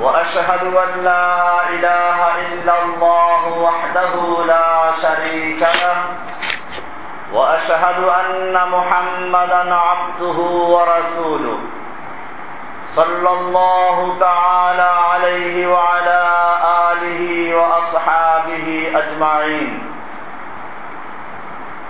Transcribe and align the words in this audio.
وأشهد 0.00 0.62
أن 0.62 1.04
لا 1.04 1.68
إله 1.68 2.18
إلا 2.38 2.74
الله 2.82 3.48
وحده 3.48 4.44
لا 4.46 4.92
شريك 5.02 5.62
له 5.62 5.96
وأشهد 7.32 8.04
أن 8.08 8.58
محمدا 8.70 9.74
عبده 9.74 10.38
ورسوله 10.74 11.58
صلى 12.94 13.30
الله 13.30 14.16
تعالى 14.20 14.90
عليه 15.10 15.66
وعلى 15.66 16.20
آله 16.90 17.54
وأصحابه 17.56 18.66
أجمعين. 18.94 19.78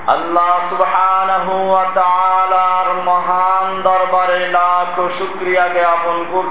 اللہ 0.07 0.57
سبحانہ 0.71 1.49
و 1.51 1.77
اور 2.03 2.95
مہان 3.05 3.81
دربارے 3.85 4.47
لاکھ 4.47 5.01
شکریہ 5.19 5.61
کے 5.73 5.85
آپ 5.85 6.09
ان 6.09 6.25
کو. 6.31 6.43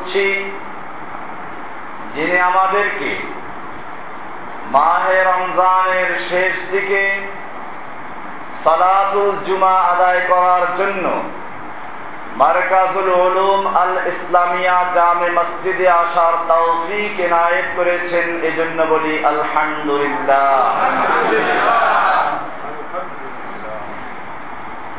যিনি 2.15 2.37
আমাদেরকে 2.39 3.11
মাহে 4.71 5.17
রমজানের 5.23 6.09
শেষ 6.29 6.53
দিকে 6.71 7.03
সালাতুল 8.63 9.35
জুমা 9.45 9.75
আদায় 9.91 10.21
করার 10.27 10.65
জন্য 10.77 11.05
মার্কাজুল 12.37 13.09
উলুম 13.27 13.61
আল 13.75 13.93
ইসলামিয়া 14.07 14.79
জামে 14.95 15.29
মসজিদে 15.31 15.87
আসার 15.89 16.35
তৌফিক 16.47 17.19
এনায়েত 17.19 17.67
করেছেন, 17.75 18.27
এজন্য 18.43 18.79
বলি 18.83 19.13
আলহামদুলিল্লাহ। 19.25 20.49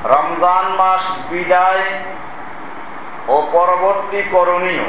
রমজান 0.04 0.66
মাস 0.78 1.04
বিদায় 1.30 1.84
ও 3.28 3.36
পরবর্তী 3.52 4.22
করণীয় 4.30 4.86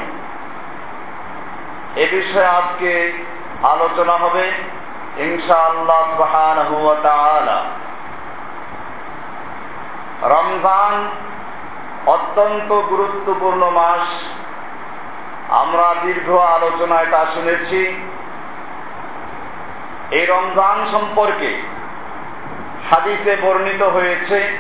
এ 1.95 2.07
বিষয়ে 2.11 2.45
আজকে 2.45 3.23
আলোচনা 3.63 4.13
হবে 4.13 4.51
ইনশাআল্লাহ 5.17 6.21
রমজান 10.23 11.09
অত্যন্ত 12.05 12.81
গুরুত্বপূর্ণ 12.81 13.69
মাস। 13.69 14.05
আমরা 15.49 15.95
দীর্ঘ 16.01 16.31
আলোচনায় 16.31 17.05
তা 17.11 17.25
শুনেছি। 17.33 18.09
এই 20.11 20.25
রমজান 20.25 20.87
সম্পর্কে 20.91 21.61
হাদিসে 22.91 23.37
বর্ণিত 23.41 23.81
হয়েছে, 23.81 24.57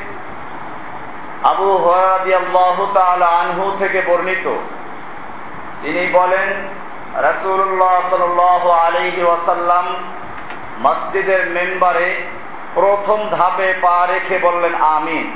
আবু 1.43 1.77
হরাদিয়াল্লাহু 1.77 2.87
তাআলা 2.93 3.25
আনহু 3.25 3.75
থেকে 3.79 4.01
বর্ণিত। 4.07 4.55
তিনি 5.81 6.07
বলেন 6.11 6.67
রাসূলুল্লাহ 7.22 7.94
সাল্লাল্লাহু 8.10 8.68
আলাইহি 8.78 9.22
ওয়াসাল্লাম 9.22 9.86
মসজিদের 10.82 11.42
মেম্বারে 11.50 12.08
প্রথম 12.74 13.18
ধাপে 13.30 13.68
পা 13.80 13.96
রেখে 14.06 14.36
বললেন 14.38 14.74
আমিন 14.96 15.26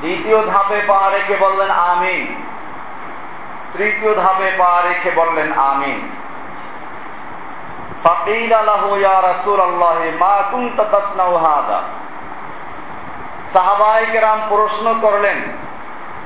দ্বিতীয় 0.00 0.38
ধাপে 0.46 0.78
পা 0.86 1.00
রেখে 1.10 1.36
বললেন 1.40 1.70
আমিন 1.90 2.24
তৃতীয় 3.72 4.12
ধাপে 4.14 4.48
পা 4.58 4.72
রেখে 4.84 5.10
বললেন 5.10 5.48
আমিন 5.68 6.00
فقيل 8.04 8.52
له 8.70 8.84
يا 8.98 9.16
رسول 9.20 9.60
الله 9.60 9.98
ما 10.20 10.36
كنت 10.52 10.78
تصنع 10.94 11.28
هذا 11.48 11.80
সাহাবাই 13.54 14.02
কেরাম 14.12 14.40
প্রশ্ন 14.48 14.86
করলেন 15.00 15.38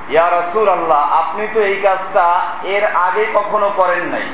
ইয়া 0.08 0.26
রসুল 0.28 0.68
আল্লাহ 0.68 1.12
আপনি 1.12 1.48
তো 1.54 1.60
এই 1.60 1.76
কাজটা 1.82 2.40
এর 2.62 2.84
আগে 2.84 3.26
কখনো 3.34 3.68
করেন 3.76 4.04
নাই। 4.04 4.26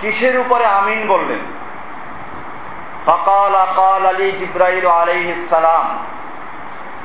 কিসের 0.00 0.40
উপরে 0.40 0.64
আমিন 0.64 1.06
বললেন? 1.08 1.38
ফকাল 3.06 3.54
আকাল 3.54 4.06
আলী 4.06 4.32
জিব্রাইল 4.32 4.86
আলাইহি 4.86 5.46
সালাম। 5.50 5.86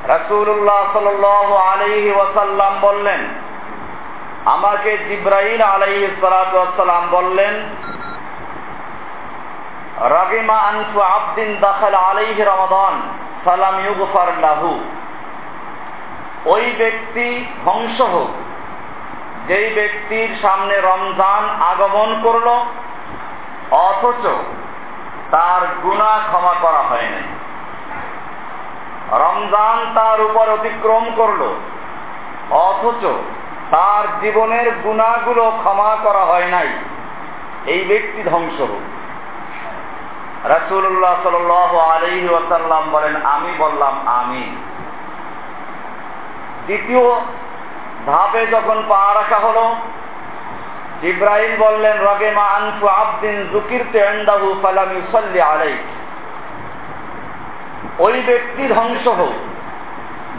রাসূলুল্লাহ 0.08 0.80
সাল্লাল্লাহু 0.92 1.54
আলাইহি 1.54 2.10
ওয়াসাল্লাম 2.12 2.72
বললেন, 2.80 3.20
আমাকে 4.44 4.98
জিব্রাইল 4.98 5.62
আলাইহি 5.62 6.16
সালাতু 6.20 6.56
ওয়াসসালাম 6.56 7.02
বললেন, 7.10 7.54
রাগিমা 10.16 10.56
আনফু 10.58 11.00
আবদিন 11.00 11.56
দাখাল 11.60 11.94
আলাইহি 11.94 12.42
রমাদান 12.42 12.94
সালাম 13.44 13.74
ইউগফার 13.84 14.28
লাহু। 14.40 14.84
ওই 16.46 16.74
ব্যক্তি 16.78 17.46
ধ্বংস 17.64 18.00
হোক। 18.00 18.30
যেই 19.48 19.74
ব্যক্তির 19.74 20.36
সামনে 20.42 20.80
রমজান 20.80 21.62
আগমন 21.62 22.20
করল, 22.22 22.48
অথচ 23.70 24.26
তার 25.30 25.66
গুণা 25.82 26.20
ক্ষমা 26.26 26.54
করা 26.60 26.78
হয় 26.78 27.02
নাই। 27.02 27.22
রমজান 29.12 29.94
তার 29.94 30.20
উপর 30.20 30.48
অতিক্রম 30.48 31.04
করল, 31.16 31.60
অথচ 32.50 33.06
তার 33.70 34.20
জীবনের 34.20 34.72
গুণাগুলো 34.84 35.52
ক্ষমা 35.58 35.96
করা 36.02 36.24
হয় 36.24 36.46
নাই। 36.46 36.68
এই 37.66 37.84
ব্যক্তি 37.84 38.22
ধ্বংস 38.22 38.60
হোক। 38.60 38.82
রাসুল্লাহ 40.44 41.22
সাল 41.22 41.50
আলহি 41.78 42.28
ওয়াসাল্লাম 42.28 42.90
বলেন, 42.90 43.16
আমি 43.22 43.54
বললাম 43.58 44.00
আমি 44.06 44.56
দ্বিতীয় 46.66 47.04
ধাপে 48.06 48.46
যখন 48.46 48.82
পা 48.88 49.14
রাখা 49.14 49.38
হলো, 49.38 49.76
ইব্রাহিম 51.02 51.52
বললেন 51.58 51.96
রগেমা 51.98 52.42
আনফু 52.42 52.86
আবদিন 52.88 53.36
জুকির 53.52 53.84
তেন্দাহু 53.92 54.60
ফালাম 54.62 54.92
ইউসাল্লি 54.92 55.40
আলাই 55.40 55.74
ওই 57.98 58.22
ব্যক্তি 58.26 58.68
ধ্বংস 58.68 59.06
হোক। 59.06 59.34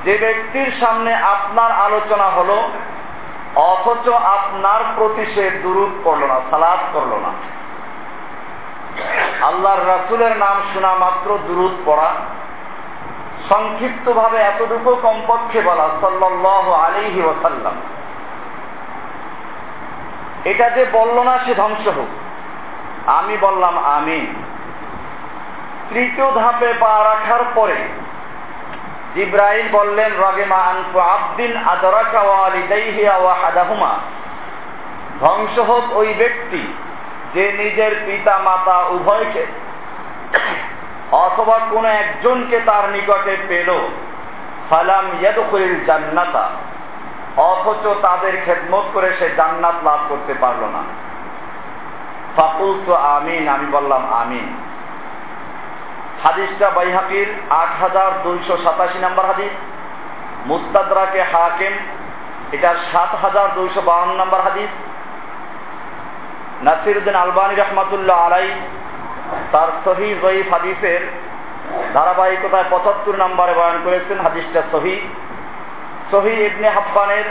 যে 0.05 0.17
ব্যক্তির 0.17 0.71
সামনে 0.79 1.13
আপনার 1.13 1.71
আলোচনা 1.71 2.23
হলো, 2.23 2.57
অথচ 3.55 4.09
আপনার 4.09 4.81
প্রতি 4.95 5.25
সে 5.25 5.51
দুরুদ 5.63 5.91
করল 6.03 6.23
না 6.25 6.41
সালাদ 6.49 6.79
করল 6.93 7.13
না। 7.15 7.31
আল্লাহর 9.45 9.87
রাসুলের 9.87 10.37
নাম 10.37 10.61
শোনা 10.73 10.95
মাত্র 10.95 11.37
দুরুদ 11.47 11.71
পড়া। 11.85 12.09
সংক্ষিপ্ত 13.49 14.05
ভাবে 14.11 14.37
এতটুকু 14.37 14.91
কমপক্ষে 15.01 15.61
বলা 15.61 15.87
সাল্লাহ 16.01 16.65
আলিহি 16.73 17.21
ওসাল্লাম 17.21 17.75
এটা 20.43 20.69
যে 20.69 20.85
বলল 20.91 21.17
না 21.23 21.37
সে 21.45 21.53
ধ্বংস 21.55 21.87
হোক। 21.87 22.11
আমি 23.07 23.35
বললাম 23.37 23.77
আমি 23.77 24.19
তৃতীয় 25.89 26.27
ধাপে 26.31 26.69
পা 26.79 26.93
রাখার 27.03 27.43
পরে 27.55 27.79
জিব্রাইল 29.15 29.67
বললেন, 29.71 30.11
রগেমা 30.19 30.59
আনফু 30.71 30.99
আবদিন 30.99 31.51
আদরাকা 31.57 32.21
ওয়ালিদাইহিয়া 32.21 33.15
ওয়া 33.17 33.33
হাদাহুমা 33.33 33.93
ধ্বংস 35.19 35.55
হোক 35.59 35.85
ওই 35.97 36.09
ব্যক্তি 36.13 36.61
যে 37.33 37.45
নিজের 37.51 37.93
পিতা 38.05 38.35
মাতা 38.37 38.77
উভয়কে 38.95 39.45
অথবা 41.11 41.59
কোন 41.71 41.85
একজনকে 41.85 42.59
তার 42.59 42.89
নিকটে 42.89 43.37
পেল। 43.47 43.87
ফালাম 44.69 45.11
জান্নাতা। 45.85 46.49
অথচ 47.37 47.87
তাদের 48.01 48.41
খেদমত 48.45 48.83
করে 48.93 49.13
সে 49.19 49.29
জান্নাত 49.37 49.75
লাভ 49.83 49.99
করতে 50.09 50.33
পারল 50.33 50.65
না। 50.65 50.83
ফাকুল 52.35 52.81
তো 52.85 52.95
আমিন, 52.95 53.47
আমি 53.47 53.65
বললাম 53.71 54.13
আমিন। 54.13 54.61
হাদিসটা 56.23 56.69
বাইহাকির 56.69 57.33
আট 57.49 57.81
হাজার 57.81 58.23
দুইশো 58.23 58.57
সাতাশি 58.57 58.99
নাম্বার 58.99 59.25
হাদিস। 59.25 59.51
মুস্তাদরাকে 60.45 61.21
হাকিম 61.21 61.71
এটা 62.51 62.75
সাত 62.91 63.15
হাজার 63.15 63.53
দুইশো 63.53 63.81
বাউন্ন 63.81 64.15
নাম্বার 64.15 64.41
হাদিস। 64.41 64.69
নাসিরুদ্দিন 66.63 67.15
আলবানী 67.15 67.55
রহমাতুল্লাহ 67.55 68.19
আলাই 68.19 68.49
তার 69.51 69.67
সহি 69.85 70.15
জয়ীফ 70.21 70.53
হাদিসের 70.53 71.11
ধারাবাহিকতায় 71.93 72.63
পঁচাত্তর 72.69 73.15
নম্বরে 73.17 73.53
বয়ান 73.53 73.81
করেছেন, 73.83 74.19
হাদিসটা 74.19 74.61
সহি। 74.71 75.07
সহি 76.11 76.29
ইবনে 76.29 76.69
হাব্বানের 76.69 77.23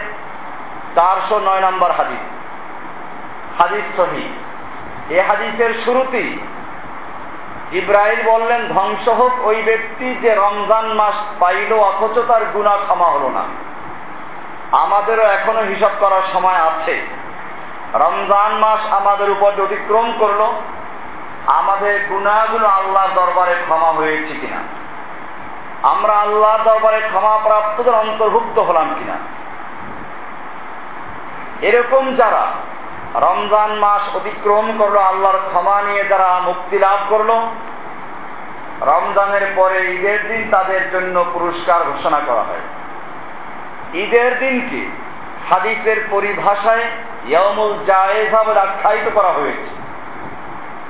চারশো 0.95 1.39
নয় 1.39 1.61
নম্বর 1.61 1.93
হাদিস। 1.93 2.23
হাদিস 3.61 3.97
সহি। 3.97 4.35
এ 5.11 5.21
হাদিসের 5.21 5.75
শুরুতেই 5.85 6.39
ইব্রাহিম 7.73 8.33
বললেন, 8.33 8.69
ধ্বংস 8.69 9.09
হোক 9.09 9.47
ওই 9.47 9.63
ব্যক্তি 9.63 10.15
যে 10.15 10.35
রমজান 10.35 10.87
মাস 10.87 11.15
পাইল, 11.41 11.73
অথচ 11.73 12.19
তার 12.29 12.45
গুণা 12.45 12.77
ক্ষমা 12.77 13.07
হলো 13.07 13.29
না। 13.29 13.45
আমাদেরও 14.73 15.23
এখনও 15.23 15.61
হিসাব 15.61 15.91
করার 16.01 16.23
সময় 16.33 16.55
আছে। 16.55 17.07
রমজান 17.95 18.53
মাস 18.53 18.93
আমাদের 18.93 19.31
উপর 19.31 19.47
অতিক্রম 19.47 20.13
করল 20.19 20.53
আমাদের 21.47 22.07
গুণাগুলো 22.09 22.69
আল্লাহর 22.69 23.09
দরবারে 23.15 23.55
ক্ষমা 23.65 23.93
হয়েছে 23.93 24.35
কিনা? 24.35 24.57
আমরা 25.83 26.13
আল্লাহর 26.13 26.63
দরবারে 26.65 27.01
ক্ষমা 27.01 27.39
প্রাপ্তদের 27.39 27.95
অন্তর্ভুক্ত 27.95 28.59
হলাম 28.59 28.95
কিনা? 28.99 29.17
এরকম 31.61 32.17
যারা 32.17 32.47
রমজান 33.15 33.75
মাস 33.75 34.17
অতিক্রম 34.17 34.73
করল, 34.79 34.99
আল্লাহর 34.99 35.39
ক্ষমা 35.49 35.83
নিয়ে 35.83 36.05
যারা 36.05 36.41
মুক্তি 36.45 36.79
লাভ 36.79 36.99
করল, 37.09 37.31
রমজানের 38.81 39.53
পরে 39.57 39.95
ঈদের 39.95 40.29
দিন 40.29 40.51
তাদের 40.51 40.91
জন্য 40.91 41.25
পুরস্কার 41.33 41.81
ঘোষণা 41.83 42.21
করা 42.27 42.43
হয়। 42.43 42.61
ঈদের 43.95 44.39
দিনকে 44.39 44.91
হাদিসের 45.51 45.97
পরিভাষায় 46.11 46.85
ইয়মুল 47.27 47.85
জায়েজ 47.87 48.33
ভাবে 48.33 48.61
আখ্যায়িত 48.61 49.11
করা 49.15 49.29
হয়েছে। 49.29 49.84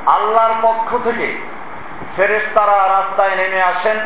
আল্লাহর 0.07 0.55
পক্ষ 0.63 0.97
থেকে 1.05 1.41
ফেরেশতারা 2.17 2.89
রাস্তায় 2.89 3.37
নেমে 3.37 3.63
আসেন। 3.63 3.97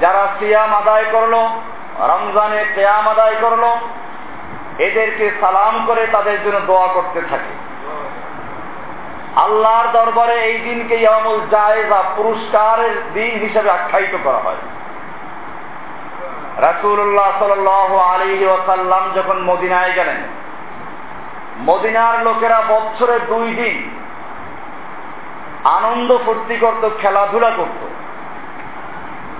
যারা 0.00 0.26
সিয়াম 0.38 0.74
আদায় 0.74 1.04
করল, 1.12 1.34
রমজানে 1.98 2.64
কেয়াম 2.74 3.08
আদায় 3.08 3.34
করল, 3.40 3.64
এদেরকে 4.78 5.30
সালাম 5.40 5.86
করে 5.86 6.06
তাদের 6.06 6.42
জন্য 6.44 6.60
দোয়া 6.66 6.86
করতে 6.86 7.20
থাকে। 7.30 7.54
আল্লাহর 9.36 9.88
দরবারে 9.92 10.34
এই 10.44 10.58
দিনকে 10.58 10.94
ইয়ামুল 10.94 11.40
জায়েজা 11.50 12.02
পুরস্কারের 12.16 12.94
দিন 13.12 13.38
হিসেবে 13.38 13.70
আখ্যায়িত 13.70 14.16
করা 14.24 14.38
হয়। 14.38 14.56
রাসুল্লাহ 16.56 17.38
সাল 17.38 17.68
আলী 17.98 18.46
ওসাল্লাম 18.46 19.10
যখন 19.14 19.42
মদিনায় 19.42 19.92
গেলেন, 19.92 20.16
মদিনার 21.60 22.22
লোকেরা 22.22 22.62
বছরে 22.68 23.18
দুই 23.18 23.54
দিন 23.54 24.03
আনন্দ 25.77 26.09
ফুর্তি 26.25 26.55
করত 26.57 26.83
খেলাধুলা 27.01 27.51
করত 27.51 27.79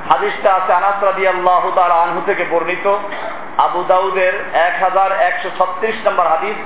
হাদিসটা 0.10 0.50
আছে 0.56 0.72
আনাস 0.74 0.98
রাদি 1.04 1.24
আল্লাহ 1.28 1.64
আনহু 2.00 2.22
থেকে 2.26 2.44
বর্ণিত 2.52 2.86
আবু 3.58 3.80
দাউদের 3.84 4.34
এক 4.68 4.74
হাজার 4.84 5.10
একশো 5.30 5.50
ছত্রিশ 5.58 5.96
নম্বর 6.06 6.28
হাদিস 6.28 6.58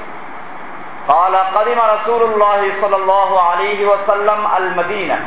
قال 1.07 1.35
قدم 1.55 1.79
رسول 1.95 2.21
الله 2.23 2.61
صلى 2.81 2.95
الله 2.95 3.29
عليه 3.41 3.79
وسلم 3.85 4.39
المدينة 4.57 5.17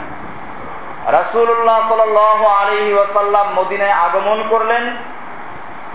رسول 1.10 1.48
الله 1.50 1.78
صلى 1.90 2.04
الله 2.04 2.40
عليه 2.50 2.88
وسلم 2.94 3.46
মদিনায় 3.54 3.96
আগমন 4.04 4.38
করলেন 4.50 4.84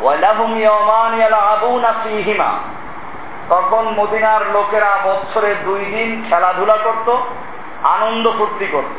ওয়ালাহুম 0.01 0.51
ইয়ামান 0.57 1.11
ইয়ালআবুনা 1.19 1.89
ফীহিমা 2.03 2.49
তখন 3.49 3.83
মদিনার 3.99 4.43
লোকেরা 4.53 4.91
বছরে 5.03 5.51
দুই 5.65 5.81
দিন 5.85 6.09
খেলাধুলা 6.27 6.77
করত 6.77 7.07
আনন্দ 7.94 8.24
ফুর্তি 8.38 8.66
করত। 8.72 8.94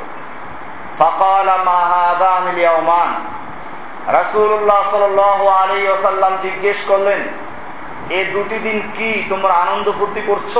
সকাল 1.00 1.48
মাহাদান 1.66 2.46
রাসুল্লাহ 4.08 4.82
সাল 4.92 5.20
আলী 5.62 5.80
ওসাল্লাম 5.88 6.34
জিজ্ঞেস 6.42 6.80
করলেন, 6.88 7.22
এ 8.10 8.20
দুটি 8.34 8.58
দিন 8.60 8.78
কি 8.98 9.10
তোমরা 9.30 9.54
আনন্দ 9.54 9.88
ফুর্তি 10.00 10.22
করছ? 10.28 10.54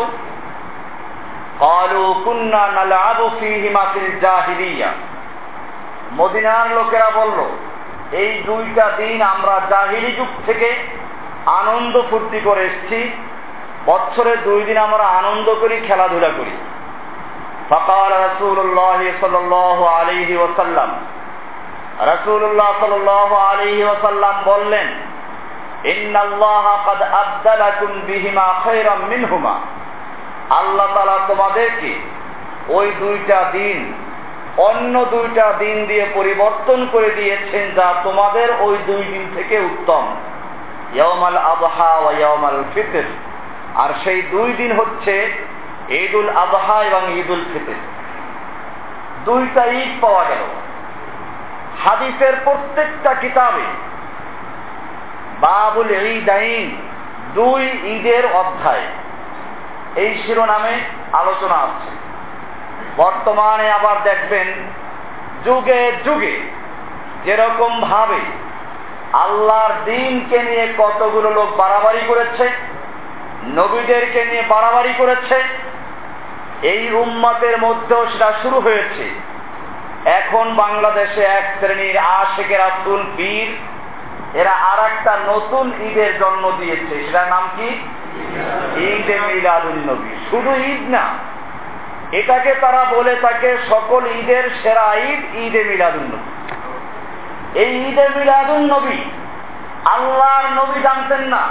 মদিনার 6.14 6.68
লোকেরা 6.70 7.10
বলল, 7.10 7.40
এই 8.12 8.32
দুইটা 8.46 8.86
দিন 8.98 9.22
আমরা 9.22 9.56
জাহিলি 9.70 10.12
যুগ 10.12 10.32
থেকে 10.46 10.70
আনন্দ 11.46 11.96
ফুর্তি 12.10 12.40
করে 12.44 12.62
এসছি। 12.62 13.00
বছরে 13.86 14.34
দুই 14.38 14.62
দিন 14.64 14.78
আমরা 14.78 15.06
আনন্দ 15.20 15.48
করি, 15.62 15.76
খেলাধুলা 15.88 16.30
করি। 16.38 16.56
فقال 17.71 18.13
رسول 18.27 18.59
الله 18.59 19.01
صلى 19.21 19.39
الله 19.39 19.79
عليه 19.91 20.31
وسلم 20.37 20.91
رسول 22.05 22.43
الله 22.45 22.69
صلى 22.81 22.97
الله 22.97 23.31
عليه 23.41 23.79
وسلم 23.91 24.35
বললেন 24.47 24.89
إن 25.85 26.15
الله 26.17 26.65
قد 26.89 27.01
أبدلكم 27.23 27.91
بهما 28.09 28.47
خيرا 28.65 28.97
منهما 29.11 29.55
আল্লাহ 30.51 30.87
তালা 30.95 31.17
তোমাদেরকে 31.29 31.93
ওই 32.69 32.87
দুইটা 33.01 33.39
দিন 33.53 33.79
অন্য 34.69 34.95
দুইটা 35.05 35.47
দিন 35.59 35.77
দিয়ে 35.87 36.05
পরিবর্তন 36.15 36.79
করে 36.93 37.11
দিয়েছেন 37.11 37.65
যা 37.77 37.87
তোমাদের 38.05 38.49
ওই 38.61 38.75
দুই 38.87 39.03
দিন 39.05 39.25
থেকে 39.37 39.57
উত্তম 39.71 40.05
ইয়মাল 40.95 41.39
আবহা 41.47 41.91
ও 41.99 42.07
ইয়মাল 42.21 42.61
ফিতর 42.75 43.07
আর 43.75 43.91
সেই 44.05 44.21
দুই 44.33 44.51
দিন 44.53 44.71
হচ্ছে 44.73 45.15
ঈদুল 45.90 46.30
আবহা 46.30 46.84
এবং 46.84 47.14
ঈদুল 47.20 47.46
ফিতর। 47.54 47.74
দুইটা 49.26 49.66
ঈদ 49.66 49.90
পাওয়া 50.02 50.24
গেল। 50.24 50.44
হাদিসের 51.84 52.34
প্রত্যেকটা 52.44 53.14
কিতাবে 53.14 53.62
বাবুল 55.40 55.92
ঈদাইন 55.92 56.76
দুই 57.34 57.64
ঈদের 57.66 58.26
অধ্যায়। 58.34 58.82
এই 59.96 60.24
শিরোনামে 60.26 60.80
আলোচনা 61.14 61.56
আছে। 61.56 61.92
বর্তমানে 62.98 63.72
আবার 63.72 64.04
দেখবেন 64.04 64.48
যুগে 65.46 65.92
যুগে 66.06 66.40
যেরকম 67.26 67.82
ভাবে 67.82 68.20
আল্লাহর 69.14 69.72
দিনকে 69.86 70.44
নিয়ে 70.44 70.74
কতগুলো 70.78 71.30
লোক 71.32 71.56
বাড়াবাড়ি 71.56 72.00
করেছে, 72.08 72.50
নবীদেরকে 73.48 74.26
নিয়ে 74.26 74.44
বাড়াবাড়ি 74.48 74.94
করেছে 74.98 75.44
এই 76.62 76.82
উম্মতের 76.94 77.56
মধ্যেও 77.58 78.02
সেটা 78.12 78.30
শুরু 78.42 78.58
হয়েছে। 78.60 79.06
এখন 80.06 80.46
বাংলাদেশে 80.56 81.24
এক 81.24 81.46
শ্রেণির 81.60 81.98
আশেকের 81.98 82.62
আব্দুল 82.62 83.04
পীর, 83.18 83.48
এরা 84.40 84.54
আর 84.72 84.80
একটা 84.92 85.14
নতুন 85.28 85.66
ঈদের 85.88 86.12
জন্ম 86.20 86.44
দিয়েছে। 86.60 86.96
সেটার 87.06 87.28
নাম 87.28 87.44
কি? 87.58 87.70
ঈদে 88.88 89.18
মিলাদুল 89.28 89.80
নবী। 89.90 90.12
শুধু 90.30 90.52
ঈদ 90.72 90.82
না, 90.90 91.04
এটাকে 92.12 92.52
তারা 92.62 92.84
বলে 92.86 93.16
থাকে 93.16 93.58
সকল 93.70 94.02
ঈদের 94.20 94.46
সেরা 94.64 94.96
ঈদ 95.10 95.22
ঈদে 95.36 95.62
মিলাদুল 95.64 96.06
নবী। 96.14 96.30
এই 97.60 97.72
ঈদে 97.88 98.06
মিলাদুল 98.16 98.64
নবী 98.74 99.00
আল্লাহর 99.86 100.48
নবী 100.60 100.80
জানতেন 100.82 101.22
না, 101.22 101.42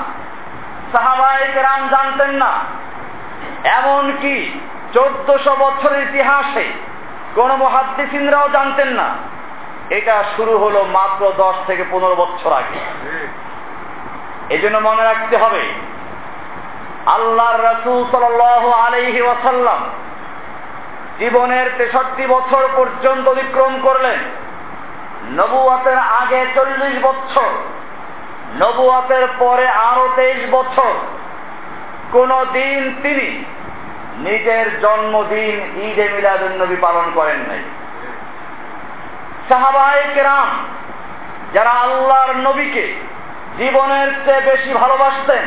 সাহাবায় 0.93 1.47
রাম 1.63 1.89
জানতেন 1.89 2.31
না। 2.31 2.53
এমন 3.65 4.05
কি 4.21 4.61
চোদ্দশো 4.97 5.53
বছরের 5.59 6.03
ইতিহাসে 6.03 6.67
কোন 7.35 7.51
মহাদ্দিসিনরাও 7.57 8.49
জানতেন 8.49 8.89
না। 8.89 9.09
এটা 9.91 10.25
শুরু 10.37 10.59
হলো 10.59 10.81
মাত্র 10.93 11.23
দশ 11.37 11.57
থেকে 11.67 11.85
পনেরো 11.91 12.17
বছর 12.17 12.51
আগে। 12.53 12.79
এই 14.55 14.59
জন্য 14.59 14.77
মনে 14.79 15.03
রাখতে 15.05 15.37
হবে, 15.37 15.63
আল্লাহর 17.07 17.61
রসুল 17.65 17.99
সাল 18.11 18.41
আলহি 18.87 19.21
ওয়াসাল্লাম 19.21 19.81
জীবনের 21.19 21.67
তেষট্টি 21.79 22.25
বছর 22.27 22.63
পর্যন্ত 22.77 23.29
অতিক্রম 23.29 23.75
করলেন। 23.83 24.19
নবুয়াতের 25.37 25.99
আগে 25.99 26.41
চল্লিশ 26.55 26.95
বছর, 27.03 27.51
নবুয়াতের 28.59 29.25
পরে 29.39 29.67
আরও 29.69 30.09
তেইশ 30.17 30.41
বছর। 30.51 30.93
কোন 32.13 32.31
দিন 32.53 32.81
তিনি 33.03 33.29
নিজের 34.17 34.81
জন্মদিন 34.81 35.83
ঈদে 35.83 36.09
মিলাদুল 36.09 36.63
নবী 36.63 36.77
পালন 36.81 37.11
করেন 37.15 37.37
নাই। 37.37 37.59
সাহাবাই 39.49 40.03
কেরাম 40.15 40.49
যারা 41.53 41.71
আল্লাহর 41.71 42.37
নবীকে 42.37 42.95
জীবনের 43.59 44.09
চেয়ে 44.25 44.41
বেশি 44.41 44.73
ভালোবাসতেন, 44.73 45.45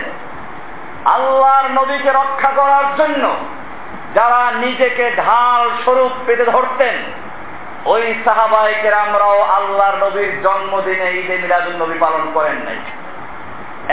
আল্লাহর 1.05 1.71
নবীকে 1.71 2.09
রক্ষা 2.09 2.51
করার 2.51 2.95
জন্য 2.97 3.35
যারা 4.15 4.51
নিজেকে 4.51 5.11
ঢাল 5.11 5.69
স্বরূপ 5.83 6.11
পেতে 6.25 6.43
ধরতেন, 6.43 6.95
ওই 7.85 8.13
সাহাবাই 8.25 8.73
কেরামরাও 8.81 9.41
আল্লাহর 9.41 10.05
নবীর 10.05 10.41
জন্মদিনে 10.43 11.11
ঈদে 11.11 11.38
মিলাদুল 11.38 11.73
নবী 11.73 11.99
পালন 11.99 12.31
করেন 12.33 12.55
নাই। 12.55 12.77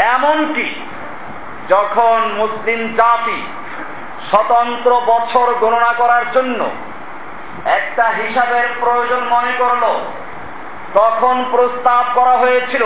এমনকি 0.00 0.75
যখন 1.68 2.21
মুসলিম 2.37 2.95
জাতি 2.97 3.47
স্বতন্ত্র 4.31 5.01
বছর 5.07 5.55
গণনা 5.61 5.93
করার 5.93 6.33
জন্য 6.33 6.71
একটা 7.65 8.05
হিসাবের 8.05 8.69
প্রয়োজন 8.81 9.21
মনে 9.29 9.53
করল। 9.59 10.01
তখন 10.95 11.45
প্রস্তাব 11.51 12.05
করা 12.15 12.33
হয়েছিল, 12.33 12.85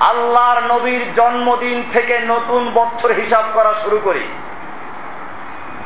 আল্লাহর 0.00 0.74
নবীর 0.74 1.14
জন্মদিন 1.14 1.82
থেকে 1.92 2.18
নতুন 2.18 2.70
বছর 2.74 3.12
হিসাব 3.12 3.44
করা 3.54 3.74
শুরু 3.82 4.00
করি। 4.04 4.28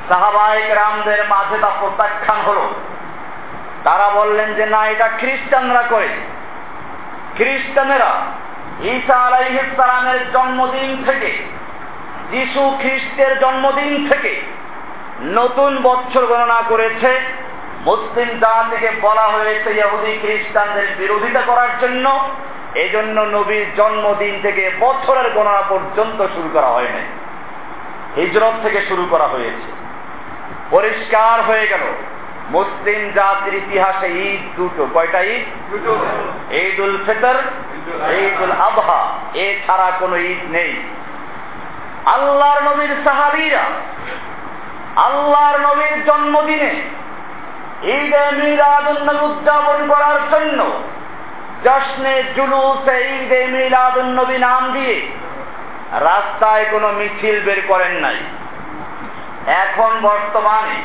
সাহাবাহিক 0.09 0.71
রামদের 0.71 1.29
মাঝে 1.29 1.59
তা 1.59 1.71
প্রত্যাখ্যান 1.81 2.41
হলো। 2.41 2.71
তারা 3.85 4.09
বললেন 4.09 4.55
যে, 4.55 4.67
না, 4.67 4.87
এটা 4.87 5.09
খ্রিস্টানরা 5.09 5.83
করে। 5.83 6.09
খ্রিস্টানেরা 7.37 8.21
ঈসা 8.83 9.17
আলাইহিসালামের 9.17 10.33
জন্মদিন 10.33 11.05
থেকে 11.05 11.45
যিশু 12.31 12.77
খ্রিস্টের 12.81 13.41
জন্মদিন 13.41 14.09
থেকে 14.09 14.41
নতুন 15.23 15.83
বছর 15.83 16.27
গণনা 16.27 16.63
করেছে। 16.69 17.21
মুসলিম 17.87 18.39
জাতিকে 18.39 18.91
বলা 19.01 19.23
হয়েছে 19.23 19.71
ইহুদি 19.71 20.19
খ্রিস্টানদের 20.21 20.87
বিরোধিতা 20.99 21.41
করার 21.41 21.69
জন্য। 21.81 22.29
এজন্য 22.75 23.21
নবীর 23.21 23.67
জন্মদিন 23.77 24.39
থেকে 24.43 24.71
বছরের 24.81 25.31
গণনা 25.31 25.63
পর্যন্ত 25.69 26.27
শুরু 26.35 26.49
করা 26.53 26.67
হয়নি। 26.67 27.03
হিজরত 28.17 28.53
থেকে 28.63 28.83
শুরু 28.83 29.07
করা 29.11 29.27
হয়েছে। 29.27 29.73
পরিষ্কার 30.71 31.43
হয়ে 31.43 31.67
গেল। 31.67 31.81
মুসলিম 32.51 33.11
জাতির 33.15 33.55
ইতিহাসে 33.55 34.07
ঈদ 34.07 34.57
দুটো। 34.57 34.89
কয়টা 34.95 35.23
ঈদ? 35.23 35.75
ঈদ 36.53 36.81
উল 36.81 36.99
ফিতর 37.07 37.35
ঈদ 38.11 38.43
উল 38.43 38.53
আবহা 38.53 39.13
এছাড়া 39.35 39.93
কোনো 40.01 40.17
ঈদ 40.17 40.51
নেই। 40.51 40.75
আল্লাহর 42.15 42.61
নবীর 42.63 42.93
সাহাবিরা, 43.05 43.65
আল্লাহর 44.97 45.59
নবীর 45.61 46.05
জন্মদিনে 46.05 46.73
ঈদে 47.97 48.25
মিলাদুন 48.43 48.99
নবী 49.09 49.25
উদযাপন 49.27 49.79
করার 49.89 50.19
জন্য 50.33 50.61
জশ্নে 51.65 52.15
জুলুসে 52.37 52.97
ঈদে 53.17 53.47
মিলাদুন 53.47 54.09
নবী 54.19 54.39
নাম 54.39 54.63
দিয়ে 54.73 54.97
রাস্তায় 55.91 56.65
কোনো 56.71 56.89
মিছিল 56.93 57.37
বের 57.45 57.61
করেন 57.69 57.93
নাই। 57.93 58.17
এখন 59.47 59.93
বর্তমানে 60.01 60.79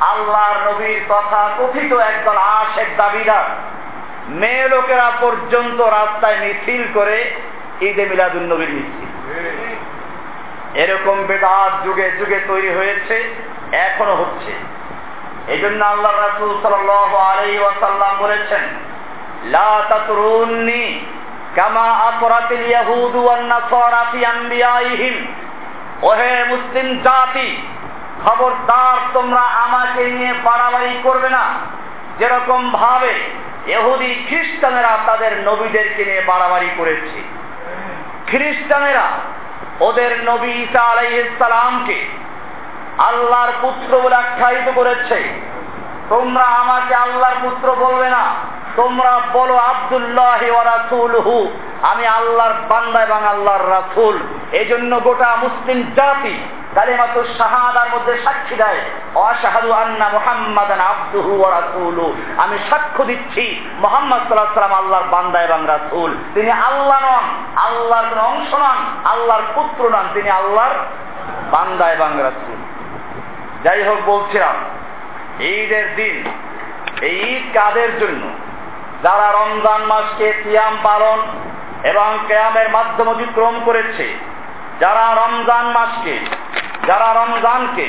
আল্লাহর 0.00 0.58
নবীর 0.68 1.00
তথা 1.08 1.42
কথিত 1.58 1.92
একদল 1.92 2.36
আশেক 2.36 2.88
দাবিদার 2.96 3.46
মেয়ে 4.28 4.68
লোকেরা 4.68 5.08
পর্যন্ত 5.20 5.80
রাস্তায় 5.80 6.36
মিছিল 6.36 6.82
করে 6.94 7.18
ঈদে 7.80 8.04
মিলাদুন 8.06 8.42
নবীর 8.42 8.68
মিছিল। 8.68 9.06
এরকম 10.82 11.16
বেদাত 11.28 11.72
যুগে 11.84 12.06
যুগে 12.18 12.38
তৈরি 12.46 12.70
হয়েছে, 12.78 13.16
এখনও 13.86 14.14
হচ্ছে। 14.14 14.52
এই 15.52 15.58
জন্য 15.58 15.80
আল্লাহ 15.84 16.12
রাসুল 16.12 16.50
সাল 16.62 16.74
আলাই 17.30 17.58
ওয়াসাল্লাম 17.58 18.12
বলেছেন 18.24 18.64
কামা 21.56 21.86
আকরাতিল 22.08 22.64
ইয়াহুদু 22.72 23.20
ওয়ান 23.24 23.42
নাসারা 23.52 24.02
ফি 24.12 24.20
আনবিয়াইহিম। 24.24 25.16
ওহে 26.02 26.34
মুসলিম 26.48 26.88
জাতি, 27.04 27.48
খবরদার 28.24 28.98
তোমরা 29.14 29.44
আমাকে 29.64 30.02
নিয়ে 30.16 30.32
বাড়াবাড়ি 30.44 30.92
করবে 31.02 31.28
না। 31.36 31.44
যেরকম 32.18 32.60
ভাবে 32.72 33.14
এহুদি 33.66 34.10
খ্রিস্টানেরা 34.28 34.92
তাদের 35.06 35.32
নবীদেরকে 35.48 36.02
নিয়ে 36.04 36.22
বাড়াবাড়ি 36.26 36.68
করেছে। 36.78 37.18
খ্রিস্টানেরা 38.30 39.06
ওদের 39.80 40.24
নবী 40.24 40.48
ঈসা 40.48 40.80
আলাইসালামকে 40.80 42.06
আল্লাহর 42.98 43.52
পুত্র 43.60 44.00
বলে 44.00 44.14
আখ্যায়িত 44.14 44.72
করেছে। 44.74 45.40
তোমরা 46.08 46.44
আমাকে 46.44 46.94
আল্লাহর 46.94 47.34
পুত্র 47.42 47.74
বলবে 47.74 48.10
না। 48.10 48.34
তোমরা 48.76 49.20
বলো 49.32 49.56
আবদুল্লাহ 49.56 50.42
রাসূলহু। 50.64 51.52
আমি 51.82 52.06
আল্লাহর 52.06 52.54
বান্দা 52.68 53.02
এবং 53.02 53.26
আল্লাহর 53.26 53.70
রাসুল। 53.70 54.18
এই 54.52 54.64
জন্য 54.64 55.00
গোটা 55.00 55.36
মুসলিম 55.36 55.92
জাতি 55.96 56.38
কালিমাতু 56.76 57.24
শাহাদার 57.38 57.88
মধ্যে 57.88 58.22
সাক্ষী 58.24 58.54
দেয়, 58.54 58.80
অশাহাদু 59.14 59.72
আন্না 59.72 60.08
মুহাম্মাদান 60.08 60.80
আবদুহু 60.80 61.40
ওয়া 61.40 61.60
রাসূলু। 61.60 62.16
আমি 62.36 62.58
সাক্ষ্য 62.70 63.04
দিচ্ছি, 63.04 63.70
মুহাম্মদ 63.78 64.18
সাল্লাল্লাহু 64.18 64.46
আলাইহি 64.46 64.60
সাল্লাম 64.60 64.84
আল্লাহর 64.84 65.04
বান্দা 65.04 65.42
এবং 65.42 65.64
রাসূল। 65.66 66.16
তিনি 66.34 66.50
আল্লাহ 66.50 67.00
নন, 67.00 67.24
আল্লাহর 67.56 68.18
অংশ 68.18 68.54
নন, 68.54 68.76
আল্লাহর 69.04 69.42
পুত্র 69.54 69.90
নন, 69.90 70.04
তিনি 70.14 70.30
আল্লাহর 70.30 70.74
বান্দা 71.50 71.92
এবং 71.92 72.08
রাসূল। 72.22 72.56
যাই 73.62 73.82
হোক 73.82 73.98
বলছিলাম, 74.06 74.54
ঈদের 75.40 75.94
দিন 75.94 76.24
এই 77.00 77.36
ঈদ 77.36 77.58
কাদের 77.58 77.98
জন্য? 77.98 78.28
যারা 79.02 79.32
রমজান 79.32 79.82
মাসকে 79.82 80.32
সিয়াম 80.42 80.76
পালন 80.82 81.18
এবং 81.82 82.18
কেয়ামের 82.28 82.70
মাধ্যম 82.70 83.08
অতিক্রম 83.08 83.60
করেছে 83.64 84.35
যারা 84.80 85.04
রমজান 85.22 85.66
মাসকে, 85.76 86.14
যারা 86.86 87.08
রমজানকে 87.20 87.86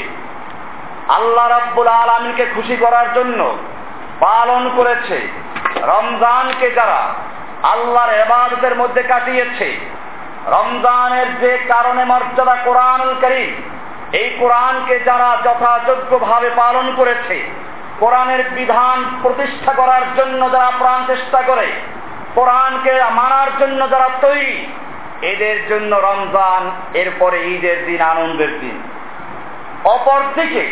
আল্লাহ 1.17 1.46
রাব্বুল 1.48 1.88
আলমীকে 1.88 2.46
খুশি 2.56 2.75
করার 2.75 3.08
জন্য 3.13 3.39
পালন 4.20 4.63
করেছে, 4.77 5.17
রমজানকে 5.94 6.67
যারা 6.72 7.01
আল্লাহর 7.74 8.12
এবাদতের 8.24 8.75
মধ্যে 8.75 9.01
কাটিয়েছে, 9.03 9.67
রমজানের 10.48 11.29
যে 11.41 11.53
কারণে 11.67 12.03
মর্যাদা 12.06 12.56
কোরআনুল 12.65 13.13
করিম, 13.22 13.51
এই 14.12 14.29
কোরআনকে 14.39 14.96
যারা 15.00 15.29
যথাযোগ্যভাবে 15.46 16.50
পালন 16.56 16.88
করেছে, 16.96 17.38
কোরআনের 18.00 18.41
বিধান 18.50 18.98
প্রতিষ্ঠা 19.22 19.74
করার 19.74 20.06
জন্য 20.17 20.41
যারা 20.51 20.70
প্রাণ 20.79 21.00
চেষ্টা 21.08 21.39
করে, 21.41 21.67
কোরআনকে 22.36 22.94
মানার 23.12 23.50
জন্য 23.60 23.82
যারা 23.89 24.10
তৈরি 24.22 24.67
এদের 25.21 25.57
জন্য 25.69 25.91
রমজান, 25.95 26.71
এরপরে 26.93 27.38
ঈদের 27.43 27.86
দিন, 27.86 28.01
আনন্দের 28.01 28.59
দিন। 28.59 28.77
অপরদিকে, 29.83 30.65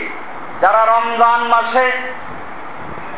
যারা 0.62 0.86
রমজান 0.86 1.40
মাসে 1.54 1.86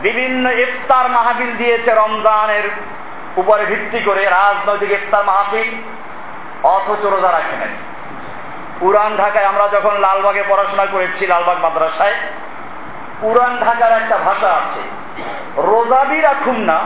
বিভিন্ন 0.01 0.51
ইফতার 0.51 1.09
মাহফিল 1.09 1.51
দিয়েছে 1.57 1.91
রমজানের 1.95 2.65
উপরে 3.37 3.65
ভিত্তি 3.65 3.99
করে, 4.03 4.25
রাজনৈতিক 4.25 4.91
ইফতার 4.91 5.23
মাহফিল, 5.25 5.69
অথচ 6.63 7.01
রোজা 7.13 7.31
রাখে 7.31 7.57
পুরান 8.79 9.17
ঢাকায় 9.17 9.45
আমরা 9.45 9.67
যখন 9.67 9.93
লালবাগে 10.05 10.43
পড়াশোনা 10.49 10.85
করেছি, 10.85 11.27
লালবাগ 11.27 11.57
মাদ্রাসায় 11.63 12.15
পুরান 13.21 13.53
ঢাকার 13.65 13.91
একটা 13.91 14.17
ভাষা 14.17 14.49
আছে 14.53 14.81
রোজাবি 15.57 16.21
রাখুন 16.21 16.57
না 16.69 16.77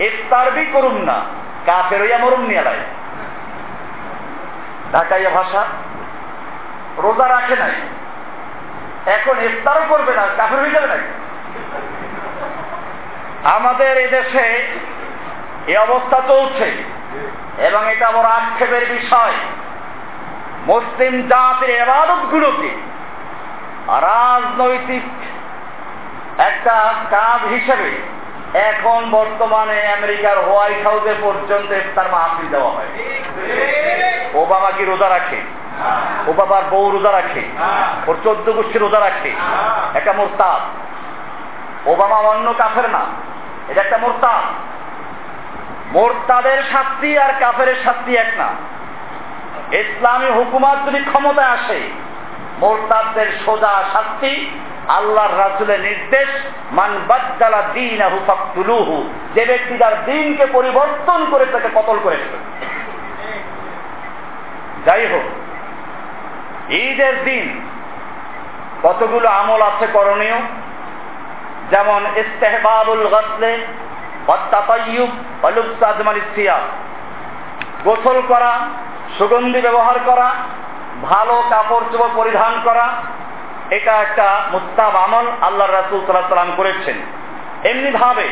ইফতারবি 0.00 0.64
করুন 0.72 0.96
না, 1.04 1.16
কাফের 1.66 2.00
হইয়া 2.02 2.18
মরুম 2.18 2.40
নিয়ালায় 2.40 2.82
ঢাকাইয়া 4.92 5.30
ভাষা। 5.30 5.64
রোজা 6.98 7.28
রাখে 7.28 7.56
নাই। 7.56 7.72
এখন 9.06 9.40
ইফতারও 9.40 9.84
করবে 9.88 10.14
না, 10.14 10.26
কাফের 10.36 10.58
হয়ে 10.58 10.70
যাবে 10.70 10.86
নাকি? 10.86 11.08
আমাদের 13.44 13.98
এদেশে 13.98 14.72
এই 15.66 15.76
অবস্থা 15.76 16.22
চলছে 16.28 16.84
এবং 17.58 17.92
এটা 17.92 18.10
বড় 18.10 18.28
আক্ষেপের 18.28 18.86
বিষয়। 18.86 19.32
মুসলিম 20.66 21.28
জাতির 21.28 21.70
এবাদত 21.70 22.26
গুলোকে 22.30 22.70
রাজনৈতিক 23.86 25.02
একটা 26.40 26.94
কাজ 27.10 27.48
হিসেবে 27.48 27.90
এখন 28.54 29.10
বর্তমানে 29.10 29.86
আমেরিকার 29.86 30.44
হোয়াইট 30.44 30.86
হাউসে 30.86 31.14
পর্যন্ত 31.20 31.72
ইফতার 31.72 32.10
মাহফিল 32.10 32.48
দেওয়া 32.48 32.70
হয়। 32.70 32.86
ওবামা 34.34 34.70
কি 34.70 34.84
রোজা 34.84 35.08
রাখে? 35.08 35.36
ও 36.26 36.32
বাবার 36.32 36.62
বউ 36.70 36.90
রোজা 36.90 37.12
রাখে? 37.12 37.42
ওর 38.06 38.16
চোদ্দ 38.24 38.52
গোষ্ঠী 38.52 38.78
রোজা 38.78 39.00
রাখে? 39.00 39.32
একটা 39.94 40.12
মোরতাদ। 40.12 40.60
ওবামা 41.88 42.16
অন্য 42.16 42.54
কাফের 42.58 42.90
না 42.90 43.00
এটা 43.68 43.80
একটা 43.82 43.98
মোরতাদ। 43.98 44.42
মোরতাদের 45.96 46.62
শাস্তি 46.72 47.18
আর 47.18 47.32
কাফের 47.40 47.74
শাস্তি 47.84 48.16
এক 48.16 48.32
না। 48.36 48.48
ইসলামী 49.72 50.30
হুকুমাত 50.30 50.78
যদি 50.86 51.04
ক্ষমতায় 51.04 51.48
আসে 51.48 51.90
মোরতাদের 52.58 53.26
সোজা 53.44 53.84
শাস্তি 53.92 54.50
আল্লাহর 54.96 55.38
রাসুলের 55.38 55.80
নির্দেশ, 55.80 56.28
মান 56.72 56.92
বাদ্দালা 57.08 57.60
দিন 57.74 58.02
আহু 58.02 58.18
ফাকতুলুহু 58.26 58.96
যে 59.34 59.42
ব্যক্তি 59.44 59.74
তার 59.78 59.94
দিনকে 60.04 60.44
পরিবর্তন 60.52 61.20
করে 61.30 61.44
তাকে 61.52 61.68
কতল 61.74 61.96
করে 62.02 62.18
যাই 64.86 65.04
হোক, 65.06 65.26
ঈদের 66.72 67.14
দিন 67.24 67.46
কতগুলো 68.82 69.28
আমল 69.28 69.60
আছে 69.62 69.86
করণীয়? 69.92 70.38
যেমন 71.70 72.00
ইস্তেহবাবুল 72.16 73.04
গসলে 73.06 73.52
গোসল 77.84 78.18
করা, 78.28 78.52
সুগন্ধি 79.18 79.60
ব্যবহার 79.60 79.98
করা, 80.06 80.28
ভালো 81.02 81.34
কাপড় 81.50 81.84
চোপড় 81.92 82.14
পরিধান 82.14 82.54
করা 82.64 82.86
এটা 83.70 83.92
একটা 83.92 84.26
মুস্তাব 84.52 84.96
আমল 84.96 85.26
আল্লাহ 85.40 85.70
রাসুল 85.70 86.00
সাল্লাহ 86.00 86.28
সাল্লাম 86.28 86.52
করেছেন। 86.56 86.96
এমনি 87.70 87.90
ভাবে 87.90 88.28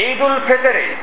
ঈদ 0.00 0.20
উল 0.22 0.40
ফেতরে 0.46 0.96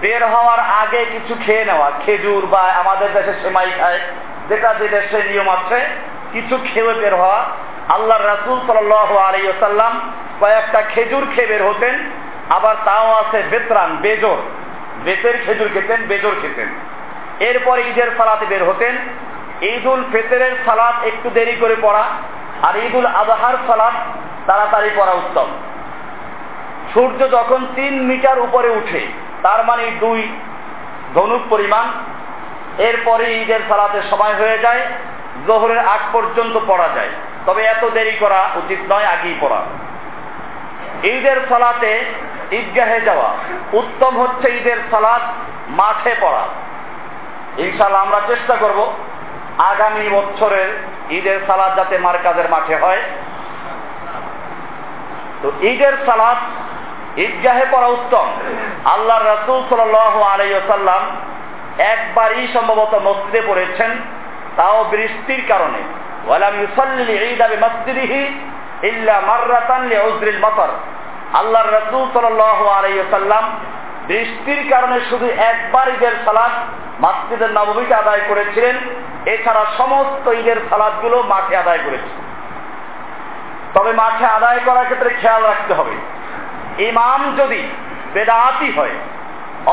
বের 0.00 0.26
হওয়ার 0.26 0.60
আগে 0.60 1.04
কিছু 1.12 1.34
খেয়ে 1.46 1.64
নেওয়া, 1.64 1.90
খেজুর 2.06 2.46
বা 2.46 2.60
আমাদের 2.60 3.12
দেশে 3.12 3.34
সেমাই 3.42 3.70
খায়, 3.78 4.00
যেটা 4.48 4.74
যে 4.74 4.88
দেশে 4.88 5.22
নিয়ম 5.28 5.48
আছে, 5.48 5.86
কিছু 6.32 6.58
খেয়ে 6.74 6.94
বের 6.94 7.14
হওয়া। 7.14 7.44
আল্লাহ 7.88 8.26
রাসুল 8.26 8.58
সাল 8.66 8.92
আলাইসাল্লাম 9.18 10.12
কয়েকটা 10.40 10.82
খেজুর 10.82 11.26
খেয়ে 11.34 11.46
বের 11.46 11.62
হতেন, 11.66 11.94
আবার 12.50 12.74
তাও 12.84 13.12
আছে 13.12 13.42
বেতরান 13.50 13.96
বেজর 13.96 14.36
বেতের 15.04 15.36
খেজুর 15.46 15.68
খেতেন 15.72 16.00
বেজর 16.02 16.34
খেতেন। 16.42 16.68
এরপর 17.40 17.78
ঈদের 17.78 18.10
সালাতে 18.16 18.46
বের 18.46 18.64
হতেন। 18.64 18.94
ঈদ 19.62 19.86
উল 19.86 20.04
ফেতরের 20.12 20.54
সালাদ 20.64 21.06
একটু 21.06 21.30
দেরি 21.30 21.56
করে 21.60 21.76
পড়া 21.80 22.04
আর 22.62 22.76
ঈদ 22.76 22.94
উল 22.94 23.06
আজহার 23.06 23.54
সালাদ 23.66 23.92
তাড়াতাড়ি 24.46 24.90
পড়া 24.96 25.12
উত্তম। 25.12 25.46
সূর্য 26.94 27.30
যখন 27.30 27.66
তিন 27.74 28.02
মিটার 28.02 28.38
উপরে 28.38 28.68
উঠে, 28.68 29.06
তার 29.42 29.64
মানে 29.64 29.90
দুই 30.00 30.28
ধনুক 31.14 31.40
পরিমাণ, 31.50 31.84
এরপরে 32.78 33.42
ঈদের 33.42 33.60
সালাতে 33.68 34.02
সময় 34.10 34.34
হয়ে 34.34 34.58
যায়, 34.58 34.80
জোহরের 35.46 35.78
আগ 35.78 36.00
পর্যন্ত 36.12 36.60
পড়া 36.66 36.88
যায়। 36.94 37.08
তবে 37.46 37.64
এত 37.64 37.84
দেরি 37.84 38.12
করা 38.12 38.48
উচিত 38.56 38.92
নয়, 38.92 39.04
আগেই 39.04 39.34
পড়া। 39.40 39.60
ঈদের 41.02 41.36
সালাতে 41.48 42.04
ঈদগাহে 42.50 43.00
যাওয়া, 43.00 43.34
উত্তম 43.72 44.20
হচ্ছে 44.20 44.56
ঈদের 44.56 44.76
সালাত 44.90 45.22
মাঠে 45.68 46.14
পড়া। 46.20 46.44
ইনশাল্লাহ 47.58 48.02
আমরা 48.02 48.20
চেষ্টা 48.26 48.54
করব 48.56 48.92
আগামী 49.58 50.08
বছরের 50.08 50.68
ঈদের 51.10 51.40
সালাদ 51.46 51.76
যাতে 51.76 51.98
মার্কাজের 51.98 52.48
মাঠে 52.50 52.76
হয়, 52.76 53.02
তো 55.42 55.52
ঈদের 55.60 55.92
সালাদ 56.06 56.36
ঈদগাহে 57.18 57.66
পড়া 57.70 57.86
উত্তম। 57.86 58.26
আল্লাহ 58.84 59.18
রসুল 59.18 59.62
সাল 59.70 60.22
আলাইসাল্লাম 60.22 61.02
একবারই 61.78 62.48
সম্ভবত 62.54 62.94
মসজিদে 62.94 63.40
পড়েছেন, 63.46 63.90
তাও 64.56 64.84
বৃষ্টির 64.84 65.42
কারণে। 65.48 65.82
ঈদ 68.82 69.08
আল্লাহর 71.34 71.72
রাসূল 71.72 72.08
সাল্লাল্লাহু 72.12 72.68
আলাইহি 72.68 72.98
ওয়াসাল্লাম 72.98 73.44
বৃষ্টির 74.06 74.60
কারণে 74.70 74.98
শুধু 75.10 75.26
একবার 75.50 75.86
ঈদের 75.88 76.14
সালাদ 76.24 76.54
মসজিদের 77.04 77.50
নববীতে 77.52 77.94
আদায় 77.94 78.22
করেছিলেন, 78.28 78.76
এছাড়া 79.26 79.62
সমস্ত 79.78 80.24
ঈদের 80.30 80.58
সালাদগুলো 80.70 81.16
মাঠে 81.22 81.54
আদায় 81.56 81.82
করেছিলেন 81.86 82.24
তবে 83.74 83.92
মাঠে 83.92 84.24
আদায় 84.24 84.60
করার 84.64 84.84
ক্ষেত্রে 84.84 85.10
খেয়াল 85.20 85.42
রাখতে 85.42 85.72
হবে। 85.74 85.94
ইমাম 86.82 87.20
যদি 87.36 87.62
বেদাতি 88.14 88.68
হয়, 88.72 88.96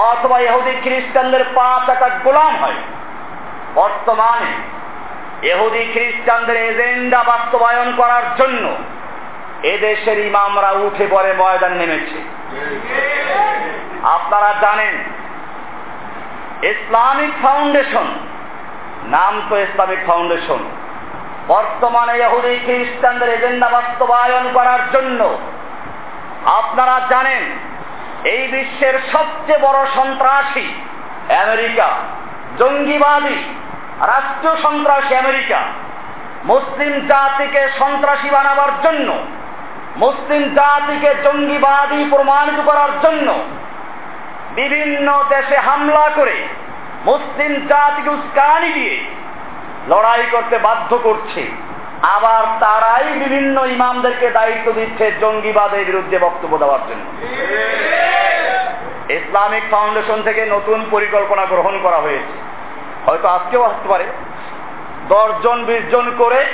অথবা 0.10 0.38
ইহুদি 0.40 0.74
খ্রিস্টানদের 0.84 1.44
পা 1.56 1.70
চাকা 1.88 2.10
গোলাম 2.24 2.54
হয়, 2.56 2.80
বর্তমানে 3.76 4.54
এহুদি 5.48 5.84
খ্রিস্টানদের 5.94 6.58
এজেন্ডা 6.70 7.20
বাস্তবায়ন 7.24 7.90
করার 7.98 8.26
জন্য 8.38 8.66
এদেশের 9.64 10.20
ইমামরা 10.30 10.72
উঠে 10.72 11.06
পড়ে 11.08 11.34
ময়দান 11.34 11.74
নেমেছে। 11.78 12.20
আপনারা 14.16 14.54
জানেন, 14.62 14.96
ইসলামিক 16.72 17.34
ফাউন্ডেশন, 17.44 18.08
নাম 19.04 19.34
তো 19.50 19.56
ইসলামিক 19.58 20.02
ফাউন্ডেশন। 20.08 20.62
বর্তমানে 21.48 22.14
ইহুদি 22.18 22.54
খ্রিস্টানদের 22.66 23.30
এজেন্ডা 23.30 23.70
বাস্তবায়ন 23.70 24.46
করার 24.54 24.82
জন্য 24.94 25.38
আপনারা 26.46 26.96
জানেন, 27.10 27.44
এই 28.34 28.44
বিশ্বের 28.48 28.96
সবচেয়ে 29.14 29.64
বড় 29.68 29.80
সন্ত্রাসী 29.98 30.68
আমেরিকা, 31.44 31.90
জঙ্গিবাদী, 32.60 33.38
রাষ্ট্রীয় 34.14 34.56
সন্ত্রাসী 34.62 35.14
আমেরিকা, 35.16 35.60
মুসলিম 36.44 36.94
জাতিকে 37.08 37.62
সন্ত্রাসী 37.80 38.30
বানাবার 38.30 38.72
জন্য 38.84 39.10
মুসলিম 39.98 40.56
জাতিকে 40.56 41.16
জঙ্গিবাদী 41.24 42.06
প্রমাণিত 42.10 42.62
করার 42.66 42.90
জন্য 43.02 43.34
বিভিন্ন 44.56 45.24
দেশে 45.30 45.58
হামলা 45.58 46.10
করে 46.16 46.34
মুসলিম 47.06 47.68
জাতিকে 47.68 48.10
উস্কানি 48.10 48.70
দিয়ে 48.70 49.04
লড়াই 49.88 50.24
করতে 50.32 50.58
বাধ্য 50.58 50.98
করছে। 50.98 51.52
আবার 52.02 52.60
তারাই 52.60 53.04
বিভিন্ন 53.04 53.66
ইমামদেরকে 53.66 54.30
দায়িত্ব 54.30 54.72
দিচ্ছে 54.72 55.12
জঙ্গিবাদের 55.22 55.86
বিরুদ্ধে 55.86 56.20
বক্তব্য 56.20 56.58
দেওয়ার 56.58 56.80
জন্য। 56.88 57.06
ইসলামিক 59.12 59.64
ফাউন্ডেশন 59.72 60.24
থেকে 60.24 60.46
নতুন 60.46 60.86
পরিকল্পনা 60.92 61.46
গ্রহণ 61.46 61.80
করা 61.84 61.98
হয়েছে। 61.98 62.40
হয়তো 63.06 63.28
আজকেও 63.28 63.64
আসতে 63.64 63.90
পারে। 63.90 64.04
দশজন 65.08 65.66
বিশ 65.66 65.92
জন 65.92 66.16
করে 66.18 66.46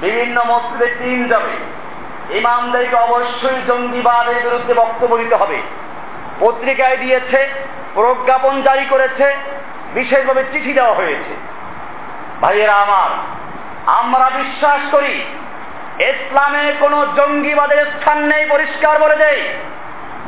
বিভিন্ন 0.00 0.42
মসজিদে 0.46 0.86
টিম 0.86 1.28
যাবে। 1.28 1.83
ইমামদেরকে 2.30 2.96
অবশ্যই 2.96 3.62
জঙ্গিবাদের 3.66 4.42
বিরুদ্ধে 4.42 4.74
বক্তব্য 4.74 5.16
দিতে 5.16 5.34
হবে। 5.34 5.62
পত্রিকায় 6.40 6.96
দিয়েছে, 6.96 7.48
প্রজ্ঞাপন 7.94 8.62
জারি 8.62 8.84
করেছে, 8.84 9.34
বিশেষভাবে 9.94 10.44
চিঠি 10.52 10.72
দেওয়া 10.72 10.94
হয়েছে। 10.94 11.34
ভাইয়েরা 12.40 12.74
আমার, 12.74 13.10
আমরা 13.86 14.30
বিশ্বাস 14.36 14.80
করি, 14.90 15.24
ইসলামে 16.00 16.72
কোনো 16.80 17.06
জঙ্গিবাদের 17.16 17.86
স্থান 17.86 18.18
নেই 18.18 18.46
পরিষ্কার 18.48 18.98
বলে 18.98 19.16
দেয় 19.16 19.42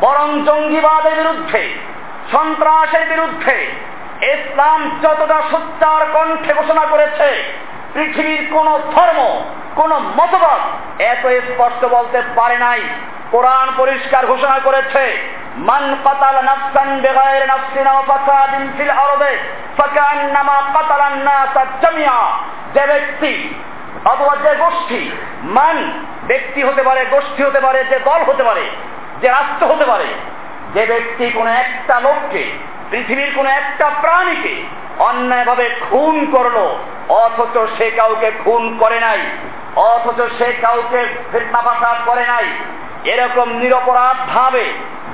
বরং 0.00 0.44
জঙ্গিবাদের 0.44 1.14
বিরুদ্ধে, 1.14 1.74
সন্ত্রাসের 2.32 3.08
বিরুদ্ধে, 3.08 3.66
ইসলাম 4.22 5.00
যতটা 5.02 5.42
সত্যার 5.50 6.06
কণ্ঠে 6.12 6.54
ঘোষণা 6.54 6.86
করেছে 6.86 7.44
পৃথিবীর 7.94 8.42
কোন 8.52 8.68
ধর্ম, 8.94 9.20
কোন 9.74 9.92
মতবাদ 9.94 10.60
এত 11.02 11.26
স্পষ্ট 11.26 11.84
বলতে 11.84 12.22
পারে 12.36 12.58
নাই। 12.58 12.80
কোরআন 13.30 13.68
পরিষ্কার 13.76 14.26
ঘোষণা 14.26 14.58
করেছে, 14.58 15.04
মান 15.56 15.96
কাতাল 16.04 16.36
নাফসান 16.44 17.00
বিগাইর 17.00 17.46
নাফসিন 17.46 17.86
ফাসাদিন 18.06 18.64
ফিল 18.76 18.90
আরদে 18.90 19.32
ফাকান্নামা 19.76 20.56
কাতালান 20.74 21.16
নাস 21.18 21.56
জামিয়া 21.82 22.18
যে 22.74 22.86
ব্যক্তি 22.86 23.54
অথবা 24.04 24.36
যে 24.36 24.54
গোষ্ঠী, 24.54 25.10
মান 25.42 25.76
ব্যক্তি 26.26 26.62
হতে 26.62 26.82
পারে, 26.82 27.04
গোষ্ঠী 27.10 27.42
হতে 27.42 27.60
পারে, 27.60 27.84
যে 27.84 27.98
দল 27.98 28.20
হতে 28.22 28.44
পারে, 28.44 28.64
যে 29.20 29.28
রাষ্ট্র 29.28 29.66
হতে 29.66 29.84
পারে, 29.84 30.04
যে 30.74 30.86
ব্যক্তি 30.86 31.30
কোন 31.30 31.46
একটা 31.46 32.00
লোককে 32.00 32.44
পৃথিবীর 32.90 33.32
কোন 33.34 33.46
একটা 33.46 33.90
প্রাণীকে 34.00 34.62
অন্যায়ভাবে 34.98 35.70
খুন 35.90 36.26
করল 36.32 36.56
অথচ 37.08 37.58
সে 37.78 37.90
কাউকে 37.90 38.30
খুন 38.44 38.76
করে 38.78 39.00
নাই 39.00 39.18
অথচ 39.76 40.20
সে 40.38 40.52
কাউকে 40.52 41.06
ফিতনাফাসাদ 41.32 41.96
করে 42.06 42.26
নাই। 42.26 42.44
এরকম 43.04 43.48
নিরপরাধ 43.52 44.16
ভাবে 44.34 44.64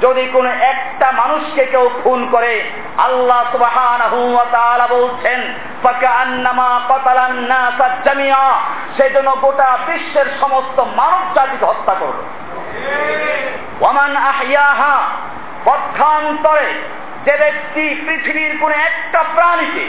যদি 0.01 0.27
কোন 0.33 0.47
একটা 0.47 1.13
মানুষকে 1.13 1.65
কেউ 1.65 1.91
খুন 2.05 2.29
করে 2.31 2.71
আল্লাহ 2.99 3.45
সুবহানাহু 3.53 4.35
ওয়া 4.35 4.45
তাআলা 4.45 4.87
বলছেন 4.87 5.55
ফাকান্নামা 5.83 6.81
কাতালান 6.89 7.33
নাস 7.33 7.81
জামিয়া 8.05 8.53
সেজন্য 8.97 9.37
গোটা 9.41 9.79
বিশ্বের 9.87 10.27
সমস্ত 10.41 10.81
মানব 10.97 11.35
জাতিকে 11.35 11.65
হত্যা 11.65 11.95
করল। 11.95 12.19
ওয়ামান 13.81 14.17
আহইয়াহা 14.17 14.97
পক্ষান্তরে 15.65 16.69
যে 17.25 17.35
ব্যক্তি 17.37 17.85
পৃথিবীর 18.07 18.53
কোন 18.61 18.73
একটা 18.89 19.21
প্রাণীকে, 19.35 19.87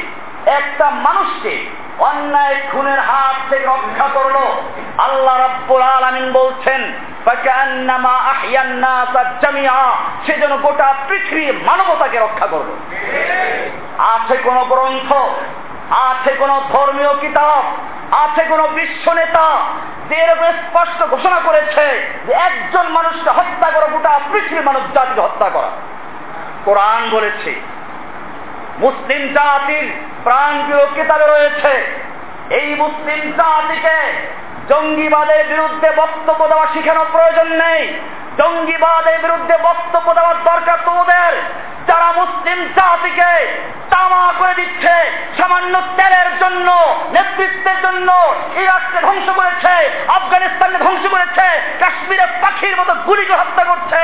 একটা 0.59 0.85
মানুষকে 1.05 1.53
অন্যায় 1.99 2.57
খুনের 2.71 2.99
হাত 2.99 3.37
থেকে 3.49 3.65
রক্ষা 3.65 4.07
করল, 4.13 4.37
আল্লাহ 4.97 5.35
রাব্বুল 5.37 5.83
আলামিন 5.95 6.27
বলছেন 6.31 6.81
সেজন্য 10.25 10.55
গোটা 10.57 10.87
পৃথিবীর 11.07 11.55
মানবতাকে 11.65 12.17
রক্ষা 12.19 12.47
করল। 12.47 12.69
আছে 14.13 14.35
কোন 14.37 14.57
গ্রন্থ, 14.71 15.09
আছে 16.09 16.31
কোন 16.41 16.51
ধর্মীয় 16.73 17.13
কিতাব, 17.21 17.63
আছে 18.23 18.43
কোন 18.49 18.61
বিশ্ব 18.77 19.05
নেতা, 19.13 19.47
যে 20.09 20.19
স্পষ্ট 20.61 20.99
ঘোষণা 21.13 21.39
করেছে 21.47 21.85
যে 22.27 22.33
একজন 22.47 22.85
মানুষকে 22.97 23.29
হত্যা 23.37 23.67
করা 23.71 23.87
গোটা 23.93 24.11
পৃথিবীর 24.31 24.67
মানুষ 24.69 24.83
জাতিকে 24.95 25.21
হত্যা 25.21 25.47
করা। 25.49 25.71
কোরআন 26.65 27.09
বলেছে। 27.11 27.51
মুসলিম 28.79 29.33
জাতির 29.33 29.91
প্রাণ 30.23 30.63
প্রিয় 30.65 30.85
কিতাবে 30.95 31.27
রয়েছে। 31.27 31.73
এই 32.49 32.75
মুসলিম 32.75 33.31
জাতিকে 33.31 33.97
জঙ্গিবাদের 34.69 35.47
বিরুদ্ধে 35.47 35.89
বক্তব্য 35.95 36.47
দেওয়া 36.47 36.67
শিখানোর 36.73 37.05
প্রয়োজন 37.11 37.47
নেই। 37.47 37.99
জঙ্গিবাদের 38.37 39.19
বিরুদ্ধে 39.19 39.57
বক্তব্য 39.63 40.13
দেওয়ার 40.13 40.35
দরকার 40.43 40.77
তোমাদের। 40.85 41.31
যারা 41.87 42.11
মুসলিম 42.11 42.59
জাতিকে 42.75 43.31
তামা 43.89 44.33
করে 44.39 44.53
দিচ্ছে, 44.53 44.95
সামান্য 45.37 45.81
তেলের 45.97 46.29
জন্য, 46.39 46.67
নেতৃত্বের 47.11 47.81
জন্য 47.81 48.09
ইরাককে 48.55 48.99
ধ্বংস 49.01 49.27
করেছে, 49.29 49.73
আফগানিস্তানকে 50.07 50.77
ধ্বংস 50.77 51.05
করেছে 51.11 51.45
কাশ্মীরে 51.79 52.25
পাখির 52.41 52.75
মতো 52.77 52.93
গুলি 52.93 53.25
করে 53.25 53.37
হত্যা 53.37 53.63
করছে, 53.63 54.01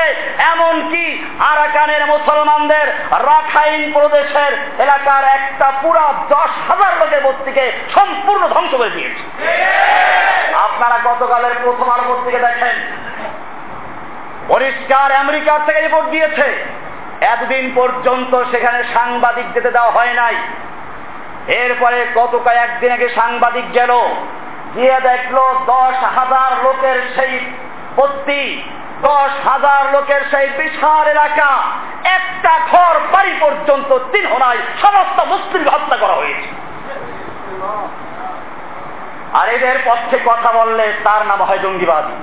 এমনকি 0.52 1.04
আরাকানের 1.38 2.06
মুসলমানদের 2.06 2.86
রাখাইন 3.10 3.92
প্রদেশের 3.92 4.52
এলাকার 4.78 5.24
একটা 5.24 5.72
পুরা 5.82 6.12
দশ 6.28 6.50
হাজার 6.68 6.92
লোকের 7.00 7.20
বস্তিকে 7.22 7.72
সম্পূর্ণ 7.94 8.48
ধ্বংস 8.48 8.74
করে 8.74 8.90
দিয়েছে। 8.90 9.22
আপনারা 10.66 10.96
গতকালের 11.04 11.54
প্রথম 11.62 11.90
আলো 11.90 12.04
পত্রিকা 12.10 12.38
দেখেন। 12.38 12.76
পরিষ্কার 14.48 15.12
আমেরিকার 15.12 15.64
থেকে 15.66 15.80
রিপোর্ট 15.80 16.10
দিয়েছে 16.10 16.46
এতদিন 17.20 17.72
পর্যন্ত 17.74 18.44
সেখানে 18.50 18.84
সাংবাদিক 18.94 19.52
যেতে 19.52 19.70
দেওয়া 19.70 19.90
হয় 19.90 20.14
নাই। 20.14 20.36
এরপরে 21.46 22.06
গত 22.14 22.40
কয়েকদিন 22.44 22.92
আগে 22.92 23.08
সাংবাদিক 23.08 23.72
গেল, 23.72 23.92
গিয়ে 24.74 25.00
দেখল 25.00 25.36
দশ 25.66 25.96
হাজার 26.16 26.64
লোকের 26.64 27.02
সেই 27.16 27.38
পত্তি, 27.96 28.62
দশ 29.02 29.48
হাজার 29.48 29.92
লোকের 29.92 30.20
সেই 30.30 30.48
বিশাল 30.48 31.08
এলাকা, 31.08 31.62
একটা 32.04 32.58
ঘর 32.72 32.98
বাড়ি 33.12 33.34
পর্যন্ত 33.40 33.98
চিহ্ন 33.98 34.38
নাই 34.38 34.58
সমস্ত 34.82 35.24
মুসলিম 35.24 35.68
হত্যা 35.68 35.96
করা 35.96 36.12
হয়েছে। 36.12 36.48
আর 39.32 39.48
এদের 39.48 39.78
পক্ষে 39.84 40.18
কথা 40.24 40.52
বললে 40.52 40.92
তার 41.04 41.26
নাম 41.26 41.42
হয় 41.42 41.58
জঙ্গিবাদী। 41.58 42.16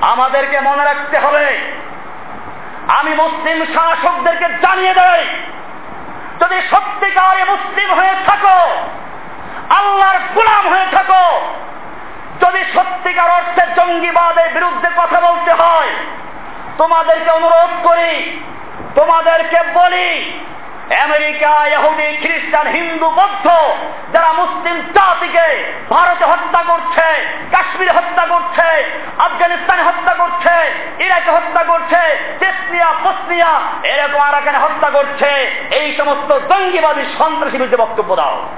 আমাদেরকে 0.00 0.60
মনে 0.60 0.84
রাখতে 0.84 1.18
হবে 1.18 1.58
আমি 2.88 3.14
মুসলিম 3.14 3.58
শাসকদেরকে 3.74 4.48
জানিয়ে 4.62 4.94
দেয় 4.94 5.24
যদি 6.40 6.58
সত্যিকারে 6.70 7.44
মুসলিম 7.44 7.94
হয়ে 7.94 8.14
থাকো, 8.26 8.58
আল্লাহর 9.70 10.18
গুলাম 10.34 10.68
হয়ে 10.68 10.86
থাকো, 10.96 11.24
যদি 12.40 12.60
সত্যিকার 12.74 13.30
অর্থে 13.30 13.64
জঙ্গিবাদের 13.76 14.48
বিরুদ্ধে 14.52 14.88
কথা 14.96 15.20
বলতে 15.20 15.52
হয়, 15.52 15.90
তোমাদেরকে 16.78 17.30
অনুরোধ 17.30 17.72
করি, 17.82 18.40
তোমাদেরকে 18.94 19.58
বলি 19.74 20.08
আমেরিকা, 20.94 21.66
ইহুদি, 21.66 22.16
খ্রিস্টান, 22.16 22.66
হিন্দু, 22.66 23.10
বৌদ্ধ 23.10 23.50
যারা 24.12 24.32
মুসলিম 24.32 24.80
জাতিকে 24.94 25.72
ভারতে 25.90 26.24
হত্যা 26.24 26.62
করছে, 26.62 27.26
কাশ্মীরে 27.50 27.90
হত্যা 27.90 28.26
করছে, 28.26 28.84
আফগানিস্তানে 29.18 29.82
হত্যা 29.82 30.14
করছে, 30.14 30.54
ইরাকে 31.04 31.30
হত্যা 31.30 31.64
করছে 31.64 32.18
চেসনিয়া 32.38 32.92
বসনিয়া, 33.04 33.60
এরকম 33.82 34.20
আরাকানে 34.20 34.58
হত্যা 34.58 34.90
করছে, 34.90 35.30
এই 35.70 35.96
সমস্ত 35.96 36.32
জঙ্গিবাদী 36.32 37.02
সন্ত্রাসী 37.18 37.52
বিরুদ্ধে 37.52 37.76
বক্তব্য 37.76 38.16
দাও। 38.16 38.48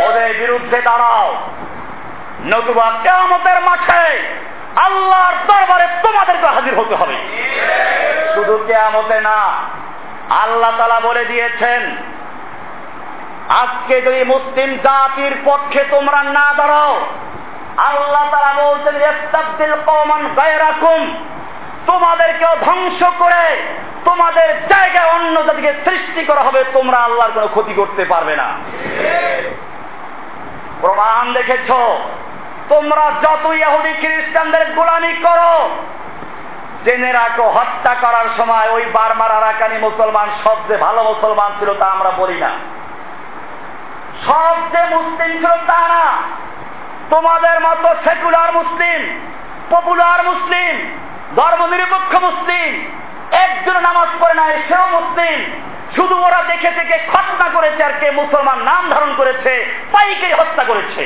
ওদের 0.00 0.34
বিরুদ্ধে 0.34 0.82
দাঁড়াও। 0.82 1.36
নতুবা 2.44 2.92
কেমতের 3.02 3.60
মাঠে 3.60 4.18
আল্লাহর 4.76 5.34
দরবারে 5.46 5.86
তোমাদেরকে 6.02 6.46
হাজির 6.46 6.74
হতে 6.74 6.94
হবে। 6.94 7.14
শুধু 8.34 8.64
কেয়ামতে 8.66 9.20
না 9.20 9.54
আল্লাহ 10.40 10.72
তালা 10.78 11.00
বলে 11.00 11.24
দিয়েছেন, 11.24 11.82
আজকে 13.62 14.00
যদি 14.00 14.24
মুসলিম 14.24 14.76
জাতির 14.76 15.34
পক্ষে 15.44 15.84
তোমরা 15.90 16.22
না 16.22 16.54
দাঁড়াও 16.56 16.94
আল্লাহ 17.76 18.24
তালা 18.30 18.52
বলছেন, 18.64 18.96
ইস্তাবদিল 18.96 19.74
কওমান 19.86 20.22
গায়রাকুম 20.36 21.00
তোমাদেরকেও 21.86 22.56
ধ্বংস 22.64 23.00
করে 23.18 23.44
তোমাদের 24.04 24.48
জায়গায় 24.68 25.10
অন্য 25.10 25.42
জাতিকে 25.42 25.72
সৃষ্টি 25.84 26.24
করা 26.24 26.42
হবে, 26.42 26.64
তোমরা 26.72 26.98
আল্লাহর 26.98 27.32
কোনো 27.32 27.48
ক্ষতি 27.48 27.74
করতে 27.74 28.04
পারবে 28.04 28.36
না। 28.36 28.48
প্রমাণ 30.80 31.32
দেখেছ? 31.32 31.70
তোমরা 32.68 33.04
যত 33.22 33.44
ইহুদি 33.52 33.92
খ্রিস্টানদের 33.92 34.72
গোলামি 34.74 35.12
করো 35.12 35.70
জেনে 36.84 37.12
রাখো, 37.12 37.42
হত্যা 37.42 37.94
করার 37.94 38.24
সময় 38.36 38.70
ওই 38.70 38.84
বারমার 38.92 39.30
আরাকানি 39.30 39.78
মুসলমান 39.78 40.28
সবচেয়ে 40.44 40.78
ভালো 40.78 41.02
মুসলমান 41.02 41.52
ছিল 41.58 41.74
তা 41.74 41.86
আমরা 41.86 42.10
বলি 42.10 42.40
না। 42.40 42.50
সবচেয়ে 44.26 44.96
মুসলিম 44.96 45.30
ছিল 45.32 45.56
তা 45.66 45.88
না। 45.88 46.04
তোমাদের 47.10 47.60
মতো 47.60 47.88
সেকুলার 48.04 48.52
মুসলিম, 48.52 49.20
পপুলার 49.70 50.22
মুসলিম, 50.24 50.74
ধর্মনিরপেক্ষ 51.36 52.24
মুসলিম, 52.24 52.90
একজন 53.30 53.80
নামাজ 53.80 54.08
পড়ে 54.20 54.34
নাই, 54.34 54.62
সেও 54.68 54.86
মুসলিম। 55.00 55.38
শুধু 55.96 56.16
ওরা 56.16 56.42
দেখে 56.42 56.70
দেখে 56.70 56.98
খতনা 56.98 57.48
করেছে 57.48 57.84
আর 57.84 57.92
কে 58.00 58.10
মুসলমান 58.10 58.58
নাম 58.58 58.90
ধারণ 58.90 59.14
করেছে 59.16 59.74
পাইকে 59.92 60.34
হত্যা 60.34 60.64
করেছে। 60.64 61.02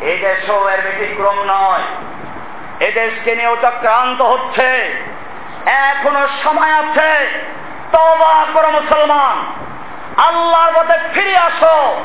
এই 0.00 0.18
দেশও 0.18 0.68
এর 0.68 0.82
ব্যতিক্রম 0.82 1.36
নয়। 1.46 1.82
এদেশকে 2.82 3.36
নিয়েও 3.36 3.56
চক্রান্ত 3.62 4.22
হচ্ছে। 4.22 4.94
এখনও 5.66 6.28
সময় 6.44 6.72
আছে। 6.72 7.28
তবা 7.92 8.46
করো 8.54 8.70
মুসলমান। 8.70 9.62
আল্লাহর 10.20 10.72
মধ্যে 10.72 10.98
ফিরে 11.14 11.36
আসো। 11.36 12.04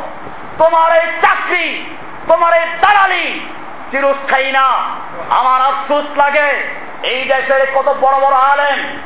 তোমার 0.58 0.94
এই 0.94 1.08
চাকরি, 1.22 1.96
তোমার 2.28 2.54
এই 2.54 2.66
দালালি 2.82 3.40
চিরস্থায়ী 3.92 4.52
না। 4.52 4.68
আমার 5.30 5.62
আফসোস 5.62 6.18
লাগে, 6.18 6.54
এই 7.04 7.26
দেশের 7.26 7.68
কত 7.76 7.96
বড় 8.02 8.20
বড় 8.20 8.36
আলেম 8.36 8.98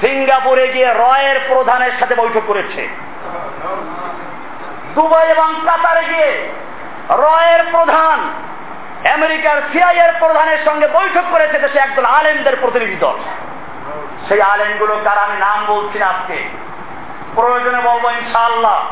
সিঙ্গাপুরে 0.00 0.68
গিয়ে 0.68 0.94
রয়ের 0.94 1.40
প্রধানের 1.48 1.90
সাথে 2.00 2.14
বৈঠক 2.14 2.40
করেছে। 2.46 2.88
দুবাই 4.94 5.30
এবং 5.30 5.54
কাতারে 5.64 6.04
গিয়ে 6.04 6.48
রয়ের 7.10 7.60
প্রধান 7.70 8.32
আমেরিকার 9.08 9.62
সিআইয়ের 9.72 10.12
প্রধানের 10.18 10.58
সঙ্গে 10.64 10.86
বৈঠক 10.86 11.24
করেছে 11.30 11.58
দেশে 11.58 11.78
একদল 11.78 12.04
আলেমদের 12.04 12.56
প্রতিনিধি 12.60 12.96
দল। 12.96 13.18
সেই 14.28 14.42
আলেমগুলো 14.42 15.00
কার 15.04 15.18
আমি 15.18 15.36
নাম 15.36 15.66
বলছি 15.66 15.98
না 15.98 16.06
আজকে। 16.06 16.48
প্রয়োজনে 17.34 17.80
বলব 17.80 18.04
ইনশাআল্লাহ। 18.04 18.86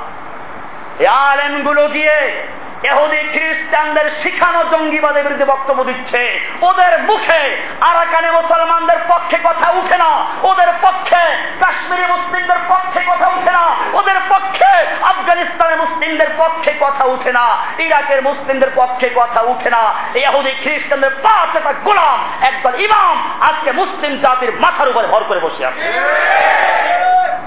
এই 0.98 1.06
আলেমগুলো 1.06 1.88
গিয়ে 1.88 2.46
এহুদি 2.82 3.16
খ্রিস্টানদের 3.16 4.10
শিখানো 4.22 4.64
জঙ্গিবাদের 4.64 5.22
বিরুদ্ধে 5.22 5.44
বক্তব্য 5.44 5.84
দিচ্ছে। 5.84 6.40
ওদের 6.62 7.02
মুখে 7.02 7.68
আরাকানে 7.80 8.30
মুসলমানদের 8.30 8.96
পক্ষে 9.08 9.38
কথা 9.44 9.70
উঠে 9.70 9.96
না। 9.98 10.26
ওদের 10.42 10.68
পক্ষে 10.82 11.36
কাশ্মীরি 11.60 12.06
মুসলিমদের 12.06 12.56
পক্ষে 12.68 13.00
কথা 13.06 13.28
উঠে 13.28 13.50
না। 13.50 13.76
ওদের 13.92 14.16
পক্ষে 14.28 14.86
আফগানিস্তানের 15.02 15.78
মুসলিমদের 15.78 16.26
পক্ষে 16.36 16.74
কথা 16.80 17.04
উঠে 17.04 17.32
না। 17.32 17.56
ইরাকের 17.78 18.22
মুসলিমদের 18.22 18.68
পক্ষে 18.74 19.10
কথা 19.14 19.40
উঠে 19.42 19.70
না। 19.70 19.94
এহুদি 20.14 20.50
খ্রিস্টানদের 20.50 21.10
পাঁচ 21.22 21.56
একটা 21.56 21.72
গোলাম। 21.72 22.28
একদল 22.40 22.80
ইমাম 22.80 23.30
আজকে 23.40 23.72
মুসলিম 23.72 24.18
জাতির 24.18 24.52
মাথার 24.60 24.88
উপরে 24.88 25.06
ভর 25.06 25.24
করে 25.28 25.40
বসে 25.40 25.66
আছে। 25.66 25.92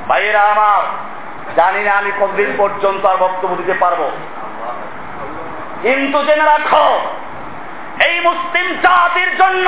ভাইয়েরা 0.07 0.41
আমার, 0.41 0.83
জানি 1.55 1.83
না 1.83 1.91
আমি 1.91 2.11
কতদিন 2.19 2.53
পর্যন্ত 2.57 3.05
আর 3.05 3.17
বক্তব্য 3.17 3.55
দিতে 3.55 3.73
পারব। 3.73 4.11
কিন্তু 5.81 6.23
জেনে 6.23 6.45
রাখো, 6.45 6.99
এই 8.07 8.19
মুসলিম 8.19 8.67
জাতির 8.81 9.37
জন্য 9.37 9.67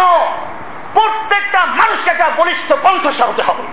প্রত্যেকটা 0.93 1.65
মানুষকে 1.65 2.09
একটা 2.11 2.29
বলিষ্ঠ 2.37 2.73
কণ্ঠস্বর 2.73 3.29
হতে 3.29 3.41
হবে। 3.41 3.63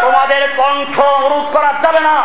তোমাদের 0.00 0.48
কণ্ঠ 0.56 1.00
অনুরোধ 1.00 1.52
করা 1.52 1.74
যাবে 1.82 2.00
না। 2.00 2.16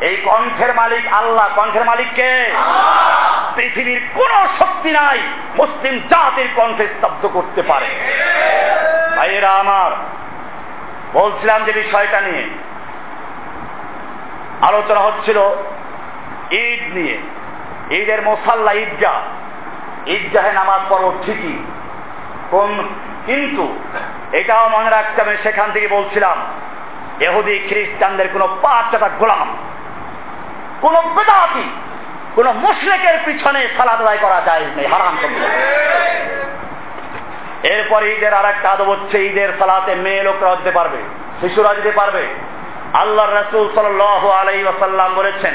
এই 0.00 0.16
কণ্ঠের 0.16 0.74
মালিক 0.74 1.12
আল্লাহ, 1.12 1.48
কণ্ঠের 1.56 1.84
মালিককে 1.84 2.52
পৃথিবীর 3.56 4.00
কোন 4.14 4.32
শক্তি 4.58 4.90
নাই 4.90 5.18
মুসলিম 5.56 6.00
জাতির 6.10 6.48
কণ্ঠে 6.56 6.86
স্তব্ধ 6.86 7.26
করতে 7.26 7.62
পারে। 7.62 7.86
ভাইয়েরা 9.16 9.50
আমার, 9.50 9.90
বলছিলাম 11.12 11.64
যে 11.64 11.72
বিষয়টা 11.72 12.20
নিয়ে 12.20 12.44
আলোচনা 14.62 15.00
হচ্ছিল 15.00 15.38
ঈদ 16.50 16.94
নিয়ে। 16.96 17.18
ঈদের 17.96 18.22
মোসাল্লা 18.22 18.72
ঈদগাহ 18.72 19.20
ঈদগাহে 20.06 20.52
নামাজ 20.52 20.80
পড়ব 20.88 21.12
ঠিকই। 21.26 21.58
কোন 22.50 22.88
কিন্তু 23.26 23.78
এটাও 24.32 24.68
মনে 24.68 24.90
রাখতে 24.90 25.22
হবে 25.22 25.36
সেখান 25.42 25.72
থেকে 25.72 25.88
বলছিলাম 25.88 26.42
এহুদি 27.20 27.58
খ্রিস্টানদের 27.58 28.28
কোনো 28.32 28.58
পাঁচটা 28.62 29.08
গোলাম। 29.18 29.56
কোন 30.80 31.00
বেদাতি, 31.00 31.70
কোন 32.34 32.52
মুশরেকের 32.52 33.18
পিছনে 33.24 33.68
সালাদ 33.76 34.20
করা 34.20 34.42
যায় 34.46 34.64
নেই, 34.76 34.86
হারাম 34.86 35.18
এরপর 37.62 38.02
ঈদের 38.02 38.34
আর 38.34 38.44
একটা 38.44 38.70
আদব 38.70 38.90
হচ্ছে, 38.90 39.26
ঈদের 39.26 39.48
সালাতে 39.58 39.94
মেয়ে 39.94 40.22
লোকরা 40.22 40.54
দিতে 40.54 40.70
পারবে, 40.70 40.96
শিশুরা 41.40 41.74
দিতে 41.74 41.90
পারবে। 41.90 42.26
আল্লাহ 42.94 43.26
রসুল 43.30 43.74
সাল 43.74 44.00
আলাই 44.40 44.62
ওয়াসাল্লাম 44.62 45.14
বলেছেন 45.14 45.54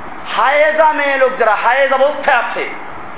হায়েজা 0.29 0.93
মেয়ে 0.93 1.17
লোক 1.17 1.31
যারা 1.39 1.55
হায়েজ 1.55 1.93
অবস্থায় 1.93 2.37
আছে। 2.37 2.69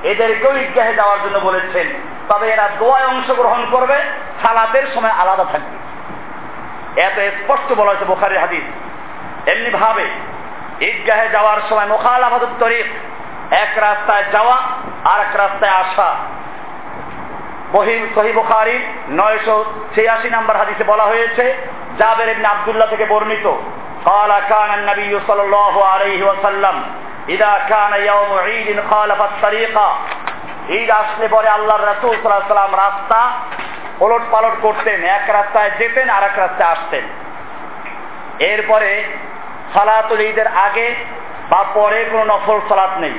এদেরকেও 0.03 0.57
ঈদগাহে 0.57 0.93
যাওয়ার 0.93 1.19
জন্য 1.23 1.37
বলেছেন। 1.37 1.87
তবে 2.29 2.51
এরা 2.51 2.69
দোয়ায় 2.79 3.05
অংশগ্রহণ 3.05 3.65
করবে, 3.71 4.01
সালাতের 4.43 4.83
সময় 4.93 5.11
আলাদা 5.11 5.43
থাকবে। 5.43 5.83
এত 7.01 7.33
স্পষ্ট 7.35 7.73
বলা 7.73 7.89
হয়েছে 7.89 8.05
বোখারের 8.05 8.39
হাদিস। 8.39 8.63
এমনি 9.49 9.69
ভাবে, 9.69 10.05
ঈদগাহে 10.81 11.29
যাওয়ার 11.29 11.57
সময় 11.69 11.85
মোখাল 11.85 12.21
মোখালাফাত 12.21 12.49
তরিক, 12.59 12.85
এক 13.53 13.69
রাস্তায় 13.75 14.23
যাওয়া 14.31 14.57
আর 15.03 15.19
এক 15.19 15.35
রাস্তায় 15.35 15.71
আসা। 15.71 16.15
বহি 17.71 18.07
সহি 18.15 18.31
বুখারী 18.31 18.79
নয়শো 19.09 19.65
ছিয়াশি 19.95 20.29
নম্বর 20.29 20.57
হাদিসে 20.57 20.83
বলা 20.83 21.03
হয়েছে, 21.03 21.67
জাবের 21.97 22.29
ইবনে 22.29 22.47
আবদুল্লাহ 22.47 22.87
থেকে 22.89 23.05
বর্ণিত। 23.05 23.53
قال 24.04 24.32
كان 24.48 24.70
النبي 24.74 25.20
صلى 25.28 25.42
الله 25.42 25.74
عليه 25.84 26.20
وسلم 26.22 26.76
إذا 27.28 27.52
كان 27.68 27.92
يوم 28.02 28.30
عيد 28.38 28.68
خالف 28.90 29.20
الطريق 29.22 29.76
ঈদ 30.70 30.90
আসলে 31.00 31.26
পরে 31.28 31.48
আল্লাহর 31.56 31.88
রাসূল 31.92 32.12
সাল্লাল্লাহু 32.12 32.42
আলাইহি 32.42 32.54
সাল্লাম 32.54 32.74
রাস্তা 32.84 33.20
ওলট 34.00 34.24
পালট 34.30 34.54
করতেন 34.60 34.98
এক 35.16 35.24
রাস্তায় 35.28 35.70
যেতেন 35.78 36.06
আর 36.10 36.22
এক 36.22 36.36
রাস্তায় 36.38 36.70
আসতেন 36.70 37.04
এরপরে 38.52 38.90
সালাতুল 39.74 40.20
ঈদের 40.20 40.48
আগে 40.66 40.86
বা 41.50 41.60
পরে 41.74 42.00
কোনো 42.10 42.24
নফল 42.24 42.58
সালাত 42.68 42.94
নেই 43.00 43.14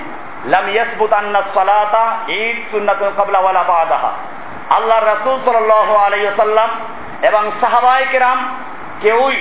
লাম 0.46 0.66
ইয়াসবুত 0.70 1.12
আন্না 1.14 1.42
সালাতা 1.54 2.04
ঈদ 2.40 2.58
সুন্নাতুন 2.72 3.10
ক্বাবলা 3.18 3.40
ওয়ালা 3.42 3.64
বাদাহা 3.72 4.12
আল্লাহর 4.78 5.10
রাসূল 5.14 5.36
সাল্লাল্লাহু 5.46 5.94
আলাইহি 6.06 6.26
ওয়াসাল্লাম 6.28 6.70
এবং 7.22 7.44
সাহাবায়ে 7.62 8.06
কেরাম 8.06 8.40
কেউই 9.02 9.38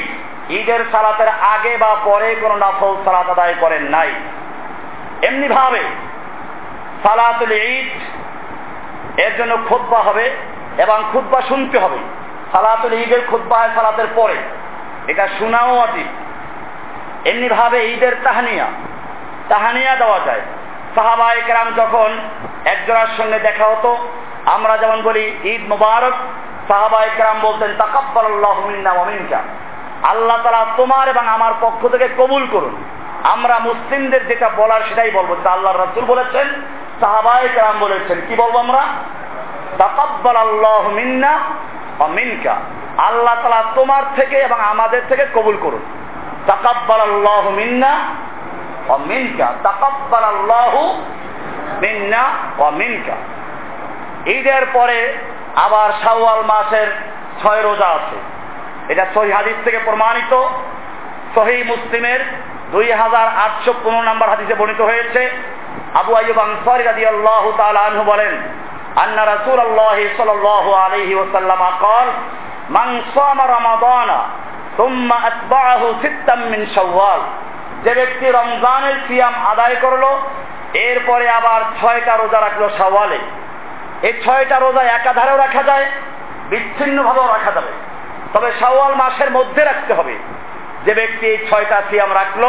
ঈদের 0.50 0.80
সালাতের 0.92 1.28
আগে 1.28 1.78
বা 1.78 1.96
পরে 2.04 2.36
কোনো 2.36 2.56
নফল 2.56 2.96
সালাত 3.06 3.30
আদায় 3.30 3.54
করেন 3.60 3.84
নাই। 3.84 4.12
এমনি 5.22 5.48
ভাবে 5.48 5.80
সালাতুল 7.04 7.52
ঈদ 7.52 7.88
এর 9.20 9.38
জন্য 9.38 9.58
খুতবা 9.70 10.00
হবে 10.00 10.32
এবং 10.78 11.04
খুতবা 11.14 11.42
শুনতে 11.42 11.80
হবে। 11.80 11.98
সালাতুল 12.52 12.94
ঈদের 12.94 13.22
খুতবা 13.28 13.58
হয় 13.58 13.70
সালাতের 13.76 14.06
পরে। 14.16 14.36
এটা 15.08 15.28
শোনাও 15.40 15.80
অতীত। 15.80 16.08
এমনি 17.28 17.50
ভাবে 17.50 17.94
ঈদের 17.94 18.16
তাহানিয়া 18.24 18.66
তাহানিয়া 19.50 19.96
দেওয়া 19.96 20.20
যায়। 20.26 20.42
সাহাবা 20.96 21.34
একরাম 21.34 21.74
যখন 21.74 22.18
একজনের 22.66 23.08
সঙ্গে 23.18 23.40
দেখা 23.40 23.66
হতো, 23.66 24.08
আমরা 24.46 24.78
যেমন 24.78 25.02
বলি, 25.02 25.38
ঈদ 25.44 25.70
মুবারক। 25.70 26.14
সাহাবা 26.68 27.04
একরাম 27.04 27.40
বলতেন 27.42 27.76
তাকাব্বাল 27.78 28.26
আল্লাহ 28.26 28.66
মিন্না 28.68 28.92
ওয়া 28.92 29.06
মিনকা। 29.06 29.42
আল্লাহ 30.04 30.38
তাআলা 30.44 30.66
তোমার 30.78 31.08
এবং 31.08 31.28
আমার 31.28 31.54
পক্ষ 31.62 31.88
থেকে 31.88 32.08
কবুল 32.18 32.48
করুন। 32.52 32.84
আমরা 33.24 33.60
মুসলিমদের 33.60 34.28
যেটা 34.28 34.50
বলার 34.58 34.82
সেটাই 34.90 35.12
বলব। 35.12 35.30
যেটা 35.30 35.52
আল্লাহর 35.52 35.80
রাসূল 35.80 36.06
বলেছেন 36.06 36.48
সাহাবা 37.00 37.32
একরাম 37.32 37.76
বলেছেন। 37.80 38.22
কি 38.28 38.36
বলব 38.36 38.58
আমরা? 38.58 38.84
তাকাব্বাল 39.78 40.36
আল্লাহ 40.36 40.90
মিন্না 40.90 41.40
মিনকা। 42.08 42.56
আল্লাহ 42.98 43.36
তাআলা 43.36 43.64
তোমার 43.76 44.04
থেকে 44.16 44.38
এবং 44.38 44.60
আমাদের 44.60 45.02
থেকে 45.10 45.26
কবুল 45.36 45.58
করুন। 45.62 45.82
তাকাব্বাল 46.48 47.02
আল্লাহ 47.02 47.50
মিন্না 47.50 48.00
মিনকা। 49.08 49.54
তাকাব্বাল 49.64 50.24
আল্লাহু 50.24 51.02
মিন্না 51.82 52.24
মিনকা। 52.72 53.16
ঈদের 54.26 54.66
পরে 54.74 55.14
আবার 55.56 55.92
শাওয়াল 56.04 56.42
মাসের 56.42 56.88
ছয় 57.44 57.62
রোজা 57.62 57.86
আছে। 57.86 58.34
এটা 58.89 59.05
সহি 59.15 59.31
হাদিস 59.31 59.57
থেকে 59.65 59.79
প্রমাণিত 59.79 60.33
সহি 61.35 61.57
মুসলিমের 61.65 62.21
দুই 62.73 62.87
হাজার 62.93 63.27
আটশো 63.45 63.73
পনেরো 63.75 64.03
নম্বর 64.03 64.29
হাদিসে 64.29 64.55
বর্ণিত 64.55 64.81
হয়েছে 64.81 65.23
আবু 65.95 66.13
আইয়ুব 66.15 66.39
আনসারী 66.41 66.83
রাদিয়াল্লাহু 66.85 67.49
তাআলা 67.53 67.81
আনহু 67.81 68.05
বলেন 68.05 68.33
আন্না 68.97 69.23
রাসূলুল্লাহ 69.25 69.99
সাল্লাল্লাহু 70.17 70.71
আলাইহি 70.85 71.15
ওয়াসাল্লাম 71.15 71.61
قال 71.81 72.09
من 72.71 72.89
صام 73.15 73.39
رمضان 73.49 74.11
ثم 74.77 75.09
أتبعه 75.29 75.83
ستا 76.03 76.35
من 76.53 76.63
شوال 76.77 77.21
যে 77.85 77.93
ব্যক্তি 77.95 78.27
রমজানের 78.31 78.97
সিয়াম 79.07 79.35
আদায় 79.53 79.77
করলো 79.77 80.11
এরপরে 80.89 81.27
আবার 81.31 81.61
ছয়টা 81.81 82.15
রোজা 82.15 82.39
রাখলো 82.41 82.67
সওয়ালে 82.79 83.21
এই 84.03 84.15
ছয়টা 84.25 84.57
রোজা 84.59 84.83
একাধারেও 84.89 85.37
রাখা 85.37 85.63
যায় 85.63 85.87
বিচ্ছিন্ন 86.51 86.97
ভাবেও 87.03 87.27
রাখা 87.27 87.51
যাবে 87.51 87.73
তবে 88.34 88.52
সওয়াল 88.60 88.96
মাসের 88.96 89.32
মধ্যে 89.32 89.64
রাখতে 89.64 89.94
হবে। 89.94 90.18
যে 90.86 90.94
ব্যক্তি 90.94 91.28
এই 91.28 91.48
ছয়টা 91.50 91.82
সিয়াম 91.90 92.14
রাখল, 92.14 92.44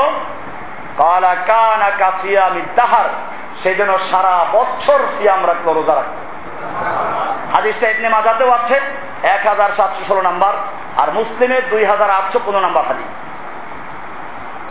কালা 0.99 1.35
কানা 1.47 1.90
কাসিয়াম 1.99 2.59
ইদাহার 2.59 3.05
সেই 3.62 3.75
জন্য 3.75 3.99
সারা 4.11 4.47
বছর 4.53 4.99
সিয়াম 5.18 5.47
রাখল, 5.47 5.75
রোজা 5.75 5.94
রাখল। 5.94 6.16
হাদিসটা 7.53 7.90
ইবনে 7.90 8.09
মাজাতেও 8.09 8.51
আছে 8.51 8.81
এক 9.23 9.47
হাজার 9.47 9.70
সাতশো 9.77 10.05
ষোলো 10.09 10.23
নাম্বার, 10.23 10.55
আর 10.97 11.12
মুসলিমের 11.12 11.68
দুই 11.70 11.85
হাজার 11.85 12.11
আটশো 12.11 12.40
পনেরো 12.47 12.61
নাম্বার 12.61 12.85
হাদিস। 12.85 13.07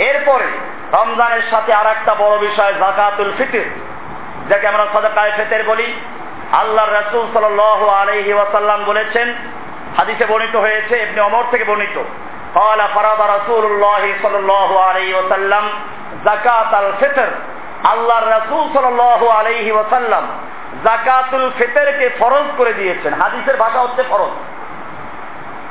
এরপরে 0.02 0.48
রমজানের 0.94 1.42
সাথে 1.52 1.74
আর 1.74 1.88
একটা 1.88 2.16
বড় 2.16 2.38
বিষয়, 2.38 2.74
জাকাতুল 2.74 3.32
ফিতির। 3.38 3.70
যাকে 4.50 4.68
আমরা 4.68 4.86
সদাকায় 4.94 5.32
ফেতের 5.36 5.64
বলি। 5.64 5.94
আল্লাহ 6.52 6.86
রসুল 6.86 7.28
সাল 7.34 7.60
আলহি 7.90 8.34
ওয়াসাল্লাম 8.34 8.84
বলেছেন 8.86 9.34
হাদিসে 9.99 10.25
বর্ণিত 10.27 10.55
হয়েছে 10.57 10.95
এমনি 10.99 11.21
অমর 11.21 11.45
থেকে 11.51 11.65
বর্ণিত 11.65 11.99
قال 12.55 12.81
فرض 12.89 13.21
رسول 13.37 13.65
الله 13.65 14.03
صلى 14.23 14.39
الله 14.39 14.71
عليه 14.81 15.11
وسلم 15.19 15.65
زكاة 16.25 16.73
الفطر 16.81 17.29
আল্লাহ 17.85 18.19
রসুল 18.29 18.65
সাল্লাল্লাহু 18.75 19.27
আলাইহি 19.31 19.71
ওয়াসাল্লাম 19.73 20.25
জাকাতুল 20.85 21.47
ফিতরকে 21.59 22.07
ফরজ 22.19 22.47
করে 22.57 22.73
দিয়েছেন 22.73 23.13
হাদিসের 23.15 23.57
ভাষা 23.57 23.81
হচ্ছে 23.81 24.03
ফরজ 24.03 24.33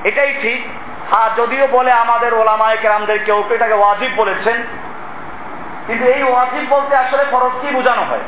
এটাই 0.03 0.31
ঠিক 0.41 0.59
হ্যাঁ 1.11 1.29
যদিও 1.37 1.65
বলে 1.67 1.91
আমাদের 2.03 2.31
ওলামায় 2.33 2.77
কেরামদের 2.77 3.19
কেউ 3.25 3.39
কেউ 3.43 3.55
এটাকে 3.55 3.75
ওয়াজিব 3.79 4.11
বলেছেন 4.17 4.57
কিন্তু 5.87 6.03
এই 6.05 6.21
ওয়াজিব 6.23 6.65
বলতে 6.69 6.93
আসলে 6.95 7.23
ফরজ 7.31 7.53
কি 7.61 7.69
বোঝানো 7.75 8.03
হয় 8.03 8.25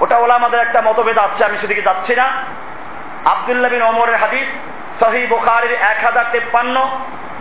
ওটা 0.00 0.16
ওলামাদের 0.18 0.60
একটা 0.62 0.80
মতভেদ 0.82 1.18
আছে 1.18 1.42
আমি 1.44 1.56
সেদিকে 1.58 1.86
যাচ্ছি 1.88 2.12
না 2.16 2.26
আবদুল্লাহ 3.31 3.69
বিন 3.75 3.83
ওমরের 3.91 4.17
হাদিস 4.23 4.47
সহি 5.01 5.21
বুখারির 5.33 5.73
এক 5.91 5.99
হাজার 6.07 6.25
তেপ্পান্ন 6.33 6.75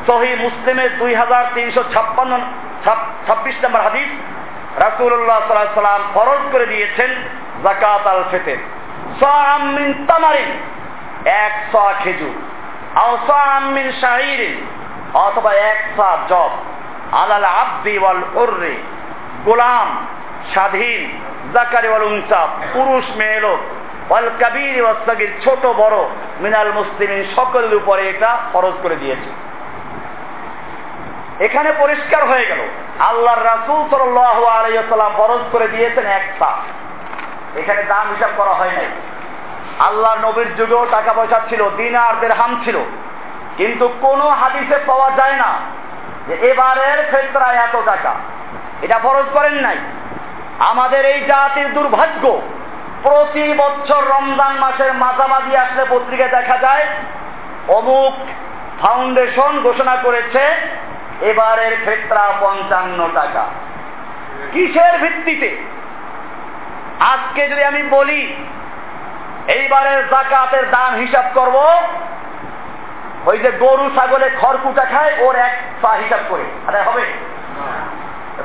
সহি 0.07 0.31
মুসলিমের 0.45 0.90
দুই 1.01 1.12
হাজার 1.21 1.45
তিনশো 1.55 1.83
ছাপ্পান্ন 1.92 2.33
ছাব্বিশ 3.27 3.57
নম্বর 3.64 3.83
হাদিস 3.88 4.11
রাসুল্লাহ 4.85 5.40
সাল্লাহ 5.47 5.81
সাল্লাম 5.81 6.03
ফরজ 6.14 6.42
করে 6.53 6.66
দিয়েছেন 6.73 7.11
জাকাত 7.64 8.05
আল 8.12 8.23
ফেতের। 8.31 8.61
মিন 9.77 9.88
তামারিন, 10.11 10.51
এক 11.47 11.55
স 11.73 11.75
খেজুর 12.03 12.37
আওসামিন 13.07 13.87
শাহিরিন, 14.03 14.57
অথবা 15.27 15.51
এক 15.73 15.81
সা 15.97 16.11
জব 16.31 16.53
আলাল 17.21 17.47
আব্দি 17.62 17.95
ওয়াল 17.99 18.23
উর্রে, 18.42 18.75
গোলাম, 19.47 19.88
স্বাধীন, 20.53 21.03
জাকারি 21.55 21.88
ওয়াল 21.90 22.05
উনসা, 22.11 22.40
পুরুষ, 22.73 23.07
মেয়ে, 23.18 23.40
লোক। 23.45 23.61
ওয়াল 24.12 24.31
কাবির 24.40 24.83
ওয়াল 24.83 25.27
ছোট, 25.44 25.66
বড়, 25.66 25.96
মিনাল 26.40 26.72
মুসলিমিন, 26.72 27.25
সকলের 27.37 27.75
উপরে 27.75 28.09
এটা 28.09 28.38
ফরজ 28.53 28.72
করে 28.83 28.96
দিয়েছে। 28.96 29.31
এখানে 31.44 31.72
পরিষ্কার 31.79 32.29
হয়ে 32.29 32.46
গেল, 32.46 32.59
আল্লাহর 32.98 33.44
রাসূল 33.44 33.88
সাল্লাল্লাহু 33.90 34.44
আলাইহি 34.44 34.79
ওয়াসাল্লাম 34.79 35.12
ফরজ 35.16 35.40
করে 35.53 35.68
দিয়েছেন 35.68 36.07
এক 36.07 36.22
সা 36.38 36.57
এখানে 37.57 37.83
দাম 37.83 38.09
হিসাব 38.11 38.31
করা 38.37 38.51
হয় 38.51 38.70
নাই। 38.70 38.87
আল্লাহ 39.79 40.14
নবীর 40.25 40.55
যুগেও 40.57 40.87
টাকা 40.90 41.12
পয়সা 41.12 41.40
ছিল 41.48 41.70
দিনার 41.77 42.20
দেড়হাম 42.20 42.61
ছিল। 42.64 42.79
কিন্তু 43.57 43.88
কোন 44.01 44.20
হাদিসে 44.20 44.79
পাওয়া 44.87 45.11
যায় 45.11 45.37
না 45.37 45.51
যে 46.29 46.35
এবারের 46.35 46.98
ফেতরায় 47.11 47.57
এত 47.57 47.77
টাকা। 47.85 48.14
এটা 48.83 48.98
ফরজ 48.98 49.25
করেন 49.33 49.55
নাই। 49.55 49.77
আমাদের 50.59 51.05
এই 51.05 51.20
জাতির 51.25 51.75
দুর্ভাগ্য 51.75 52.42
প্রতি 53.02 53.52
বছর 53.52 54.02
রমজান 54.04 54.52
মাসের 54.52 54.94
মাঝামাঝি 54.94 55.56
আসলে 55.56 55.84
পত্রিকায় 55.90 56.30
দেখা 56.30 56.58
যায়। 56.58 56.86
অমুক 57.68 58.14
ফাউন্ডেশন 58.82 59.60
ঘোষণা 59.62 59.96
করেছে, 59.96 60.42
এবারের 61.20 61.76
ফেতরা 61.84 62.32
পঞ্চান্ন 62.40 63.08
টাকা। 63.14 63.44
কিসের 64.52 64.98
ভিত্তিতে? 64.98 65.56
আজকে 67.00 67.48
যদি 67.48 67.64
আমি 67.64 67.82
বলি, 67.82 68.36
এইবারের 69.48 70.08
জাকাতের 70.08 70.70
দাম 70.70 70.94
হিসাব 70.94 71.24
করব, 71.34 71.68
ওই 73.26 73.38
যে 73.38 73.50
গরু, 73.50 73.90
ছাগলে 73.96 74.30
খড়কুটা 74.40 74.84
খায়, 74.84 75.12
ওর 75.18 75.36
এক 75.36 75.58
পা 75.82 75.90
হিসাব 75.90 76.20
করে। 76.28 76.44
আরে 76.68 76.82
হবে? 76.82 77.02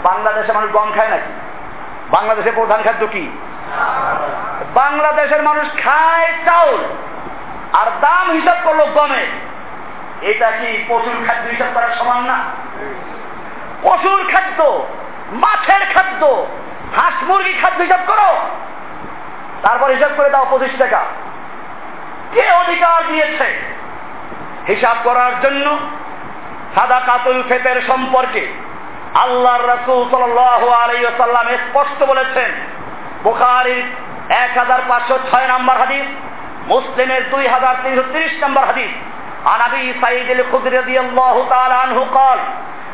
বাংলাদেশে 0.04 0.54
মানুষ 0.54 0.72
গম 0.72 0.92
খায় 0.96 1.08
নাকি? 1.08 1.34
বাংলাদেশের 2.10 2.52
প্রধান 2.56 2.82
খাদ্য 2.84 3.08
কি? 3.08 3.38
বাংলাদেশের 4.80 5.42
মানুষ 5.44 5.68
খায় 5.84 6.30
চাউল, 6.46 6.80
আর 7.74 7.88
দাম 8.02 8.26
হিসাব 8.32 8.58
করল 8.64 8.82
গমে। 8.98 9.24
এটা 10.22 10.50
কি 10.52 10.70
পশুর 10.88 11.18
খাদ্য 11.28 11.46
হিসাব 11.50 11.70
করার 11.74 11.94
সমান 12.00 12.22
না? 12.24 12.38
পশুর 13.84 14.20
খাদ্য, 14.32 14.60
মাছের 15.44 15.84
খাদ্য, 15.94 16.22
হাঁস 16.96 17.18
মুরগি 17.24 17.54
খাদ্য 17.62 17.80
হিসাব 17.82 18.04
করো। 18.08 18.30
তারপর 19.64 19.88
হিসাব 19.90 20.12
করে 20.18 20.30
দাও 20.30 20.46
পঁচিশ 20.52 20.74
টাকা। 20.80 21.02
কে 22.34 22.46
অধিকার 22.52 23.00
দিয়েছে? 23.08 23.48
হিসাব 24.68 24.98
করার 25.04 25.34
জন্য 25.42 25.66
সাদা 26.76 27.00
কাতুল 27.06 27.40
ফেতের 27.50 27.78
সম্পর্কে 27.88 28.44
আল্লাহর 29.14 29.64
রসুল 29.74 30.02
সাল্লাহ 30.12 30.62
সাল্লাম 31.18 31.48
স্পষ্ট 31.66 32.00
বলেছেন। 32.04 32.52
বুখারির 33.24 33.88
এক 34.37 34.53
হাজার 34.59 34.81
পাঁচশো 34.89 35.17
ছয় 35.31 35.49
নম্বর 35.49 35.77
হাদিস 35.79 36.07
মুসলিমের 36.67 37.23
দুই 37.31 37.45
হাজার 37.47 37.75
তিনশো 37.83 38.05
তিরিশ 38.13 38.35
নম্বর 38.45 38.65
হাদিস 38.67 38.93
عن 39.45 39.61
ابي 39.61 39.85
سعيد 40.03 40.29
الخدري 40.31 40.77
رضي 40.79 41.01
الله 41.01 41.37
تعالى 41.49 41.75
عنه 41.75 41.99
قال 42.11 42.39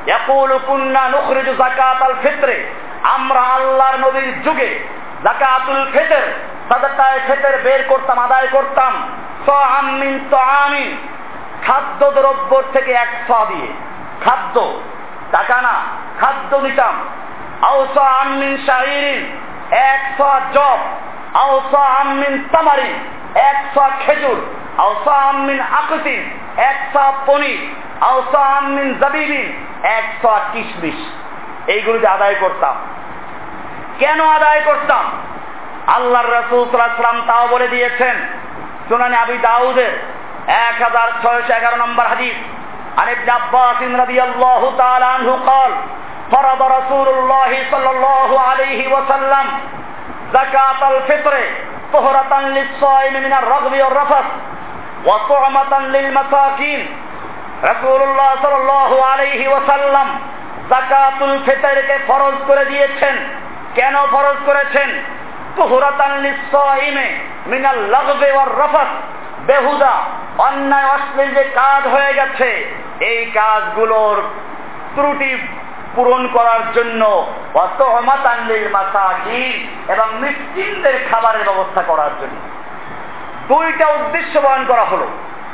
يقول 0.07 0.51
كنا 0.69 1.05
نخرج 1.09 1.47
زكاة 1.57 2.01
الفطر 2.07 2.51
আমরা 3.17 3.43
আল্লাহর 3.57 3.97
নবীর 4.05 4.29
যুগে 4.47 4.71
জাকাতুল 5.25 5.81
ফিতর 5.93 6.25
সাদাকায়ে 6.69 7.19
ফিতর 7.29 7.55
বের 7.65 7.83
করতাম 7.89 8.19
আদায় 8.19 8.49
করতাম 8.49 8.93
সাআমিন 9.47 10.15
তাআমিন 10.31 10.91
খাদ্য 11.67 12.01
দ্রব্য 12.11 12.53
থেকে 12.73 12.93
এক 12.95 13.11
ছ 13.27 13.29
দিয়ে 13.51 13.69
খাদ্য 14.25 14.57
টাকা 15.31 15.59
না 15.67 15.75
খাদ্য 16.21 16.53
দিতাম 16.61 16.95
আউসা 17.63 18.05
আমিন 18.21 18.53
শাহিরিন 18.67 19.21
এক 19.91 20.01
ছ 20.19 20.21
জব 20.55 20.81
আউসা 21.45 21.83
আমিন 22.01 22.35
তামারিন 22.53 22.95
এক 23.51 23.59
ছ 23.75 23.77
খেজুর 24.05 24.39
আউসা 24.79 25.15
আমিন 25.31 25.59
আকতিন 25.81 26.21
এক 26.71 26.79
ছ 26.93 26.95
পনির 27.27 27.61
আউসা 28.11 28.43
আমিন 28.59 28.89
জাবিবিন 29.01 29.47
এক 29.97 30.07
ছ 30.21 30.25
কিশমিশ 30.53 30.99
এইগুলিতে 31.67 32.09
আদায় 32.17 32.37
করতাম 32.41 32.75
কেন 33.99 34.21
আদায় 34.39 34.63
করতাম 34.65 35.05
আল্লাহর 35.97 36.31
রসুল 36.39 36.63
সাল্লাম 36.71 37.19
তাও 37.27 37.45
বলে 37.49 37.69
দিয়েছেন 37.69 38.17
সুনানি 38.89 39.17
আবি 39.17 39.37
দাউদের 39.39 39.93
এক 40.67 40.77
হাজার 40.83 41.09
ছয়শ 41.23 41.49
এগারো 41.51 41.77
নম্বর 41.77 42.07
হাদিস 42.07 42.39
عن 42.99 43.09
ابن 43.09 43.31
عباس 43.31 43.81
رضي 44.03 44.19
الله 44.23 44.63
تعالى 44.79 45.07
عنه 45.07 45.31
قال 45.47 45.73
فرض 46.31 46.61
رسول 46.79 47.09
الله 47.09 47.51
صلى 47.71 47.91
الله 47.91 48.31
عليه 48.41 48.81
وسلم 48.89 49.47
জাকাত 50.34 50.84
আল 50.84 51.00
ফিতরে, 51.08 51.50
তোহরাতান 51.92 52.46
লিসাইম 52.50 53.14
মিনার 53.14 53.50
রাগবি 53.50 53.82
ওয়ার 53.82 53.96
রাফাস, 53.96 54.26
ওয়া 55.08 55.20
তু'মাতান 55.28 55.84
লিল 55.84 56.12
মাসাকিন। 56.12 56.88
রাসূলুল্লাহ 57.62 58.36
ফরজ 62.08 62.34
করে 62.48 62.66
দিয়েছেন। 62.66 63.18
কেন 63.76 63.96
ফরজ 64.12 64.36
করেছেন? 64.46 64.90
তুহরাতান 65.56 66.20
লিসাইমে 66.20 67.16
মিনাল 67.48 67.78
লাগবি 67.78 68.32
ওয়ার 68.32 68.60
রাফাস। 68.60 68.88
বেহুদা, 69.46 69.92
অন্যায় 70.38 70.86
অশ্লীল 70.86 71.34
যে 71.34 71.44
কাজ 71.44 71.88
হয়ে 71.88 72.14
গেছে, 72.14 72.76
এই 73.00 73.26
কাজগুলোর 73.26 74.22
ত্রুটি 74.96 75.48
পূরণ 75.96 76.28
করার 76.34 76.74
জন্য 76.74 77.34
এবং 79.88 80.08
মিসকিনদের 80.20 80.94
খাবারের 81.12 81.44
ব্যবস্থা 81.44 81.82
করার 81.82 82.10
জন্য। 82.22 82.40
দুইটা 83.48 83.88
উদ্দেশ্য 83.88 84.40
বয়ন 84.40 84.66
করা 84.68 84.84
হলো। 84.84 85.08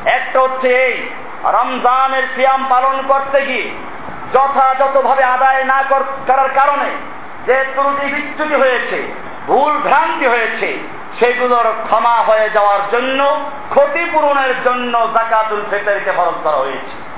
একটা 0.06 0.40
হচ্ছে 0.40 0.68
এই, 0.68 1.10
রমজানের 1.44 2.24
সিয়াম 2.36 2.66
পালন 2.70 3.04
করতে 3.08 3.46
গিয়ে 3.46 3.72
যথাযথভাবে 4.34 5.24
আদায় 5.24 5.64
না 5.64 5.84
করার 5.90 6.50
কারণে 6.50 6.90
যে 7.46 7.64
ত্রুটি 7.74 8.06
বিচ্যুতি 8.06 8.56
হয়েছে, 8.56 9.14
ভুল 9.48 9.78
ভ্রান্তি 9.78 10.28
হয়েছে, 10.28 10.80
সেগুলোর 11.20 11.74
ক্ষমা 11.84 12.16
হয়ে 12.16 12.50
যাওয়ার 12.50 12.80
জন্য, 12.92 13.40
ক্ষতিপূরণের 13.70 14.64
জন্য 14.64 15.08
জাকাতুল 15.14 15.64
ফেতরকে 15.70 16.12
ফরজ 16.12 16.34
করা 16.44 16.58
হয়েছে। 16.58 17.10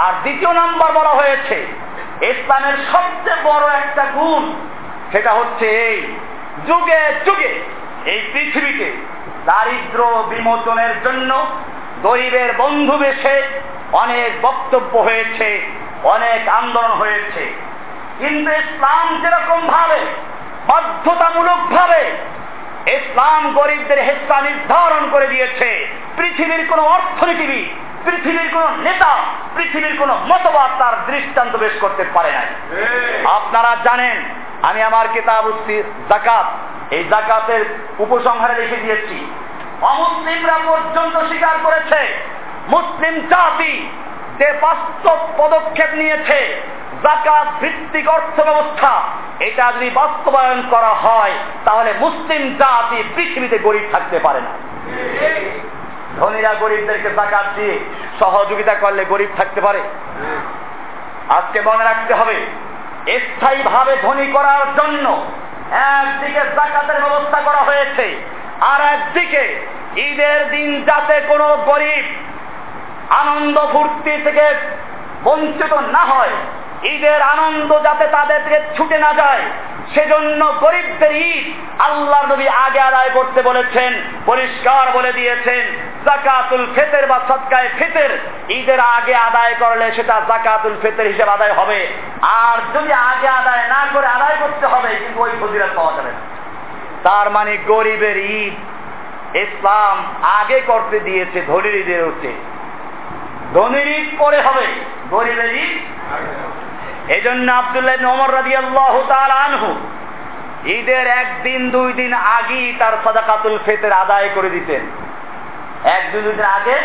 আর 0.00 0.12
দ্বিতীয় 0.22 0.52
নাম্বার 0.52 0.92
বলা 0.92 1.10
হয়েছে 1.10 1.66
ইসলামের 2.20 2.76
সবচেয়ে 2.92 3.44
বড় 3.44 3.64
একটা 3.68 4.04
গুণ, 4.04 4.44
সেটা 5.12 5.32
হচ্ছে 5.32 5.66
এই 5.88 5.98
যুগে 6.66 7.00
যুগে 7.24 7.52
এই 8.04 8.20
পৃথিবীতে 8.32 8.88
দারিদ্র 9.46 10.24
বিমোচনের 10.28 10.94
জন্য 11.04 11.46
গরিবের 12.02 12.50
বন্ধু 12.56 12.98
বেশে 12.98 13.42
অনেক 13.92 14.30
বক্তব্য 14.42 14.98
হয়েছে, 14.98 15.48
অনেক 16.04 16.48
আন্দোলন 16.48 16.90
হয়েছে। 16.90 17.52
কিন্তু 18.18 18.50
ইসলাম 18.50 19.06
যেরকম 19.22 19.68
ভাবে 19.68 20.00
বাধ্যতামূলক 20.66 21.60
ভাবে 21.76 22.02
ইসলাম 22.86 23.52
গরিবদের 23.54 23.98
হেস্তা 23.98 24.40
নির্ধারণ 24.40 25.10
করে 25.10 25.26
দিয়েছে, 25.26 25.86
পৃথিবীর 26.16 26.66
কোন 26.68 26.80
অর্থনীতিবিদ 26.80 27.83
পৃথিবীর 28.04 28.48
কোন 28.54 28.66
নেতা 28.86 29.12
পৃথিবীর 29.56 29.94
কোন 29.98 30.10
মতবাদ 30.30 30.70
তার 30.78 30.94
দৃষ্টান্ত 31.06 31.54
বেশ 31.56 31.74
করতে 31.80 32.02
পারে 32.14 32.30
নাই। 32.32 32.48
আপনারা 33.38 33.70
জানেন 33.84 34.16
আমি 34.68 34.80
আমার 34.82 35.06
কিতাব 35.08 35.44
জাকাত 36.10 36.46
এই 36.96 37.02
জাকাতের 37.12 37.62
উপসংহারে 37.98 38.54
লিখে 38.60 38.82
দিয়েছি। 38.84 39.18
অমুসলিমরা 39.90 40.56
পর্যন্ত 40.68 41.14
স্বীকার 41.30 41.56
করেছে 41.62 42.00
মুসলিম 42.68 43.14
জাতি 43.32 43.74
যে 44.38 44.48
বাস্তব 44.60 45.18
পদক্ষেপ 45.38 45.90
নিয়েছে 46.00 46.38
জাকাত 47.04 47.46
ভিত্তিক 47.60 48.06
অর্থ 48.08 48.36
ব্যবস্থা 48.40 48.92
এটা 49.38 49.64
যদি 49.72 49.88
বাস্তবায়ন 49.90 50.60
করা 50.70 50.92
হয় 51.04 51.34
তাহলে 51.64 51.90
মুসলিম 52.04 52.42
জাতি 52.60 52.98
পৃথিবীতে 53.16 53.58
গরিব 53.58 53.84
থাকতে 53.92 54.18
পারে 54.18 54.40
না। 54.40 54.52
ধনীরা 56.20 56.52
গরিবদেরকে 56.62 57.10
জাকাত 57.18 57.46
দিয়ে 57.56 57.74
সহযোগিতা 58.20 58.74
করলে 58.82 59.02
গরিব 59.12 59.30
থাকতে 59.38 59.60
পারে। 59.66 59.80
আজকে 61.38 61.58
মনে 61.68 61.84
রাখতে 61.90 62.12
হবে 62.20 62.36
স্থায়ী 63.24 63.60
ভাবে 63.72 63.94
ধনী 64.04 64.26
করার 64.36 64.62
জন্য 64.78 65.06
একদিকে 66.00 66.42
জাকাতের 66.56 66.98
ব্যবস্থা 67.04 67.38
করা 67.46 67.62
হয়েছে, 67.68 68.06
আর 68.72 68.80
একদিকে 68.94 69.42
ঈদের 70.08 70.40
দিন 70.50 70.68
যাতে 70.88 71.16
কোনো 71.30 71.46
গরিব 71.70 72.04
আনন্দ 73.20 73.56
ফুর্তি 73.72 74.14
থেকে 74.26 74.46
বঞ্চিত 75.26 75.72
না 75.94 76.02
হয়, 76.12 76.34
ঈদের 76.94 77.20
আনন্দ 77.34 77.70
যাতে 77.86 78.04
তাদের 78.16 78.40
থেকে 78.44 78.58
ছুটে 78.76 78.98
না 79.04 79.10
যায়, 79.20 79.44
সেজন্য 79.94 80.40
গরিবদের 80.64 81.12
ঈদ 81.30 81.44
আল্লাহ 81.86 82.20
নবী 82.32 82.46
আগে 82.66 82.80
আদায় 82.90 83.10
করতে 83.18 83.40
বলেছেন, 83.48 83.92
পরিষ্কার 84.30 84.84
বলে 84.96 85.10
দিয়েছেন। 85.12 85.64
জাকাতুল 86.06 86.64
ফেতের 86.74 87.04
বা 87.10 87.18
সৎকায় 87.28 87.70
ফেতের, 87.78 88.12
ঈদের 88.58 88.80
আগে 88.96 89.14
আদায় 89.28 89.54
করলে 89.62 89.86
সেটা 89.96 90.14
জাকাতুল 90.30 90.74
ফেতের 90.82 91.06
হিসেবে 91.12 91.34
আদায় 91.36 91.54
হবে। 91.60 91.78
আর 92.46 92.58
যদি 92.74 92.92
আগে 93.10 93.28
আদায় 93.40 93.64
না 93.74 93.80
করে 93.92 94.06
আদায় 94.16 94.36
করতে 94.42 94.66
হবে, 94.72 94.90
কিন্তু 95.02 95.18
ওই 95.24 95.30
পাওয়া 95.78 95.92
যাবে 95.96 96.12
তার 97.06 97.26
মানে 97.36 97.52
গরিবের 97.70 98.18
ঈদ 98.40 98.54
ইসলাম 99.44 99.96
আগে 100.40 100.58
করতে 100.70 100.96
দিয়েছে 101.06 101.38
ধনির 101.50 101.76
ঈদের 101.82 102.02
উঠে 102.10 102.32
ধনির 103.56 103.88
ঈদ 103.98 104.08
পরে 104.22 104.38
হবে, 104.46 104.66
গরিবের 105.14 105.50
ঈদ 105.64 105.74
এই 107.14 107.22
জন্য 107.26 107.46
আবদুল্লাহ 107.60 107.96
ওমর 108.14 108.30
রাজি 108.38 108.52
আল্লাহ 108.62 108.94
আনহু 109.46 109.70
ঈদের 110.76 111.06
একদিন, 111.22 111.60
দুই 111.76 111.90
দিন 112.00 112.12
আগেই 112.38 112.66
তার 112.80 112.94
সাদাকাতুল 113.04 113.56
ফেতের 113.66 113.92
আদায় 114.02 114.28
করে 114.36 114.50
দিতেন। 114.56 114.82
এক, 115.84 116.12
দুই 116.12 116.22
দিন 116.22 116.40
আগে 116.40 116.76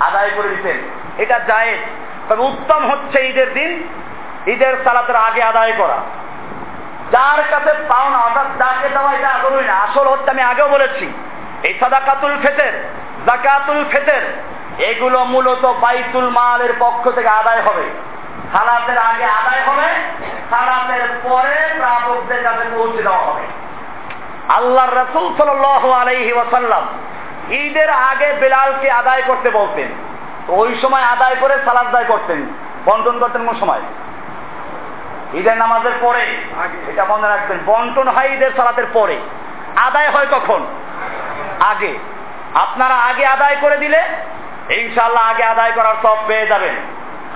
আদায় 0.00 0.30
করে 0.36 0.48
দিতেন 0.48 0.78
এটা 1.18 1.38
যায় 1.38 1.78
তবে 2.28 2.42
উত্তম 2.42 2.90
হচ্ছে 2.90 3.28
ঈদের 3.28 3.52
দিন, 3.52 3.88
ঈদের 4.46 4.76
সালাতের 4.84 5.16
আগে 5.16 5.42
আদায় 5.42 5.72
করা। 5.78 5.96
যার 7.10 7.42
কাছে 7.50 7.72
পাওনা, 7.88 8.18
অর্থাৎ 8.18 8.46
যাকে 8.58 8.88
দেওয়া, 8.88 9.12
এটা 9.12 9.28
আদরই 9.28 9.64
না। 9.64 9.74
আসল 9.74 10.08
হচ্ছে, 10.08 10.30
আমি 10.30 10.42
আগেও 10.42 10.68
বলেছি, 10.68 11.12
এই 11.62 11.78
সাদাকাতুল 11.80 12.38
ফেতের, 12.42 12.72
জাকাতুল 13.26 13.84
ফেতের, 13.90 14.22
এগুলো 14.78 15.24
মূলত 15.24 15.66
বাইতুল 15.66 16.30
মালের 16.30 16.72
পক্ষ 16.78 17.10
থেকে 17.10 17.28
আদায় 17.28 17.62
হবে। 17.62 17.82
সালাতের 18.52 18.98
আগে 18.98 19.24
আদায় 19.24 19.62
হবে, 19.66 19.88
সালাতের 20.50 21.08
পরে 21.22 21.56
প্রাপকদের 21.78 22.44
কাছে 22.44 22.64
পৌঁছে 22.76 23.02
দেওয়া 23.02 23.18
হবে। 23.18 23.42
আল্লাহর 24.48 24.96
রসুল 24.96 25.36
সাল 25.36 25.92
আলাইহি 25.92 26.32
ওয়াসাল্লাম 26.32 26.86
ঈদের 27.50 27.90
আগে 27.90 28.32
বেলালকে 28.32 28.90
আদায় 28.90 29.22
করতে 29.26 29.50
বলতেন। 29.50 29.88
ওই 30.48 30.78
সময় 30.82 31.02
আদায় 31.02 31.36
করে 31.40 31.58
সালাদ 31.64 31.86
আদায় 31.86 32.04
করতেন। 32.04 32.46
বন্টন 32.84 33.18
করতেন 33.18 33.46
কোন 33.46 33.60
সময়? 33.60 33.80
ঈদের 35.34 35.56
নামাজের 35.56 35.92
পরে। 36.00 36.36
এটা 36.86 37.04
মনে 37.04 37.28
রাখবেন 37.28 37.58
বন্টন 37.66 38.08
হয় 38.08 38.28
ঈদের 38.32 38.50
সালাতের 38.56 38.84
পরে। 38.92 39.20
আদায় 39.76 40.10
হয় 40.10 40.26
কখন? 40.26 40.66
আগে। 41.60 41.98
আপনারা 42.54 42.94
আগে 42.94 43.26
আদায় 43.26 43.56
করে 43.60 43.76
দিলে 43.76 44.02
ইনশাল্লাহ 44.70 45.30
আগে 45.30 45.44
আদায় 45.44 45.72
করার 45.72 45.94
সব 46.02 46.16
পেয়ে 46.26 46.46
যাবেন। 46.46 46.74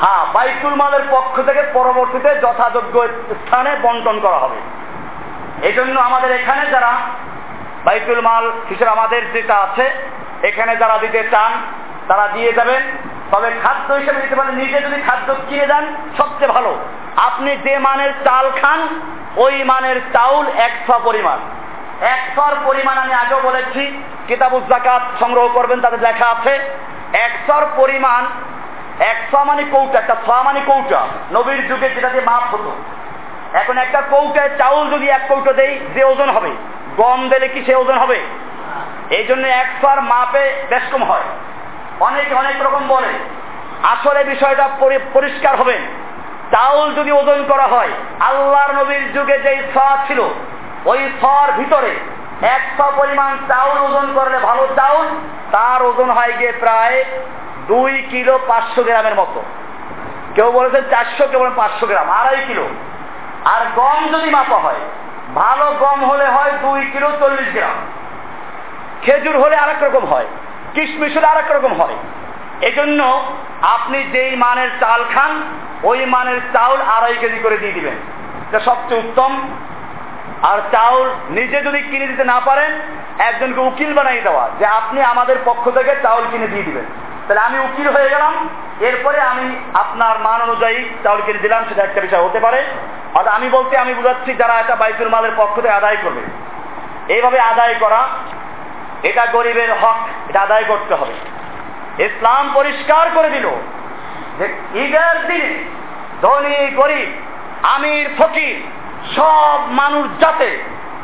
হ্যাঁ 0.00 0.26
বাইতুল 0.32 0.74
মালের 0.74 1.00
পক্ষ 1.10 1.42
থেকে 1.42 1.62
পরবর্তীতে 1.72 2.34
যথাযোগ্য 2.34 3.08
স্থানে 3.46 3.76
বন্টন 3.82 4.20
করা 4.20 4.36
হবে। 4.36 4.56
এই 5.66 5.72
জন্য 5.72 6.00
আমাদের 6.00 6.32
এখানে 6.32 6.70
যারা 6.70 6.92
বাইতুল 7.85 8.20
মাল 8.20 8.53
হিসেবে 8.70 8.91
আমাদের 8.91 9.32
যেটা 9.32 9.55
আছে, 9.55 9.91
এখানে 10.43 10.76
যারা 10.76 10.99
দিতে 10.99 11.28
চান, 11.30 11.53
তারা 12.09 12.28
দিয়ে 12.28 12.53
যাবেন। 12.53 12.82
তবে 13.30 13.51
খাদ্য 13.62 13.93
হিসেবে 13.93 14.20
দিতে 14.20 14.37
পারেন, 14.37 14.55
নিজে 14.55 14.80
যদি 14.80 15.03
খাদ্য 15.03 15.35
কিনে 15.49 15.66
দেন, 15.66 15.85
সবচেয়ে 16.18 16.53
ভালো। 16.53 16.78
আপনি 17.16 17.57
যে 17.57 17.78
মানের 17.78 18.12
চাল 18.24 18.51
খান, 18.51 18.80
ওই 19.37 19.64
মানের 19.64 20.01
চাউল 20.12 20.47
একশো 20.57 21.01
পরিমাণ। 21.05 21.39
একশোর 22.01 22.55
পরিমাণ 22.64 22.99
আমি 22.99 23.12
আগেও 23.12 23.41
বলেছি, 23.43 24.03
কিতাবুজ 24.28 24.62
জাকাত 24.68 25.03
সংগ্রহ 25.20 25.49
করবেন 25.49 25.80
তাদের 25.80 26.03
লেখা 26.03 26.26
আছে 26.26 26.59
একশোর 27.12 27.66
পরিমাণ 27.76 28.26
একশো 29.01 29.45
মানে 29.45 29.64
কৌটা, 29.70 29.99
একটা 29.99 30.16
ছ 30.26 30.28
মানে 30.45 30.61
কৌটা। 30.66 31.07
নবীর 31.32 31.68
যুগে 31.68 31.89
যেটা 31.89 32.09
দিয়ে 32.09 32.24
মাপ 32.24 32.55
হতো। 32.55 32.72
এখন 33.53 33.78
একটা 33.78 34.01
কৌটায় 34.01 34.51
চাউল 34.59 34.91
যদি 34.91 35.09
এক 35.09 35.22
কৌটো 35.28 35.53
দেই, 35.53 35.80
যে 35.95 36.05
ওজন 36.05 36.30
হবে। 36.30 36.51
গম 36.97 37.28
দিলে 37.28 37.49
কি 37.49 37.64
সে 37.64 37.74
ওজন 37.74 37.99
হবে? 37.99 38.20
এই 39.11 39.24
জন্য 39.24 39.47
একশোর 39.47 40.01
মাপে 40.01 40.53
বেশ 40.70 40.82
কম 40.92 41.05
হয়। 41.05 41.22
অনেকে, 42.01 42.34
অনেক 42.34 42.62
রকম 42.62 42.88
বলে। 42.88 43.09
আসলে 43.82 44.24
বিষয়টা 44.24 44.68
পরিষ্কার 45.12 45.57
হবে। 45.57 45.78
চাউল 46.51 46.95
যদি 46.95 47.12
ওজন 47.12 47.45
করা 47.49 47.62
হয়, 47.62 47.88
আল্লাহর 48.20 48.74
নবীর 48.74 49.12
যুগে 49.12 49.38
যেই 49.38 49.59
ছ 49.74 49.78
ছিল, 50.07 50.20
ওই 50.84 51.11
ছর 51.20 51.53
ভিতরে 51.53 51.97
একশো 52.42 52.92
পরিমাণ 52.97 53.36
চাউল 53.49 53.78
ওজন 53.78 54.12
করলে 54.14 54.38
ভালো 54.38 54.68
চাউল, 54.76 55.07
তার 55.53 55.82
ওজন 55.82 56.11
হয় 56.11 56.32
গিয়ে 56.38 56.53
প্রায় 56.53 57.05
দুই 57.68 58.03
কিলো 58.11 58.38
পাঁচশো 58.47 58.82
গ্রামের 58.82 59.14
মতো। 59.14 59.42
কেউ 60.34 60.53
বলেছেন 60.53 60.82
চারশো, 60.90 61.26
কেউ 61.26 61.40
বলেন 61.40 61.53
পাঁচশো 61.57 61.86
গ্রাম, 61.86 62.11
আড়াই 62.11 62.45
কিলো। 62.47 62.68
আর 63.45 63.61
গম 63.76 64.18
যদি 64.18 64.30
মাপা 64.30 64.57
হয় 64.57 64.80
ভালো 65.35 65.66
গম 65.80 66.05
হলে 66.05 66.26
হয় 66.26 66.53
দুই 66.62 66.87
কিলো 66.93 67.11
চল্লিশ 67.20 67.49
গ্রাম। 67.53 67.76
খেজুর 69.03 69.39
হলে 69.39 69.57
আরেক 69.57 69.82
রকম 69.82 70.05
হয়, 70.05 70.26
কিশমিশ 70.74 71.16
হলে 71.16 71.26
আরেক 71.26 71.53
রকম 71.53 71.82
হয়। 71.82 71.97
এজন্য 72.61 73.24
আপনি 73.62 74.03
যেই 74.03 74.37
মানের 74.37 74.68
চাল 74.80 75.05
খান, 75.14 75.43
ওই 75.82 76.07
মানের 76.07 76.41
চাউল 76.53 76.80
আড়াই 76.80 77.14
কেজি 77.20 77.39
করে 77.39 77.59
দিয়ে 77.59 77.72
দিবেন। 77.72 77.95
এটা 78.49 78.61
সবচেয়ে 78.61 79.01
উত্তম। 79.01 79.49
আর 80.43 80.59
চাউল 80.72 81.11
নিজে 81.30 81.62
যদি 81.62 81.82
কিনে 81.82 82.07
দিতে 82.07 82.24
না 82.24 82.41
পারেন, 82.41 82.70
একজনকে 83.18 83.61
উকিল 83.61 83.95
বানাই 83.95 84.20
দেওয়া 84.20 84.49
যে 84.59 84.66
আপনি 84.66 85.03
আমাদের 85.03 85.37
পক্ষ 85.45 85.70
থেকে 85.70 85.97
চাউল 86.03 86.24
কিনে 86.30 86.47
দিয়ে 86.47 86.62
দিবেন। 86.62 86.85
তাহলে 87.28 87.40
আমি 87.40 87.58
উকিল 87.58 87.88
হয়ে 87.88 88.08
গেলাম। 88.10 88.48
এরপরে 88.80 89.20
আমি 89.20 89.56
আপনার 89.74 90.18
মান 90.18 90.42
অনুযায়ী 90.42 90.84
কিনে 91.26 91.38
দিলাম, 91.38 91.64
সেটা 91.68 91.82
একটা 91.82 92.00
বিষয় 92.00 92.22
হতে 92.24 92.40
পারে। 92.40 92.64
অর্থাৎ 93.14 93.34
আমি 93.34 93.48
বলতে 93.48 93.76
আমি 93.76 93.94
বুঝাচ্ছি 93.94 94.34
যারা 94.34 94.54
এটা 94.54 94.76
বাইতুল 94.76 95.08
মালের 95.08 95.30
পক্ষ 95.36 95.54
থেকে 95.54 95.74
আদায় 95.74 95.96
করবে। 96.02 96.22
এইভাবে 97.14 97.40
আদায় 97.40 97.74
করা, 97.80 98.06
এটা 99.02 99.26
গরিবের 99.26 99.72
হক, 99.72 99.96
এটা 100.28 100.40
আদায় 100.40 100.64
করতে 100.68 100.94
হবে। 100.94 101.12
ইসলাম 102.04 102.50
পরিষ্কার 102.54 103.10
করে 103.14 103.30
দিল 103.30 103.50
যে 104.38 104.44
ঈদের 104.74 105.26
দিনে 105.26 105.64
ধনী 106.22 106.70
গরিব, 106.70 107.08
আমির, 107.62 108.08
ফকির, 108.18 108.56
সব 109.16 109.60
মানুষ 109.68 110.20
যাতে 110.20 110.62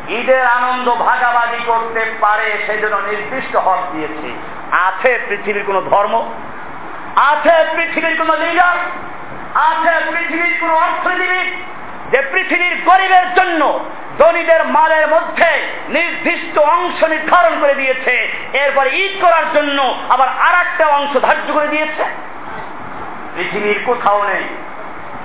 ঈদের 0.08 0.46
আনন্দ 0.46 0.94
ভাগাভাগি 0.94 1.60
করতে 1.66 2.14
পারে, 2.20 2.58
সেজন্য 2.66 2.96
নির্দিষ্ট 2.96 3.56
হক 3.56 3.78
দিয়েছে। 3.92 4.28
আছে 4.72 5.18
পৃথিবীর 5.28 5.64
কোন 5.66 5.80
ধর্ম? 5.80 6.30
আছে 7.16 7.64
পৃথিবীর 7.76 8.16
কোন 8.18 8.36
লিডার? 8.36 8.76
আছে 9.54 10.10
পৃথিবীর 10.10 10.56
কোন 10.60 10.70
অর্থনীতিবিদ 10.70 11.48
যে 12.10 12.22
পৃথিবীর 12.32 12.82
গরিবের 12.84 13.34
জন্য 13.34 13.80
ধনীদের 14.18 14.66
মালের 14.66 15.08
মধ্যে 15.08 15.50
নির্দিষ্ট 15.88 16.58
অংশ 16.58 17.04
নির্ধারণ 17.04 17.60
করে 17.60 17.74
দিয়েছে, 17.74 18.32
এরপর 18.52 18.86
ঈদ 18.86 19.24
করার 19.24 19.44
জন্য 19.54 19.98
আবার 20.08 20.28
আর 20.28 20.66
একটা 20.66 20.86
অংশ 20.86 21.16
ধার্য 21.16 21.52
করে 21.52 21.68
দিয়েছে? 21.68 22.04
পৃথিবীর 23.36 23.80
কোথাও 23.86 24.24
নেই। 24.24 24.44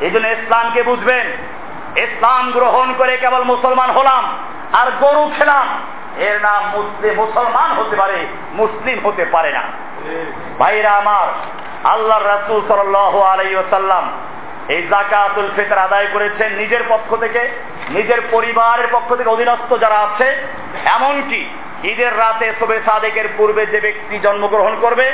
এই 0.01 0.11
জন্য 0.11 0.27
ইসলামকে 0.27 0.83
বুঝবেন, 0.83 1.27
ইসলাম 1.97 2.51
গ্রহণ 2.51 2.93
করে 2.97 3.17
কেবল 3.17 3.43
মুসলমান 3.43 3.89
হলাম। 3.89 4.37
আর 4.73 4.91
গরু 4.99 5.31
খেলাম। 5.37 5.67
এর 6.17 6.41
নাম 6.41 6.63
মুসলিম, 6.65 7.13
মুসলমান 7.15 7.71
হতে 7.71 7.95
পারে, 7.95 8.27
মুসলিম 8.51 9.07
হতে 9.07 9.25
পারে 9.25 9.51
না। 9.51 9.63
ভাইরা 10.59 10.91
আমার 10.91 11.27
আল্লাহ 11.83 12.23
রাসুল 12.23 12.61
সাল্লাম 12.67 14.11
এই 14.67 14.87
জাকাতুল 14.87 15.49
ফিতর 15.55 15.77
আদায় 15.77 16.07
করেছেন 16.13 16.53
নিজের 16.53 16.83
পক্ষ 16.89 17.15
থেকে, 17.15 17.61
নিজের 17.89 18.21
পরিবারের 18.31 18.87
পক্ষ 18.91 19.15
থেকে 19.15 19.29
অধীনস্থ 19.29 19.77
যারা 19.79 19.95
আছে, 19.95 20.47
এমনকি 20.85 21.49
ঈদের 21.83 22.17
রাতে 22.17 22.53
সবে 22.59 22.79
সাদেকের 22.85 23.25
পূর্বে 23.37 23.65
যে 23.65 23.79
ব্যক্তি 23.79 24.19
জন্মগ্রহণ 24.19 24.79
করবে, 24.81 25.11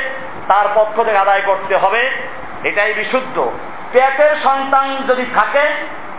তার 0.47 0.65
পক্ষ 0.75 1.03
থেকে 1.03 1.17
আদায় 1.17 1.41
করতে 1.45 1.75
হবে। 1.75 2.09
এটাই 2.63 2.93
বিশুদ্ধ। 2.93 3.51
পেটের 3.91 4.35
সন্তান 4.43 4.95
যদি 5.07 5.25
থাকে, 5.35 5.69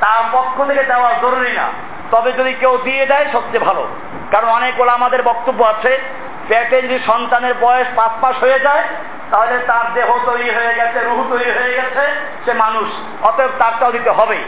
তার 0.01 0.25
পক্ষ 0.33 0.65
থেকে 0.65 0.83
দেওয়া 0.83 1.13
জরুরি 1.23 1.53
না। 1.53 1.69
তবে 2.13 2.33
যদি 2.33 2.55
কেউ 2.55 2.79
দিয়ে 2.85 3.07
দেয়, 3.07 3.27
সবচেয়ে 3.33 3.65
ভালো। 3.65 3.89
কারণ 4.31 4.49
অনেক 4.49 4.81
ওলা 4.81 4.93
আমাদের 4.93 5.23
বক্তব্য 5.23 5.65
আছে 5.65 6.01
পেটে 6.49 6.83
যদি 6.83 6.99
সন্তানের 7.07 7.55
বয়স 7.61 7.87
পাঁচ 7.97 8.25
মাস 8.25 8.37
হয়ে 8.41 8.59
যায়, 8.59 8.83
তাহলে 9.31 9.59
তার 9.67 9.95
দেহ 9.95 10.19
তৈরি 10.25 10.51
হয়ে 10.51 10.75
গেছে, 10.75 11.01
রুহু 11.01 11.39
তৈরি 11.39 11.51
হয়ে 11.51 11.73
গেছে, 11.73 12.11
সে 12.45 12.53
মানুষ। 12.53 12.89
অতএব 13.23 13.51
তারটাও 13.59 13.93
দিতে 13.93 14.11
হবে। 14.11 14.39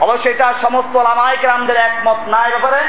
অবশ্যই 0.00 0.30
এটা 0.30 0.54
সমস্ত 0.62 0.96
লামাইকরামদের 0.96 1.76
একমত 1.76 2.28
না 2.28 2.48
ব্যাপারে। 2.48 2.80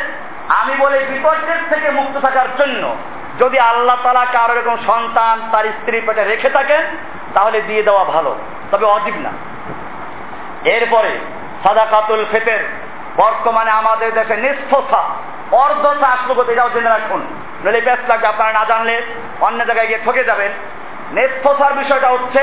আমি 0.50 0.76
বলি 0.76 1.00
বিপর্যের 1.00 1.58
থেকে 1.70 1.90
মুক্ত 1.90 2.20
থাকার 2.20 2.56
জন্য 2.58 2.96
যদি 3.40 3.60
আল্লাহ 3.60 3.98
তালা 4.04 4.26
কারও 4.26 4.54
এরকম 4.54 4.78
সন্তান 4.88 5.42
তার 5.52 5.66
স্ত্রী 5.66 6.02
পেটে 6.02 6.24
রেখে 6.24 6.50
থাকেন, 6.50 6.82
তাহলে 7.34 7.62
দিয়ে 7.62 7.84
দেওয়া 7.84 8.04
ভালো। 8.04 8.36
তবে 8.72 8.86
অজীব 8.86 9.16
না। 9.18 9.30
এরপরে, 10.66 11.20
সাদাকাতুল 11.64 12.26
ফেতের। 12.32 12.91
বর্তমানে 13.22 13.72
আমাদের 13.82 14.10
দেশে 14.20 14.36
নিষ্ঠতা, 14.46 15.02
অর্ধতা 15.64 16.08
আসলো 16.16 16.34
এটাও 16.54 16.74
জেনে 16.74 16.90
রাখুন 16.96 17.22
নইলে 17.64 17.82
ব্যস্ত 17.88 18.06
লাগবে, 18.12 18.28
আপনারা 18.34 18.52
না 18.60 18.64
জানলে 18.72 18.96
অন্য 19.48 19.60
জায়গায় 19.68 19.88
গিয়ে 19.90 20.04
ঠকে 20.06 20.24
যাবেন। 20.30 20.52
নেস্থতার 21.18 21.74
বিষয়টা 21.82 22.10
হচ্ছে, 22.16 22.42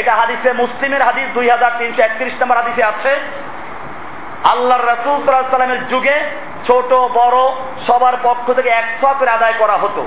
এটা 0.00 0.12
হাদিসে 0.20 0.50
মুসলিমের 0.62 1.02
হাদিস 1.08 1.26
দুই 1.36 1.46
হাজার 1.54 1.72
তিনশো 1.78 2.00
একত্রিশ 2.04 2.34
নম্বর 2.40 2.60
হাদিসে 2.60 2.82
আছে 2.92 3.12
আল্লাহ 4.52 4.78
রসুল 4.78 5.16
সাল্লামের 5.24 5.82
যুগে 5.92 6.16
ছোট, 6.66 6.90
বড়, 7.18 7.38
সবার 7.86 8.16
পক্ষ 8.22 8.46
থেকে 8.58 8.70
একশো 8.80 9.08
করে 9.18 9.30
আদায় 9.38 9.56
করা 9.58 9.76
হতো। 9.84 10.02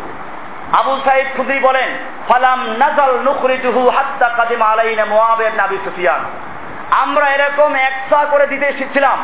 আবু 0.80 0.94
সাইদ 1.06 1.28
খুদি 1.38 1.58
বলেন, 1.68 1.90
ফালাম 2.28 2.60
নাজাল 2.82 3.14
নুখরিজুহু 3.28 3.82
হাত্তা 3.96 4.28
কাদিম 4.38 4.62
আলাইনা 4.72 5.06
মুআবিয়া 5.14 5.52
নাবি 5.60 5.78
সুফিয়ান। 5.86 6.22
আমরা 7.04 7.28
এরকম 7.36 7.72
একশো 7.90 8.20
করে 8.32 8.46
দিতে 8.52 8.66
এসেছিলাম 8.74 9.18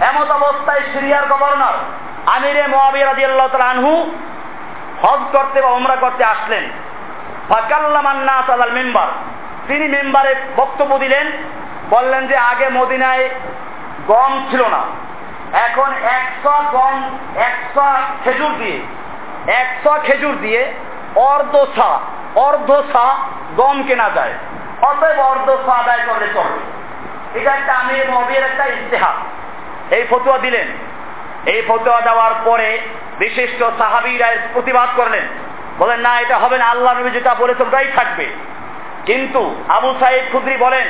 এমত 0.00 0.30
অবস্থায় 0.30 0.80
সিরিয়ার 0.80 1.26
গভর্নর 1.26 1.72
আমিরে 2.26 2.66
মোয়াবিয়া 2.66 3.06
রাদিয়াল্লাহু 3.06 3.48
তাআলা 3.48 3.64
আনহু 3.64 4.10
হজ 5.02 5.20
করতে 5.32 5.62
বা 5.62 5.68
ওমরা 5.68 5.96
করতে 5.96 6.24
আসলেন। 6.24 6.70
ফাকাল্লামান 7.48 8.16
নাস 8.16 8.50
আলাল 8.50 8.72
মেম্বার। 8.72 9.06
তিনি 9.68 9.88
মেম্বারে 9.88 10.34
বক্তব্য 10.56 10.98
দিলেন, 10.98 11.32
বললেন 11.90 12.26
যে 12.26 12.36
আগে 12.36 12.68
মদিনায় 12.68 13.28
গম 14.06 14.46
ছিল 14.50 14.68
না। 14.68 14.82
এখন 15.52 15.94
একশো 16.04 16.62
গম, 16.72 17.18
একশো 17.36 17.84
খেজুর 18.24 18.50
দিয়ে, 18.58 18.80
একশো 19.46 19.96
খেজুর 20.04 20.36
দিয়ে 20.40 20.72
অর্ধসা 21.14 22.00
অর্ধসা 22.34 23.16
গম 23.56 23.82
কেনা 23.82 24.10
যায়। 24.10 24.32
অতএব 24.82 25.20
অর্ধসা 25.20 25.72
আদায় 25.72 26.00
করলে 26.06 26.26
চলবে। 26.34 27.40
এটা 27.40 27.54
একটা 27.54 27.74
আমির 27.74 28.10
মবির 28.10 28.42
একটা 28.42 28.66
ইস্তেহার 28.66 29.14
এই 29.90 30.06
ফতুয়া 30.10 30.38
দিলেন। 30.38 30.68
এই 31.46 31.62
ফতুয়া 31.68 32.00
দেওয়ার 32.00 32.32
পরে 32.44 32.78
বিশিষ্ট 33.18 33.64
সাহাবিরা 33.78 34.26
প্রতিবাদ 34.52 34.88
করলেন। 34.96 35.22
বলেন, 35.78 36.00
না, 36.00 36.20
এটা 36.20 36.38
হবে 36.38 36.58
না। 36.58 36.64
আল্লাহ 36.64 36.98
নবী 36.98 37.10
যেটা 37.10 37.34
বলেছে 37.34 37.62
ওটাই 37.62 37.86
থাকবে। 37.96 38.26
কিন্তু 39.06 39.64
আবু 39.68 39.94
সাইদ 40.00 40.32
খুদ্রি 40.32 40.56
বলেন, 40.56 40.88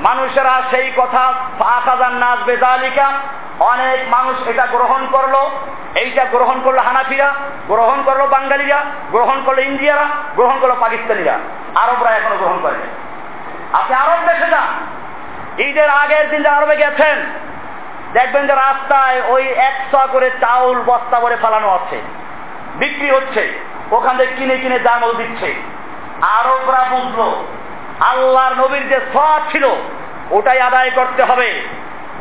মানুষেরা 0.00 0.62
সেই 0.70 0.92
কথা 0.96 1.34
আকাজান 1.60 2.12
নাচ 2.12 2.44
বেজালিকা, 2.44 3.12
অনেক 3.58 4.08
মানুষ 4.08 4.48
এটা 4.48 4.66
গ্রহণ 4.66 5.06
করল। 5.06 5.34
এইটা 5.94 6.24
গ্রহণ 6.24 6.60
করল 6.60 6.78
হানাফিরা, 6.78 7.34
গ্রহণ 7.68 8.02
করল 8.02 8.26
বাঙালিরা, 8.26 8.84
গ্রহণ 9.10 9.42
করল 9.44 9.58
ইন্ডিয়ারা, 9.58 10.04
গ্রহণ 10.36 10.58
করল 10.60 10.74
পাকিস্তানিরা। 10.80 11.38
আরবরা 11.74 12.10
এখনও 12.10 12.36
গ্রহণ 12.36 12.58
করেনি। 12.62 12.82
আপনি 13.72 13.96
আরব 13.96 14.26
দেশে 14.26 14.50
যান। 14.50 14.66
ঈদের 15.58 15.90
আগের 15.90 16.30
দিন 16.30 16.46
আরবে 16.46 16.76
গেছেন 16.76 17.18
দেখবেন 18.12 18.46
যে 18.46 18.54
রাস্তায় 18.54 19.22
ওই 19.28 19.44
একশো 19.48 19.98
করে 20.12 20.30
চাউল 20.40 20.78
বস্তা 20.86 21.20
করে 21.20 21.36
ফালানো 21.36 21.68
আছে। 21.70 21.98
বিক্রি 22.74 23.10
হচ্ছে। 23.10 23.42
ওখান 23.92 24.16
থেকে 24.16 24.34
কিনে 24.34 24.56
কিনে 24.56 24.78
দাম 24.78 25.12
দিচ্ছে। 25.12 25.54
আরবরা 26.20 26.84
বুঝলো, 26.90 27.44
আল্লাহর 28.00 28.54
নবীর 28.54 28.88
যে 28.88 29.00
সব 29.12 29.40
ছিল, 29.52 29.64
ওটাই 30.30 30.60
আদায় 30.60 30.90
করতে 30.90 31.22
হবে। 31.22 31.62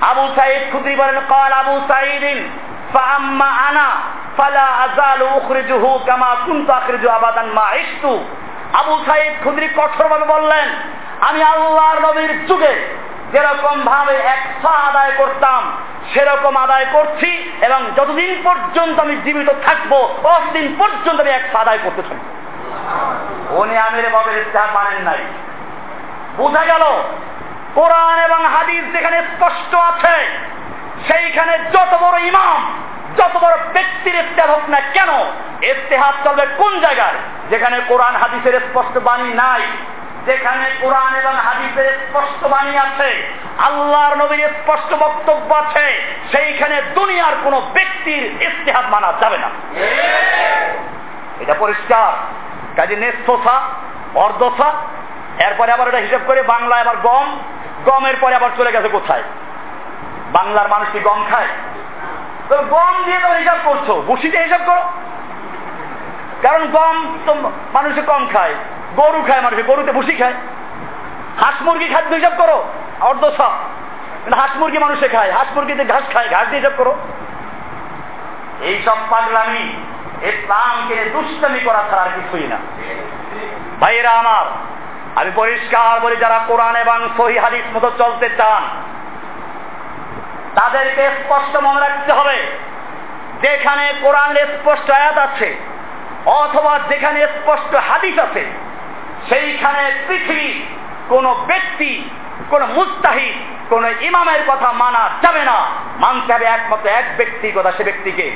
আবু 0.01 0.27
সাইদ 0.35 0.61
খুদ্রি 0.71 0.95
বলেন, 0.95 1.19
কল 1.29 1.51
আবু 1.51 1.81
সাইদিন 1.87 2.49
ফাম্মা 2.93 3.45
আনা, 3.45 3.89
ফালা 4.37 4.65
আজালু 4.65 5.25
উখরিজুহু 5.25 5.99
কামা 6.05 6.35
কুনতু 6.45 6.71
আখরিজু 6.73 7.09
আবাদান 7.09 7.45
মা 7.45 7.73
ইশতু। 7.73 8.25
আবু 8.73 9.03
সাইদ 9.05 9.33
খুদ্রি 9.43 9.67
কঠোরভাবে 9.67 10.25
বললেন, 10.25 10.67
আমি 11.21 11.43
আল্লাহর 11.43 11.99
নবীর 11.99 12.45
যুগে 12.45 12.73
যেরকম 13.31 13.85
ভাবে 13.85 14.15
একশো 14.15 14.67
আদায় 14.67 15.11
করতাম, 15.17 15.71
সেরকম 16.13 16.55
আদায় 16.55 16.85
করছি 16.91 17.51
এবং 17.61 17.91
যতদিন 17.95 18.41
পর্যন্ত 18.43 18.99
আমি 18.99 19.15
জীবিত 19.15 19.49
থাকব, 19.49 20.15
ততদিন 20.23 20.75
পর্যন্ত 20.79 21.19
আমি 21.19 21.29
একশো 21.29 21.57
আদায় 21.57 21.79
করতে 21.83 22.01
থাকব। 22.01 22.19
উনি 23.57 23.77
আমির 23.77 24.09
বাবের 24.09 24.37
ইস্তাহার 24.37 24.69
মানেন 24.73 25.01
নাই। 25.01 25.17
বোঝা 26.37 26.65
গেল, 26.65 26.83
কোরআন 27.75 28.19
এবং 28.19 28.45
হাদিস 28.45 28.83
যেখানে 28.93 29.21
স্পষ্ট 29.21 29.75
আছে, 29.75 30.25
সেইখানে 31.07 31.59
যত 31.73 31.97
বড় 32.01 32.21
ইমাম, 32.21 32.73
যত 33.17 33.37
বড় 33.41 33.57
ব্যক্তির 33.73 34.15
ইস্তেহার 34.15 34.51
হোক 34.51 34.69
না 34.69 34.79
কেন 34.79 35.09
ইস্তেহার 35.63 36.13
চলবে 36.23 36.45
কোন 36.57 36.79
জায়গায়? 36.79 37.13
যেখানে 37.49 37.81
কোরআন, 37.87 38.15
হাদিসের 38.15 38.59
স্পষ্ট 38.59 38.97
বাণী 38.97 39.33
নাই। 39.33 39.61
যেখানে 40.25 40.71
কোরআন 40.81 41.15
এবং 41.15 41.33
হাদিসের 41.33 42.07
স্পষ্ট 42.09 42.45
বাণী 42.45 42.77
আছে, 42.77 43.27
আল্লাহর 43.57 44.15
নবীর 44.15 44.47
স্পষ্ট 44.47 44.93
বক্তব্য 44.93 45.53
আছে, 45.53 46.01
সেইখানে 46.31 46.81
দুনিয়ার 46.95 47.33
কোন 47.43 47.59
ব্যক্তির 47.73 48.41
ইস্তেহাদ 48.41 48.85
মানা 48.89 49.13
যাবে 49.21 49.37
না। 49.37 49.49
এটা 51.39 51.53
পরিষ্কার। 51.59 52.11
কাজে 52.75 52.95
নেস্তসা 52.95 53.61
অর্ধসা 54.15 54.71
এরপরে 55.47 55.71
আবার 55.71 55.87
এটা 55.87 55.97
হিসাব 55.97 56.21
করে 56.27 56.41
বাংলা 56.41 56.75
আবার 56.75 56.97
গম, 56.97 57.39
গমের 57.85 58.13
পরে 58.21 58.35
আবার 58.35 58.49
চলে 58.57 58.71
গেছে 58.71 58.89
কোথায়? 58.89 59.23
বাংলার 60.31 60.67
মানুষ 60.67 60.87
কি 60.91 60.99
গম 60.99 61.25
খায়? 61.29 61.47
তো 62.49 62.57
গম 62.57 63.03
দিয়ে 63.05 63.19
তো 63.19 63.27
হিসাব 63.27 63.57
করছ 63.63 63.89
বসিতে 63.89 64.43
হিসাব 64.43 64.59
করো। 64.65 64.81
কারণ 66.41 66.67
গম 66.67 67.17
তো 67.25 67.51
মানুষে 67.73 68.01
কম 68.01 68.27
খায়। 68.33 68.55
গরু 68.95 69.21
খায় 69.27 69.41
মানুষে, 69.41 69.63
গরুতে 69.63 69.91
ভুসি 69.91 70.15
খায়। 70.15 70.33
হাঁস 71.39 71.61
মুরগি 71.61 71.87
খাদ্য 71.87 72.15
হিসাব 72.15 72.33
করো, 72.37 72.57
অর্ধ 73.01 73.23
সব। 73.37 73.53
হাঁস 74.33 74.57
মুরগি 74.57 74.77
মানুষে 74.77 75.07
খায়, 75.09 75.31
হাঁস 75.31 75.47
মুরগিতে 75.55 75.85
ঘাস 75.85 76.03
খায়, 76.13 76.29
ঘাস 76.29 76.47
দিয়ে 76.47 76.61
হিসাব 76.61 76.73
করো। 76.77 76.93
এইসব 78.61 78.97
পাগলামি, 79.09 79.65
ইসলামকে 80.27 81.05
দুষ্টমি 81.13 81.59
করা 81.59 81.83
ছাড়া 81.89 82.01
আর 82.01 82.09
কিছুই 82.15 82.47
না। 82.47 82.57
ভাইয়েরা 83.79 84.11
আমার, 84.11 84.45
আমি 85.15 85.31
পরিষ্কার 85.35 85.99
বলি, 85.99 86.15
যারা 86.15 86.39
কোরআন 86.47 86.75
এবং 86.75 87.09
সহি 87.17 87.37
হাদিস 87.37 87.75
মতো 87.75 87.91
চলতে 87.97 88.29
চান, 88.29 88.63
তাদেরকে 90.55 91.03
স্পষ্ট 91.07 91.57
মনে 91.57 91.79
রাখতে 91.79 92.13
হবে, 92.13 92.37
যেখানে 93.41 93.93
কোরআনের 94.01 94.47
স্পষ্ট 94.47 94.91
আয়াত 94.91 95.17
আছে, 95.17 95.55
অথবা 96.25 96.79
যেখানে 96.89 97.27
স্পষ্ট 97.27 97.75
হাদিস 97.75 98.19
আছে 98.19 98.70
সেইখানে 99.29 99.91
পৃথিবী 100.07 100.65
কোন 101.09 101.33
ব্যক্তি, 101.47 102.09
কোন 102.49 102.65
মুস্তাহিদ, 102.65 103.33
কোন 103.69 103.93
ইমামের 104.01 104.39
কথা 104.47 104.71
মানা 104.71 105.09
যাবে 105.21 105.43
না। 105.43 105.65
মানতে 105.99 106.33
হবে 106.33 106.45
একমাত্র 106.45 106.89
এক 106.89 107.05
ব্যক্তির 107.17 107.51
কথা, 107.55 107.71
সে 107.71 107.83
ব্যক্তিকে। 107.83 108.27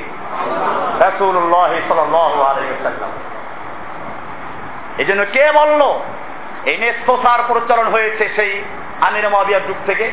এই 4.98 5.04
জন্য 5.04 5.24
কে 5.32 5.52
বলল, 5.52 6.00
এই 6.64 6.76
নেস্তসার 6.76 7.40
প্রচলন 7.46 7.86
হয়েছে 7.86 8.28
সেই 8.36 8.62
আমির 9.00 9.28
মহাবিয়ার 9.28 9.66
যুগ 9.66 9.76
থেকে। 9.86 10.12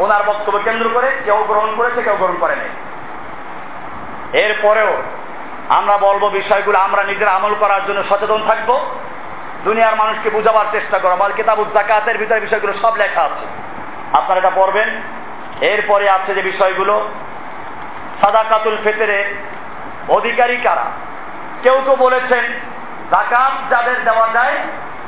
ওনার 0.00 0.22
বক্তব্য 0.26 0.58
কেন্দ্র 0.64 0.90
করে 0.94 1.10
কেউ 1.24 1.44
গ্রহণ 1.46 1.70
করেছে, 1.76 2.02
কেউ 2.02 2.16
গ্রহণ 2.18 2.36
করে 2.40 2.56
নাই। 2.56 2.68
এরপরেও 4.32 5.02
আমরা 5.68 5.98
বলব 5.98 6.28
বিষয়গুলো, 6.28 6.78
আমরা 6.78 7.02
নিজের 7.02 7.28
আমল 7.28 7.54
করার 7.60 7.80
জন্য 7.86 8.04
সচেতন 8.08 8.42
থাকব। 8.46 8.86
দুনিয়ার 9.64 9.96
মানুষকে 9.96 10.30
বুঝাবার 10.30 10.64
চেষ্টা 10.72 10.98
করো। 10.98 11.12
আমার 11.12 11.32
কিতাবুল 11.32 11.66
জাকাতের 11.74 12.18
ভিতরে 12.18 12.40
বিষয়গুলো 12.40 12.72
সব 12.72 12.96
লেখা 12.96 13.22
আছে। 13.22 13.46
আপনারা 14.12 14.38
এটা 14.38 14.50
পড়বেন। 14.54 14.88
এরপরে 15.60 16.10
আছে 16.10 16.34
যে 16.34 16.42
বিষয়গুলো, 16.42 17.08
সাদাকাতুল 18.20 18.76
ফেতেরে 18.84 19.34
অধিকারী 20.08 20.56
কারা? 20.56 20.84
কেউ 21.62 21.82
তো 21.86 21.96
বলেছেন 21.96 22.44
জাকাত 23.10 23.70
যাদের 23.70 24.04
দেওয়া 24.04 24.28
যায়, 24.32 24.56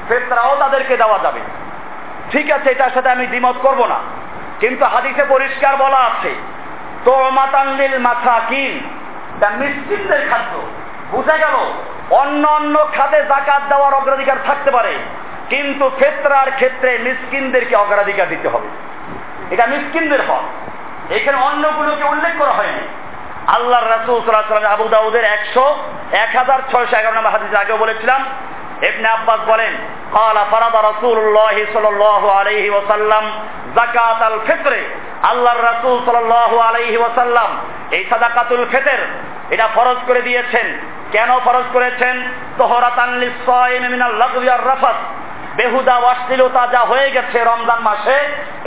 ফেতরাও 0.09 0.57
তাদেরকে 0.59 0.97
দেওয়া 0.97 1.19
যাবে। 1.19 1.41
ঠিক 2.31 2.51
আছে, 2.51 2.71
এটার 2.71 2.91
সাথে 2.95 3.11
আমি 3.11 3.27
দ্বিমত 3.27 3.55
করব 3.63 3.87
না। 3.87 3.99
কিন্তু 4.61 4.85
হাদিসে 4.85 5.25
পরিষ্কার 5.29 5.77
বলা 5.77 5.97
আছে 5.97 6.35
তো 7.05 7.31
মাতান্দিল 7.31 7.99
মাসাকিন 7.99 9.01
মিসকিনদের 9.59 10.29
খাদ্য। 10.31 10.63
বুঝা 11.11 11.37
গেল? 11.37 11.73
অন্য 12.11 12.49
অন্য 12.49 12.89
খাতে 12.97 13.23
জাকাত 13.23 13.63
দেওয়ার 13.69 13.95
অগ্রাধিকার 13.95 14.37
থাকতে 14.47 14.71
পারে, 14.71 14.95
কিন্তু 15.49 15.91
ফেতরার 15.99 16.51
ক্ষেত্রে 16.51 16.99
মিসকিনদেরকে 16.99 17.77
অগ্রাধিকার 17.77 18.29
দিতে 18.29 18.49
হবে। 18.49 18.69
এটা 19.51 19.67
মিসকিনদের 19.67 20.21
হক। 20.21 20.45
এখানে 21.13 21.39
অন্যগুলোকে 21.39 22.05
উল্লেখ 22.05 22.33
করা 22.39 22.51
হয়নি। 22.51 22.89
আল্লাহ 23.47 23.89
রাসুল 23.89 24.21
সাল্লাহ 24.25 24.73
আবু 24.73 24.89
দাউদের 24.89 25.25
একশো, 25.25 25.79
এক 26.13 26.37
হাজার 26.37 26.59
ছয়শো 26.73 26.97
এগারো 26.97 27.17
নম্বর 27.17 27.31
হাদিস 27.31 27.55
আগেও 27.55 27.77
বলেছিলাম 27.77 28.25
ইবনে 28.82 29.08
আব্বাস 29.10 29.42
বলেন 29.48 29.74
قال 30.14 30.38
فرض 30.46 30.76
رسول 30.86 31.18
الله 31.18 31.56
صلى 31.74 31.90
الله 31.90 32.24
عليه 32.32 32.66
وسلم 32.72 33.24
زكاة 33.76 34.22
الفطر 34.28 34.74
আল্লাহর 35.32 35.62
রাসূল 35.62 35.98
সাল্লাল্লাহু 36.06 36.56
আলাইহি 36.60 36.98
ওয়াসাল্লাম 36.98 37.50
এই 37.92 38.04
সাদাকাতুল 38.10 38.64
ফিতর 38.66 39.00
এটা 39.50 39.66
ফরজ 39.68 40.00
করে 40.08 40.22
দিয়েছেন 40.22 40.68
কেন 41.12 41.30
ফরজ 41.46 41.66
করেছেন 41.74 42.16
তোহরাতান 42.58 43.12
লিসাইম 43.24 43.84
মিনাল 43.94 44.14
লাগবি 44.16 44.48
আর 44.50 44.64
রাফাত 44.68 44.98
বেহুদা 45.58 45.96
অশ্লীলতা 46.06 46.64
যা 46.74 46.82
হয়ে 46.82 47.08
গেছে 47.12 47.38
রমজান 47.42 47.80
মাসে 47.82 48.18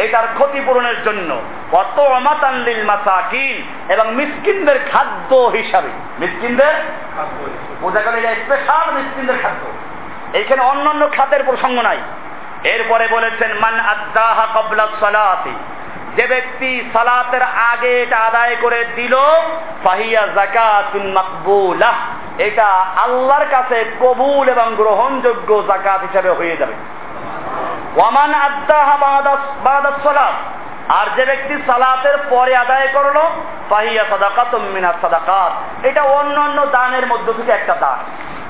এটার 0.05 0.27
ক্ষতিপূরণের 0.37 0.99
জন্য 1.07 1.31
কত 1.73 1.97
অমাতান্লিল 2.11 2.83
মাসাকিন 2.85 3.57
এবং 3.89 4.07
মিসকিনদের 4.19 4.79
খাদ্য 4.91 5.31
হিসাবে 5.57 5.91
মিসকিনদের 6.21 6.75
বোঝা 7.83 8.01
গেল 8.05 8.15
এটা 8.17 8.33
স্পেশাল 8.45 8.87
মিসকিনদের 8.97 9.39
খাদ্য 9.43 9.63
এইখানে 10.34 10.62
অন্যান্য 10.62 11.10
খাতের 11.18 11.44
প্রসঙ্গ 11.44 11.82
নাই। 11.82 11.98
এরপরে 12.64 13.08
বলেছেন, 13.08 13.54
মান 13.54 13.80
আদাহা 13.80 14.48
কবলা 14.56 14.88
সালাতি। 15.00 15.54
যে 16.16 16.28
ব্যক্তি 16.28 16.90
সালাতের 16.94 17.42
আগে 17.44 18.02
এটা 18.02 18.18
আদায় 18.18 18.56
করে 18.62 18.86
দিল, 18.96 19.16
ফাহিয়া 19.84 20.28
জাকাতুন 20.36 21.82
এটা 22.38 22.68
আল্লাহর 22.98 23.46
কাছে 23.52 23.86
কবুল 24.00 24.50
এবং 24.50 24.74
গ্রহণযোগ্য 24.76 25.64
জাকাত 25.68 26.02
হিসাবে 26.02 26.30
হয়ে 26.30 26.58
যাবে। 26.58 26.74
ওয়ামান 27.96 28.34
আদাহা 28.34 28.98
বাদাস 29.64 30.04
সালাত। 30.04 30.34
আর 30.90 31.06
যে 31.16 31.26
ব্যক্তি 31.26 31.56
সালাতের 31.68 32.18
পরে 32.30 32.56
আদায় 32.56 32.88
করল, 32.94 33.20
ফাহিয়া 33.70 34.06
সাদাকাত 34.10 34.56
মিনা 34.56 34.94
সাদাকাত। 35.02 35.86
এটা 35.86 36.04
অন্য 36.04 36.40
অন্য 36.40 36.66
দানের 36.66 37.08
মধ্য 37.08 37.34
থেকে 37.34 37.52
একটা 37.52 37.76
দান। 37.76 38.00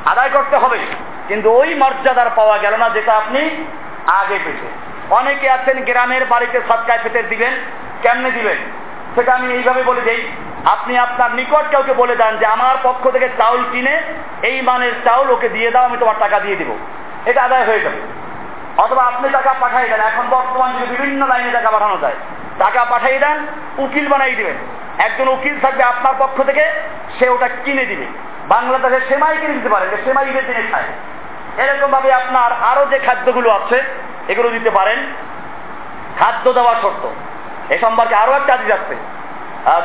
আদায় 0.05 0.29
করতে 0.29 0.57
হবে। 0.57 0.79
কিন্তু 1.27 1.51
ওই 1.51 1.73
মর্যাদার 1.73 2.29
পাওয়া 2.35 2.57
গেল 2.57 2.75
না 2.75 2.89
যেটা 2.89 3.13
আপনি 3.13 3.65
আগে 4.07 4.39
পেতে। 4.45 4.67
অনেকে 5.09 5.49
আছেন, 5.49 5.83
গ্রামের 5.83 6.25
বাড়িতে 6.25 6.61
সৎকায় 6.67 6.99
পেতে 7.03 7.23
দিবেন, 7.23 7.53
কেমনে 8.01 8.31
দিবেন? 8.31 8.57
সেটা 9.15 9.33
আমি 9.33 9.53
এইভাবে 9.53 9.83
বলে 9.83 10.01
দেই। 10.01 10.31
আপনি 10.65 10.97
আপনার 10.97 11.31
নিকট 11.31 11.71
কাউকে 11.71 11.93
বলে 11.93 12.15
দেন 12.15 12.37
যে, 12.37 12.45
আমার 12.45 12.75
পক্ষ 12.83 13.09
থেকে 13.09 13.29
চাউল 13.37 13.63
কিনে, 13.71 14.01
এই 14.41 14.61
মানের 14.61 14.93
চাউল 15.05 15.31
ওকে 15.31 15.49
দিয়ে 15.49 15.71
দাও, 15.71 15.83
আমি 15.83 15.97
তোমার 15.97 16.15
টাকা 16.19 16.39
দিয়ে 16.39 16.55
দিব। 16.55 16.77
এটা 17.25 17.43
আদায় 17.43 17.65
হয়ে 17.65 17.79
যাবে। 17.79 18.22
অথবা 18.77 19.03
আপনি 19.03 19.29
টাকা 19.29 19.53
পাঠাই 19.59 19.87
দেন। 19.87 20.01
এখন 20.01 20.25
বর্তমান 20.29 20.71
যুগে 20.73 20.85
বিভিন্ন 20.85 21.27
লাইনে 21.27 21.51
টাকা 21.51 21.69
পাঠানো 21.71 21.97
যায়, 22.01 22.17
টাকা 22.59 22.85
পাঠাই 22.85 23.19
দেন, 23.19 23.37
উকিল 23.77 24.07
বানাই 24.07 24.35
দিবেন। 24.35 24.57
একজন 24.97 25.27
উকিল 25.27 25.59
থাকবে 25.59 25.83
আপনার 25.83 26.13
পক্ষ 26.19 26.43
থেকে, 26.43 26.65
সে 27.19 27.29
ওটা 27.29 27.47
কিনে 27.65 27.85
দিবে। 27.85 28.05
বাংলাদেশে 28.47 28.99
সেমাই 29.07 29.37
কিনে 29.37 29.53
দিতে 29.53 29.69
পারে, 29.69 29.85
যে 29.87 29.97
সেমাই 30.03 30.29
ঈদের 30.29 30.45
দিনে 30.45 30.63
খায়। 30.71 30.89
এরকম 31.57 31.91
ভাবে 31.91 32.13
আপনার 32.13 32.51
আরও 32.53 32.85
যে 32.85 32.99
খাদ্যগুলো 32.99 33.49
আছে, 33.51 33.83
এগুলো 34.27 34.49
দিতে 34.49 34.69
পারেন। 34.69 34.99
খাদ্য 36.19 36.53
দেওয়া 36.53 36.75
শর্ত। 36.81 37.09
এ 37.69 37.77
সম্পর্কে 37.81 38.15
আরও 38.15 38.33
একটা 38.33 38.53
হাদিস 38.53 38.71
আছে। 38.71 38.95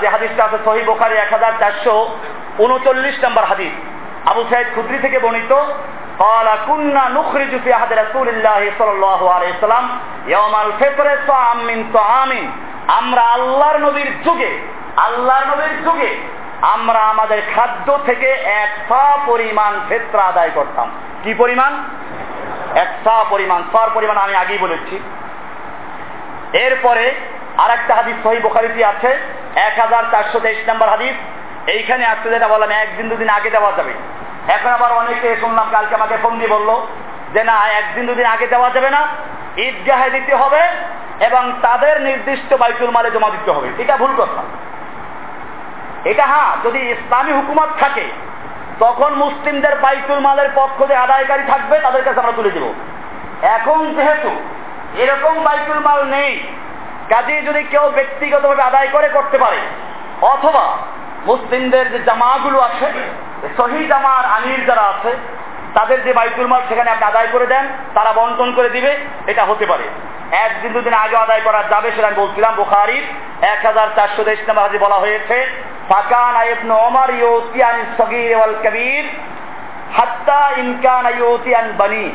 যে 0.00 0.08
হাদিসটা 0.08 0.44
আছে 0.44 0.58
সহি 0.64 0.82
বোখারি 0.82 1.14
এক 1.14 1.30
হাজার 1.32 1.52
চারশো 1.60 2.18
উনচল্লিশ 2.58 3.24
নম্বর 3.24 3.44
হাদিস। 3.44 3.74
আবু 4.28 4.44
সাহেব 4.50 4.66
খুদ্রি 4.74 4.98
থেকে 4.98 5.18
বর্ণিত 5.18 5.52
قال 6.19 6.47
كنا 6.67 7.03
نخرج 7.09 7.51
في 7.59 7.73
عهد 7.73 7.93
رسول 7.93 8.27
الله 8.29 8.61
صلى 8.79 8.91
الله 8.91 9.21
عليه 9.33 9.49
وسلم 9.49 9.85
يوم 10.27 10.53
الفطر 10.65 11.07
طعام 11.27 11.59
من 11.67 11.79
طعام 11.93 12.31
আমরা 12.99 13.23
আল্লাহর 13.35 13.77
নবীর 13.79 14.09
যুগে 14.25 14.51
আল্লাহর 14.97 15.45
নবীর 15.51 15.73
যুগে 15.85 16.11
আমরা 16.75 17.01
আমাদের 17.03 17.39
খাদ্য 17.55 17.87
থেকে 18.05 18.29
এক 18.63 18.71
সা 18.89 19.03
পরিমাণ 19.25 19.73
ফেত্রা 19.89 20.23
আদায় 20.23 20.51
করতাম 20.51 20.87
কি 21.23 21.31
পরিমাণ 21.33 21.71
এক 22.75 22.89
সা 23.03 23.15
পরিমাণ 23.29 23.59
সার 23.71 23.89
পরিমাণ 23.93 24.17
আমি 24.17 24.33
আগেই 24.35 24.57
বলেছি 24.57 24.95
এরপরে 26.65 27.05
আর 27.57 27.69
একটা 27.71 27.93
হাদিস 27.95 28.17
সহি 28.23 28.39
বোখারিতে 28.39 28.81
আছে 28.85 29.11
এক 29.67 29.75
হাজার 29.79 30.03
চারশো 30.11 30.39
তেইশ 30.39 30.59
নম্বর 30.69 30.87
হাদিস 30.89 31.15
এইখানে 31.67 32.03
আসতে 32.05 32.27
যেটা 32.29 32.47
বললাম 32.47 32.71
একদিন 32.73 33.05
দুদিন 33.09 33.29
আগে 33.29 33.49
দেওয়া 33.49 33.71
যাবে 33.71 33.93
এখন 34.48 34.68
আবার 34.68 34.92
অনেকে 34.92 35.36
শুনলাম 35.40 35.66
কালকে 35.70 35.94
আমাকে 35.94 36.16
ফোন 36.22 36.38
দিয়ে 36.38 36.50
বলল 36.50 36.86
যে, 37.34 37.44
না, 37.44 37.52
একদিন 37.52 38.06
দুদিন 38.06 38.26
আগে 38.26 38.46
দেওয়া 38.46 38.70
যাবে 38.70 38.90
না। 38.90 39.06
ঈদগাহে 39.56 40.10
দিতে 40.10 40.34
হবে 40.34 40.60
এবং 41.20 41.52
তাদের 41.62 42.00
নির্দিষ্ট 42.00 42.54
বাইতুল 42.54 42.90
মালে 42.90 43.10
জমা 43.10 43.30
দিতে 43.30 43.50
হবে। 43.50 43.68
এটা 43.78 43.96
ভুল 43.96 44.14
কথা। 44.18 44.42
এটা 46.04 46.26
হ্যাঁ 46.26 46.56
যদি 46.64 46.78
ইসলামী 46.78 47.32
হুকুমত 47.32 47.68
থাকে, 47.80 48.04
তখন 48.78 49.14
মুসলিমদের 49.14 49.78
বাইতুল 49.78 50.18
মালের 50.18 50.48
পক্ষ 50.54 50.88
যে 50.88 50.96
আদায়কারী 50.96 51.42
থাকবে, 51.42 51.78
তাদের 51.78 52.04
কাছে 52.04 52.20
আমরা 52.20 52.32
তুলে 52.32 52.50
দেব। 52.50 52.74
এখন 53.42 53.94
যেহেতু 53.94 54.30
এরকম 54.94 55.42
বাইতুল 55.42 55.78
মাল 55.78 56.04
নেই, 56.04 56.46
কাজে 57.08 57.42
যদি 57.42 57.62
কেউ 57.62 57.90
ব্যক্তিগতভাবে 57.94 58.62
আদায় 58.62 58.88
করে, 58.92 59.08
করতে 59.08 59.38
পারে। 59.38 59.56
অথবা 60.22 60.76
মুসলিমদের 61.26 61.90
যে 61.90 61.98
জামাগুলো 61.98 62.60
আছে 62.60 62.86
সহি 63.56 63.86
জামার 63.86 64.24
আমির 64.24 64.66
যারা 64.66 64.82
আছে, 64.82 65.12
তাদের 65.74 66.02
যে 66.02 66.12
বাইতুল 66.12 66.46
মাল 66.46 66.62
সেখানে 66.68 66.90
আপনি 66.90 67.04
আদায় 67.04 67.28
করে 67.32 67.46
দেন, 67.46 67.68
তারা 67.94 68.12
বন্টন 68.12 68.52
করে 68.52 68.68
দিবে, 68.68 68.96
এটা 69.26 69.44
হতে 69.44 69.66
পারে। 69.66 69.84
একদিন 70.32 70.72
দুদিন 70.72 70.94
আগে 70.94 71.16
আদায় 71.16 71.40
করা 71.40 71.62
যাবে 71.70 71.90
সেটা 71.92 72.06
আমি 72.06 72.16
বলছিলাম 72.16 72.54
বুখারির 72.54 73.04
এক 73.42 73.66
হাজার 73.66 73.88
চারশো 73.96 74.24
তেইশ 74.24 74.48
নম্বর 74.48 74.78
বলা 74.78 74.94
হয়েছে, 74.94 75.46
ফাকান 75.88 76.36
ওয়াল 78.36 78.54
কবির, 78.64 79.04
হাত্তা 79.96 80.50
বানি। 81.76 82.12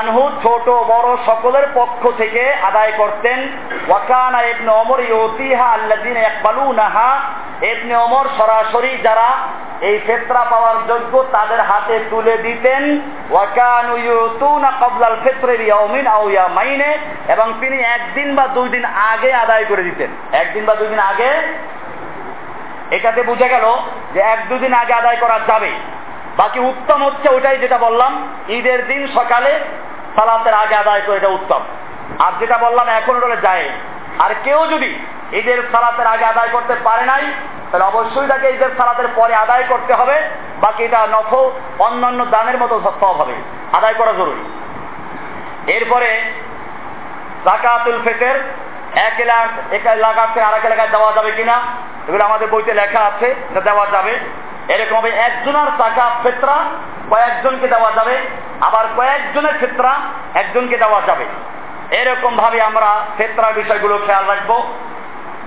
আনহু 0.00 0.30
ছোট, 0.42 0.68
বড় 0.68 1.16
সকলের 1.26 1.66
পক্ষ 1.74 2.08
থেকে 2.18 2.52
আদায় 2.52 2.92
করতেন, 2.96 3.38
ওয়াকানা 3.88 4.40
এবনে 4.40 4.72
ওমর 4.72 5.00
ইউতিহা 5.00 5.64
আল্লাযিনা 5.64 6.20
ইয়াকবালুনাহা 6.20 7.20
এবনে 7.60 7.96
ওমর 7.96 8.28
সরাসরি 8.38 8.98
যারা 9.02 9.30
এই 9.80 9.98
ফেতরা 10.06 10.44
পাওয়ার 10.44 10.86
যোগ্য 10.86 11.24
তাদের 11.32 11.60
হাতে 11.60 12.00
তুলে 12.10 12.36
দিতেন 12.36 13.00
এবং 17.28 17.52
তিনি 17.60 17.82
একদিন 17.82 18.34
বা 18.34 18.46
দুই 18.46 18.68
দিন 18.68 18.84
আগে 18.84 19.34
আদায় 19.34 19.64
করে 19.64 19.82
দিতেন। 19.82 20.10
একদিন 20.32 20.64
বা 20.64 20.74
দুই 20.74 20.88
দিন 20.88 20.98
আগে? 20.98 21.30
এটাতে 22.90 23.22
বুঝে 23.22 23.48
গেল 23.48 23.76
যে 24.14 24.20
এক 24.20 24.48
দুদিন 24.48 24.72
আগে 24.72 24.92
আদায় 24.92 25.16
করা 25.16 25.40
যাবে। 25.46 25.70
বাকি 26.36 26.60
উত্তম 26.60 27.04
হচ্ছে 27.04 27.34
ওটাই 27.34 27.56
যেটা 27.56 27.78
বললাম, 27.78 28.28
ঈদের 28.48 28.86
দিন 28.86 29.06
সকালে 29.14 29.60
সালাতের 30.16 30.54
আগে 30.54 30.74
আদায় 30.74 31.00
করে 31.06 31.16
এটা 31.16 31.28
উত্তম। 31.28 31.60
আর 32.18 32.32
যেটা 32.38 32.58
বললাম 32.58 32.88
এখন 32.88 33.16
ওটা 33.16 33.36
যায়। 33.36 33.68
আর 34.18 34.34
কেউ 34.44 34.66
যদি 34.66 34.98
ঈদের 35.32 35.62
সালাতের 35.72 36.06
আগে 36.06 36.24
আদায় 36.24 36.48
করতে 36.48 36.74
পারে 36.84 37.06
নাই, 37.06 37.22
তাহলে 37.70 37.84
অবশ্যই 37.84 38.26
তাকে 38.26 38.50
ঈদের 38.50 38.70
সালাতের 38.76 39.08
পরে 39.16 39.34
আদায় 39.34 39.64
করতে 39.68 39.94
হবে, 39.94 40.20
বাকি 40.60 40.84
এটা 40.84 41.06
নফ 41.06 41.34
অন্যান্য 41.78 42.24
দানের 42.24 42.58
মতো 42.58 42.80
সব 42.84 43.04
হবে। 43.04 43.34
আদায় 43.72 43.94
করা 43.94 44.12
জরুরি। 44.12 44.44
এরপরে 45.72 46.20
জাকাতুল 47.44 48.02
ফেতের, 48.04 48.40
এক 48.94 49.20
এলাকা 49.20 49.76
এক 49.76 49.86
এলাকা 49.86 50.26
থেকে 50.26 50.40
আরেক 50.40 50.64
এলাকায় 50.64 50.88
দেওয়া 50.88 51.12
যাবে 51.12 51.32
কিনা, 51.32 51.60
এগুলো 52.08 52.24
আমাদের 52.24 52.48
বইতে 52.48 52.74
লেখা 52.74 53.00
আছে, 53.00 53.26
এটা 53.26 53.60
দেওয়া 53.60 53.86
যাবে। 53.86 54.18
এরকম 54.68 54.96
হবে 54.96 55.10
একজনের 55.10 55.66
টাকা 55.78 56.10
ফেতরা, 56.22 56.64
কয়েকজনকে 57.10 57.68
দেওয়া 57.68 57.92
যাবে, 57.92 58.18
আবার 58.60 58.84
কয়েকজনের 58.96 59.54
ফেতরা, 59.60 59.98
একজনকে 60.34 60.76
দেওয়া 60.76 61.00
যাবে। 61.06 61.24
এরকম 61.90 62.36
ভাবে 62.36 62.62
আমরা 62.62 63.06
ফেতরার 63.16 63.54
বিষয়গুলো 63.54 63.98
খেয়াল 64.06 64.26
রাখব। 64.26 64.72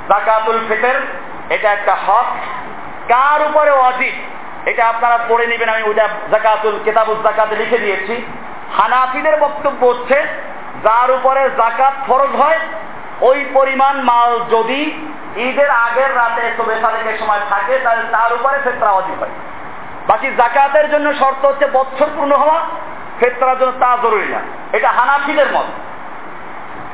জাকাতুল 0.09 0.65
ফেতের, 0.67 0.95
এটা 1.49 1.71
একটা 1.71 1.95
হক। 1.95 2.25
কার 3.07 3.41
উপরে 3.41 3.71
অজিব 3.71 4.13
এটা 4.65 4.87
আপনারা 4.87 5.19
পড়ে 5.29 5.47
নেবেন, 5.47 5.69
আমি 5.69 5.83
ওটা 5.83 6.07
জাকাতুল, 6.31 6.79
কেতাবুল 6.83 7.15
জাকাতে 7.23 7.55
লিখে 7.55 7.77
দিয়েছি। 7.77 8.25
হানাফিদের 8.77 9.37
বক্তব্য 9.37 9.85
হচ্ছে, 9.85 10.23
যার 10.83 11.11
উপরে 11.11 11.49
জাকাত 11.49 11.93
ফরজ 12.07 12.29
হয়, 12.29 12.59
ওই 13.21 13.45
পরিমাণ 13.53 14.01
মাল 14.01 14.39
যদি 14.51 15.07
ঈদের 15.35 15.69
আগের 15.69 16.15
রাতে 16.15 16.51
চবে 16.57 16.81
সালেকের 16.81 17.17
সময় 17.19 17.39
থাকে, 17.49 17.79
তাহলে 17.79 18.03
তার 18.11 18.33
উপরে 18.33 18.59
ফেতরা 18.63 18.91
অজিব 18.91 19.19
হয়। 19.19 19.29
বাকি 20.07 20.31
জাকাতের 20.37 20.91
জন্য 20.91 21.13
শর্ত 21.13 21.45
হচ্ছে 21.45 21.67
বছর 21.67 22.05
পূর্ণ 22.15 22.35
হওয়া, 22.35 22.59
ফেতরার 23.19 23.59
জন্য 23.59 23.71
তা 23.79 23.97
জরুরি 24.03 24.27
না। 24.27 24.39
এটা 24.73 24.89
হানাফিদের 24.89 25.45
মত। 25.51 25.65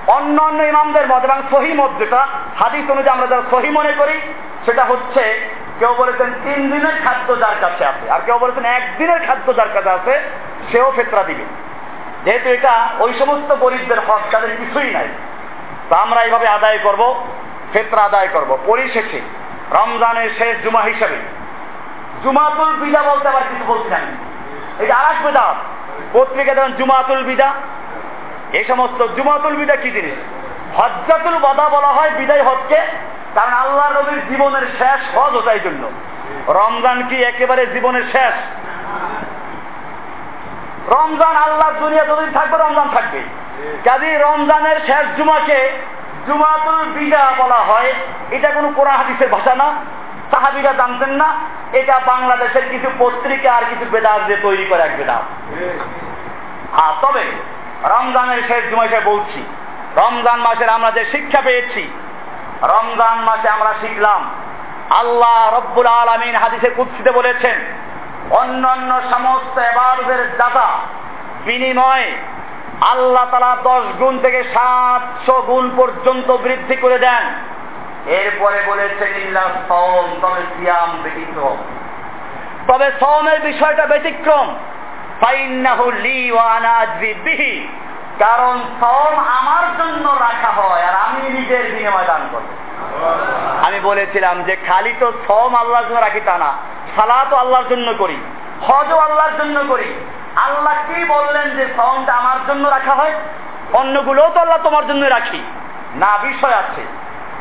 অন্য 0.07 0.41
অন্য 0.41 0.63
ইমামদের 0.63 1.07
মত 1.07 1.23
এবং 1.23 1.41
সহি 1.51 1.73
মত 1.73 1.89
যেটা, 1.99 2.27
হাদিস 2.59 2.91
অনুযায়ী 2.91 3.17
আমরা 3.17 3.27
যারা 3.27 3.41
সহি 3.51 3.69
মনে 3.69 3.91
করি, 3.91 4.21
সেটা 4.65 4.85
হচ্ছে 4.85 5.49
কেউ 5.79 5.93
বলেছেন 5.97 6.33
তিন 6.43 6.71
দিনের 6.71 7.01
খাদ্য 7.03 7.39
যার 7.39 7.55
কাছে 7.61 7.85
আছে, 7.85 8.11
আর 8.11 8.19
কেউ 8.19 8.37
বলেছেন 8.37 8.65
একদিনের 8.65 9.25
খাদ্য 9.27 9.55
যার 9.55 9.69
কাছে 9.73 9.89
আছে, 9.89 10.19
সেও 10.71 10.91
ফেতরা 10.95 11.23
দিবে। 11.23 11.45
যেহেতু 12.25 12.49
এটা 12.49 12.87
ওই 12.99 13.13
সমস্ত 13.13 13.55
গরিবদের 13.55 13.99
হক, 13.99 14.21
তাদের 14.31 14.57
কিছুই 14.57 14.91
নাই। 14.91 15.07
তা 15.89 15.97
আমরা 15.97 16.21
এইভাবে 16.21 16.47
আদায় 16.47 16.79
করব, 16.83 17.27
ফেতরা 17.73 18.03
আদায় 18.03 18.27
করব। 18.27 18.57
পরিশেষে, 18.65 19.21
রমজানের 19.71 20.29
শেষ 20.37 20.63
জুমা 20.63 20.81
হিসেবে, 20.81 21.17
জুমাতুল 22.23 22.75
বিদা 22.75 23.01
বলতে 23.03 23.27
আবার 23.27 23.41
কিছু 23.41 23.63
বলছি 23.73 23.93
আমি। 23.93 24.11
এটা 24.83 24.95
আর 24.95 25.11
এক 25.11 25.25
বেদা 25.25 25.55
পত্রিকা 26.13 26.53
দেবেন 26.53 26.71
জুমাতুল 26.71 27.23
বিদা 27.23 27.53
এই 28.55 28.65
সমস্ত 28.65 29.07
জুমাতুল 29.15 29.55
বিদা 29.55 29.75
কি 29.75 29.91
জিনিস? 29.91 30.15
হজ্জাতুল 30.77 31.37
বাদা 31.37 31.69
বলা 31.69 31.87
হয় 31.87 32.09
বিদায় 32.09 32.43
হজকে, 32.43 32.79
কারণ 33.35 33.53
আল্লাহ 33.53 33.87
নবীর 33.91 34.21
জীবনের 34.29 34.65
শেষ 34.77 35.17
হজ 35.17 35.35
ওটাই 35.35 35.59
জন্য। 35.59 35.91
রমজান 36.47 37.07
কি 37.09 37.23
একেবারে 37.23 37.67
জীবনের 37.67 38.03
শেষ? 38.11 38.35
রমজান 40.91 41.35
আল্লাহ 41.35 41.71
দুনিয়া 41.79 42.05
যতদিন 42.05 42.31
থাকবে, 42.31 42.57
রমজান 42.57 42.89
থাকবে। 42.89 43.19
কাজী 43.83 44.09
রমজানের 44.15 44.77
শেষ 44.85 45.05
জুমাকে 45.17 45.71
জুমাতুল 46.27 46.85
বিদা 46.85 47.33
বলা 47.37 47.55
হয়। 47.55 47.93
এটা 48.31 48.49
কোনো 48.51 48.71
কোরআন 48.75 48.95
হাদিসের 48.95 49.29
ভাষা 49.29 49.55
না। 49.55 49.67
সাহাবিরা 50.31 50.73
জানতেন 50.73 51.09
না। 51.09 51.29
এটা 51.73 51.99
বাংলাদেশের 52.05 52.69
কিছু 52.69 52.89
পত্রিকা 52.99 53.53
আর 53.53 53.63
কিছু 53.69 53.85
বেদাত 53.91 54.21
দিয়ে 54.27 54.39
তৈরি 54.41 54.65
করে 54.65 54.81
এক 54.81 54.97
বেদাত। 54.97 55.23
হ্যাঁ 56.75 56.93
তবে 57.01 57.23
রমজানের 57.89 58.41
শেষ 58.47 58.63
জুমা 58.69 58.83
হিসেবে 58.83 59.05
বলছি, 59.05 59.41
রমজান 59.95 60.39
মাসের 60.39 60.69
আমরা 60.69 60.91
যে 60.91 61.05
শিক্ষা 61.11 61.41
পেয়েছি, 61.41 61.83
রমজান 62.61 63.17
মাসে 63.19 63.49
আমরা 63.49 63.73
শিখলাম, 63.81 64.21
আল্লাহ 64.89 65.59
রব্বুল 65.59 65.87
আলমিন 65.87 66.35
হাদিসে 66.35 66.69
কুৎসিতে 66.69 67.11
বলেছেন, 67.11 67.57
অন্যান্য 68.31 69.01
সমস্ত 69.11 69.55
এবারদের 69.59 70.37
দাতা 70.37 70.69
বিনিময়ে 71.45 72.11
আল্লাহ 72.81 73.25
তালা 73.31 73.57
দশ 73.63 73.85
গুণ 73.99 74.19
থেকে 74.19 74.43
সাতশো 74.43 75.41
গুণ 75.41 75.65
পর্যন্ত 75.77 76.31
বৃদ্ধি 76.31 76.75
করে 76.75 76.97
দেন। 76.99 77.23
এরপরে 78.05 78.57
বলেছেন, 78.65 79.11
ইল্লা 79.21 79.43
সম 79.69 80.05
তবে 80.21 80.41
সিয়াম 80.53 80.89
ব্যতিক্রম 81.03 81.57
তবে 82.67 82.87
সমের 82.99 83.39
বিষয়টা 83.39 83.85
ব্যতিক্রম। 83.85 84.47
কারণ 88.19 88.59
সম 88.79 89.13
আমার 89.27 89.63
জন্য 89.77 90.09
রাখা 90.09 90.51
হয় 90.51 90.83
আর 90.83 90.95
আমি 90.95 91.29
নিজের 91.29 91.71
বিনিময় 91.71 92.05
দান 92.07 92.27
করব। 92.31 92.45
আমি 93.65 93.79
বলেছিলাম 93.79 94.43
যে 94.43 94.55
খালি 94.55 94.93
তো 94.99 95.11
সম 95.27 95.55
আল্লাহর 95.55 95.85
জন্য 95.89 95.99
রাখি 95.99 96.19
তা 96.25 96.37
না 96.37 96.53
সালা 96.95 97.25
তো 97.29 97.35
আল্লাহর 97.35 97.63
জন্য 97.69 97.93
করি 97.97 98.17
হজও 98.67 98.97
আল্লাহর 98.97 99.31
জন্য 99.37 99.63
করি। 99.67 100.05
আল্লাহ 100.35 100.73
কি 100.87 101.05
বললেন 101.05 101.49
যে 101.49 101.67
সমটা 101.77 102.13
আমার 102.13 102.37
জন্য 102.47 102.67
রাখা 102.67 102.93
হয়? 102.93 103.13
অন্যগুলোও 103.73 104.29
তো 104.29 104.39
আল্লাহ 104.39 104.57
তোমার 104.63 104.87
জন্য 104.87 105.05
রাখি। 105.05 105.43
না, 105.95 106.17
বিষয় 106.17 106.53
আছে। 106.53 106.81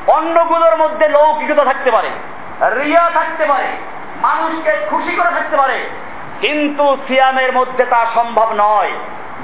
অন্যগুলোর 0.07 0.77
মধ্যে 0.77 1.09
লৌকিকতা 1.09 1.65
থাকতে 1.65 1.91
পারে, 1.91 2.11
রিয়া 2.83 3.11
থাকতে 3.15 3.45
পারে, 3.45 3.67
মানুষকে 4.23 4.87
খুশি 4.91 5.17
করে 5.17 5.31
থাকতে 5.31 5.57
পারে 5.57 5.91
কিন্তু 6.45 6.97
সিয়ামের 7.09 7.53
মধ্যে 7.53 7.85
তা 7.85 8.07
সম্ভব 8.15 8.49
নয়। 8.57 8.93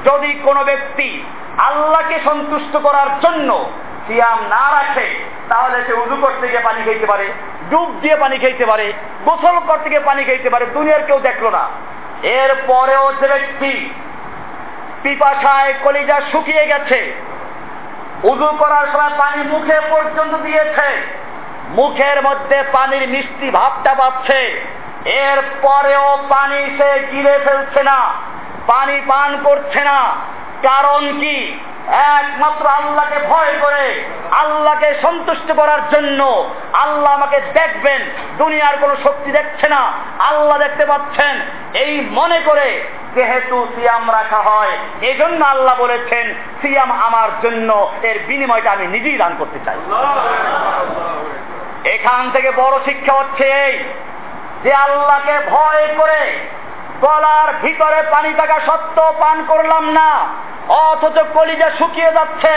যদি 0.04 0.32
কোনো 0.32 0.64
ব্যক্তি 0.64 1.24
আল্লাহকে 1.58 2.18
সন্তুষ্ট 2.24 2.76
করার 2.76 3.20
জন্য 3.20 3.70
সিয়াম 4.06 4.38
না 4.48 4.64
রাখে, 4.72 5.08
তাহলে 5.48 5.84
সে 5.86 5.92
উজু 5.92 6.16
করতে 6.20 6.48
গিয়ে 6.48 6.60
পানি 6.60 6.80
খাইতে 6.84 7.06
পারে, 7.06 7.26
ডুব 7.70 7.88
দিয়ে 8.02 8.16
পানি 8.16 8.38
খাইতে 8.38 8.66
পারে, 8.66 8.92
গোসল 9.24 9.56
করতে 9.66 9.88
গিয়ে 9.88 10.00
পানি 10.00 10.24
খাইতে 10.24 10.50
পারে, 10.50 10.66
দুনিয়ার 10.66 11.02
কেউ 11.02 11.18
দেখল 11.18 11.48
না। 11.48 11.64
এর 12.22 12.50
পরেও 12.66 13.12
যে 13.20 13.28
ব্যক্তি 13.28 13.90
পিপাসায় 15.02 15.74
কলিজা 15.82 16.20
শুকিয়ে 16.32 16.66
গেছে, 16.66 17.14
উজু 18.22 18.48
করার 18.58 18.86
সময় 18.92 19.10
পানি 19.18 19.42
মুখে 19.42 19.80
পর্যন্ত 19.90 20.34
দিয়েছে, 20.34 20.88
মুখের 21.68 22.22
মধ্যে 22.22 22.62
পানির 22.72 23.08
মিষ্টি 23.08 23.50
ভাবটা 23.50 23.94
পাচ্ছে। 23.94 24.40
এর 25.04 25.42
পরেও 25.62 26.18
পানি 26.28 26.78
সে 26.78 27.06
গিলে 27.12 27.38
ফেলছে 27.44 27.82
না 27.82 27.98
পানি 28.66 29.00
পান 29.08 29.38
করছে 29.44 29.84
না। 29.84 29.98
কারণ 30.62 31.20
কি? 31.20 31.58
একমাত্র 32.18 32.66
আল্লাহকে 32.66 33.18
ভয় 33.28 33.52
করে 33.60 34.04
আল্লাহকে 34.30 34.94
সন্তুষ্ট 35.02 35.52
করার 35.52 35.80
জন্য 35.90 36.46
আল্লাহ 36.72 37.12
আমাকে 37.14 37.40
দেখবেন 37.40 38.00
দুনিয়ার 38.38 38.76
কোনো 38.80 38.96
শক্তি 39.04 39.30
দেখছে 39.32 39.68
না 39.68 39.92
আল্লাহ 40.18 40.58
দেখতে 40.58 40.86
পাচ্ছেন। 40.86 41.40
এই 41.74 42.08
মনে 42.10 42.40
করে 42.40 42.82
যেহেতু 43.14 43.66
সিয়াম 43.74 44.10
রাখা 44.10 44.36
হয় 44.36 44.70
এই 45.00 45.16
জন্য 45.16 45.44
আল্লাহ 45.44 45.74
বলেছেন 45.78 46.34
সিয়াম 46.62 46.92
আমার 46.92 47.28
জন্য 47.42 47.92
এর 48.02 48.18
বিনিময়টা 48.26 48.70
আমি 48.72 48.86
নিজেই 48.86 49.16
দান 49.16 49.34
করতে 49.38 49.58
চাই। 49.64 49.78
এখান 51.84 52.30
থেকে 52.30 52.50
বড় 52.50 52.78
শিক্ষা 52.84 53.12
হচ্ছে 53.12 53.44
এই 53.44 53.84
যে 54.62 54.72
আল্লাহকে 54.74 55.36
ভয় 55.50 55.86
করে 55.96 56.20
গলার 57.00 57.48
ভিতরে 57.62 58.02
পানি 58.10 58.34
থাকা 58.34 58.60
সত্ত্বেও 58.66 59.12
পান 59.18 59.44
করলাম 59.48 59.84
না, 59.90 60.10
অথচ 60.68 61.16
কলিজা 61.34 61.70
শুকিয়ে 61.78 62.12
যাচ্ছে। 62.12 62.54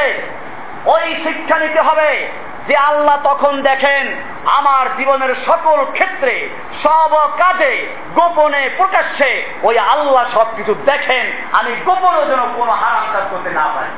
ওই 0.86 1.16
শিক্ষা 1.24 1.58
নিতে 1.60 1.82
হবে। 1.82 2.28
যে 2.68 2.76
আল্লাহ 2.76 3.18
তখন 3.24 3.62
দেখেন 3.62 4.16
আমার 4.46 4.86
জীবনের 4.98 5.36
সকল 5.46 5.86
ক্ষেত্রে 5.92 6.50
সব 6.84 7.28
কাজে 7.38 7.88
গোপনে 8.16 8.70
প্রকাশ্যে 8.78 9.44
ওই 9.64 9.78
আল্লাহ 9.78 10.26
সবকিছু 10.34 10.74
দেখেন 10.86 11.32
আমি 11.52 11.76
গোপনে 11.86 12.26
যেন 12.26 12.40
কোনো 12.58 12.72
হারাম 12.72 13.06
কাজ 13.14 13.24
করতে 13.32 13.50
না 13.50 13.70
পারি। 13.76 13.92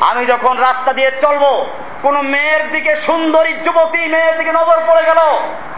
আমি 0.00 0.26
যখন 0.26 0.58
রাস্তা 0.58 0.92
দিয়ে 0.92 1.10
চলবো 1.22 1.66
কোন 2.02 2.20
মেয়ের 2.20 2.72
দিকে 2.72 2.96
সুন্দরী 3.06 3.52
যুবতী 3.52 4.06
মেয়ের 4.06 4.38
দিকে 4.38 4.52
নজর 4.52 4.80
পড়ে 4.86 5.02
গেল 5.04 5.20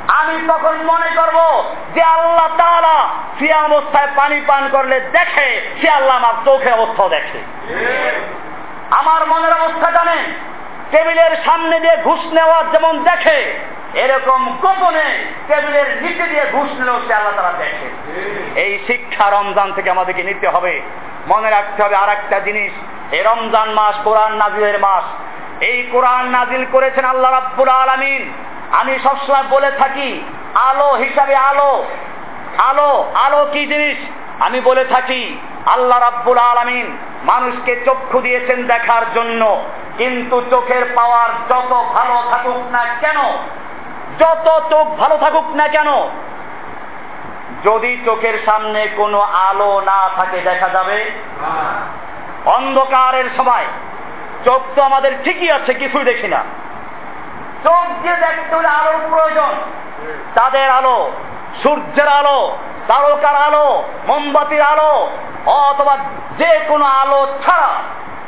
আমি 0.08 0.48
তখন 0.48 0.74
মনে 0.76 1.08
করব 1.16 1.64
যে 1.94 2.02
আল্লাহ 2.02 2.48
তাআলা 2.56 3.08
সিয়া 3.38 3.62
অবস্থায় 3.62 4.08
পানি 4.16 4.40
পান 4.46 4.68
করলে 4.72 5.00
দেখে 5.00 5.70
সে 5.80 5.90
আল্লাহ 5.90 6.16
আমার 6.16 6.34
চোখের 6.44 6.72
অবস্থাও 6.72 7.08
দেখে। 7.08 7.40
আমার 8.90 9.26
মনের 9.26 9.52
অবস্থা 9.52 9.90
জানেন? 9.90 10.24
টেবিলের 10.90 11.32
সামনে 11.44 11.80
দিয়ে 11.80 11.96
ঘুষ 12.04 12.20
নেওয়া 12.32 12.64
যেমন 12.72 12.94
দেখে, 13.04 13.38
এরকম 13.94 14.40
গোপনে 14.62 15.08
টেবিলের 15.48 15.88
নিচে 16.02 16.26
দিয়ে 16.26 16.44
ঘুষ 16.52 16.70
নিলেও 16.78 16.98
সে 17.06 17.14
আল্লাহ 17.14 17.34
তারা 17.36 17.52
দেখে। 17.58 17.88
এই 18.60 18.72
শিক্ষা 18.86 19.30
রমজান 19.30 19.72
থেকে 19.72 19.90
আমাদেরকে 19.90 20.22
নিতে 20.22 20.48
হবে। 20.48 20.80
মনে 21.28 21.50
রাখতে 21.50 21.82
হবে 21.82 21.96
আর 21.96 22.08
একটা 22.08 22.38
জিনিস, 22.40 22.72
এই 23.14 23.22
রমজান 23.22 23.68
মাস 23.70 23.94
কোরআন 24.04 24.32
নাজিলের 24.32 24.78
মাস। 24.78 25.04
এই 25.60 25.78
কোরআন 25.92 26.24
নাজিল 26.26 26.64
করেছেন 26.72 27.04
আল্লাহ 27.04 27.32
রাব্বুল 27.32 27.68
আলামিন। 27.68 28.32
আমি 28.70 28.98
সবসময় 29.02 29.46
বলে 29.50 29.70
থাকি, 29.70 30.10
আলো 30.54 30.88
হিসাবে 30.92 31.34
আলো। 31.36 31.84
আলো 32.58 33.12
আলো 33.14 33.40
কি 33.52 33.66
জিনিস? 33.66 33.98
আমি 34.40 34.60
বলে 34.60 34.84
থাকি, 34.84 35.38
আল্লাহ 35.66 35.98
রাব্বুল 36.00 36.38
আলামিন 36.38 36.96
মানুষকে 37.24 37.72
চক্ষু 37.84 38.20
দিয়েছেন 38.20 38.66
দেখার 38.66 39.02
জন্য। 39.14 39.42
কিন্তু 39.98 40.42
চোখের 40.50 40.84
পাওয়ার 40.94 41.30
যত 41.48 41.72
ভালো 41.94 42.16
থাকুক 42.30 42.60
না 42.70 42.84
কেন, 43.00 43.18
যত 44.18 44.46
চোখ 44.70 44.86
ভালো 44.88 45.18
থাকুক 45.18 45.46
না 45.54 45.68
কেন, 45.68 45.90
যদি 47.64 47.96
চোখের 48.04 48.36
সামনে 48.46 48.88
কোনো 48.96 49.20
আলো 49.20 49.80
না 49.80 50.08
থাকে, 50.16 50.38
দেখা 50.40 50.68
যাবে 50.68 51.10
অন্ধকারের 52.44 53.28
সময়। 53.36 53.66
চোখ 54.44 54.62
তো 54.74 54.82
আমাদের 54.82 55.12
ঠিকই 55.24 55.50
আছে, 55.50 55.74
কিছুই 55.74 56.04
দেখি 56.04 56.28
না। 56.28 56.44
চোখ 57.66 57.86
দিয়ে 58.02 58.16
দেখতে 58.16 58.56
হলে 58.56 58.68
আলোর 58.68 58.98
প্রয়োজন। 59.10 59.52
তাদের 60.34 60.70
আলো, 60.70 61.10
সূর্যের 61.62 62.08
আলো, 62.08 62.38
তারকার 62.88 63.36
আলো, 63.36 63.66
মোমবাতির 64.06 64.62
আলো, 64.62 64.92
অথবা 65.46 65.94
যে 66.38 66.50
কোনো 66.68 66.84
আলো 66.84 67.20
ছাড়া 67.44 67.72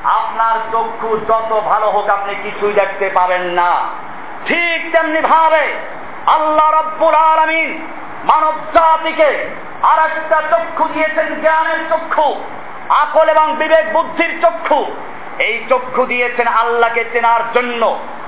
আপনার 0.05 0.57
চক্ষু 0.73 1.09
যত 1.29 1.51
ভালো 1.71 1.87
হোক 1.91 2.07
আপনি 2.09 2.35
কিছুই 2.43 2.73
দেখতে 2.73 3.11
পাবেন 3.15 3.43
না। 3.43 3.71
ঠিক 4.47 4.93
তেমনি 4.93 5.21
ভাবে 5.21 5.65
আল্লাহ 6.27 6.67
রব্বুল 6.71 7.15
আলমিন 7.15 7.71
মানব 8.25 8.55
জাতিকে 8.75 9.31
আর 9.83 9.99
একটা 10.09 10.39
চক্ষু 10.51 10.85
দিয়েছেন, 10.95 11.29
জ্ঞানের 11.41 11.81
চক্ষু, 11.91 12.29
আকল 13.03 13.27
এবং 13.29 13.47
বিবেক 13.57 13.93
বুদ্ধির 13.93 14.33
চক্ষু। 14.43 14.81
এই 15.39 15.55
চক্ষু 15.69 16.07
দিয়েছেন 16.07 16.49
আল্লাহকে 16.49 17.03
চেনার 17.13 17.43
জন্য। 17.55 17.83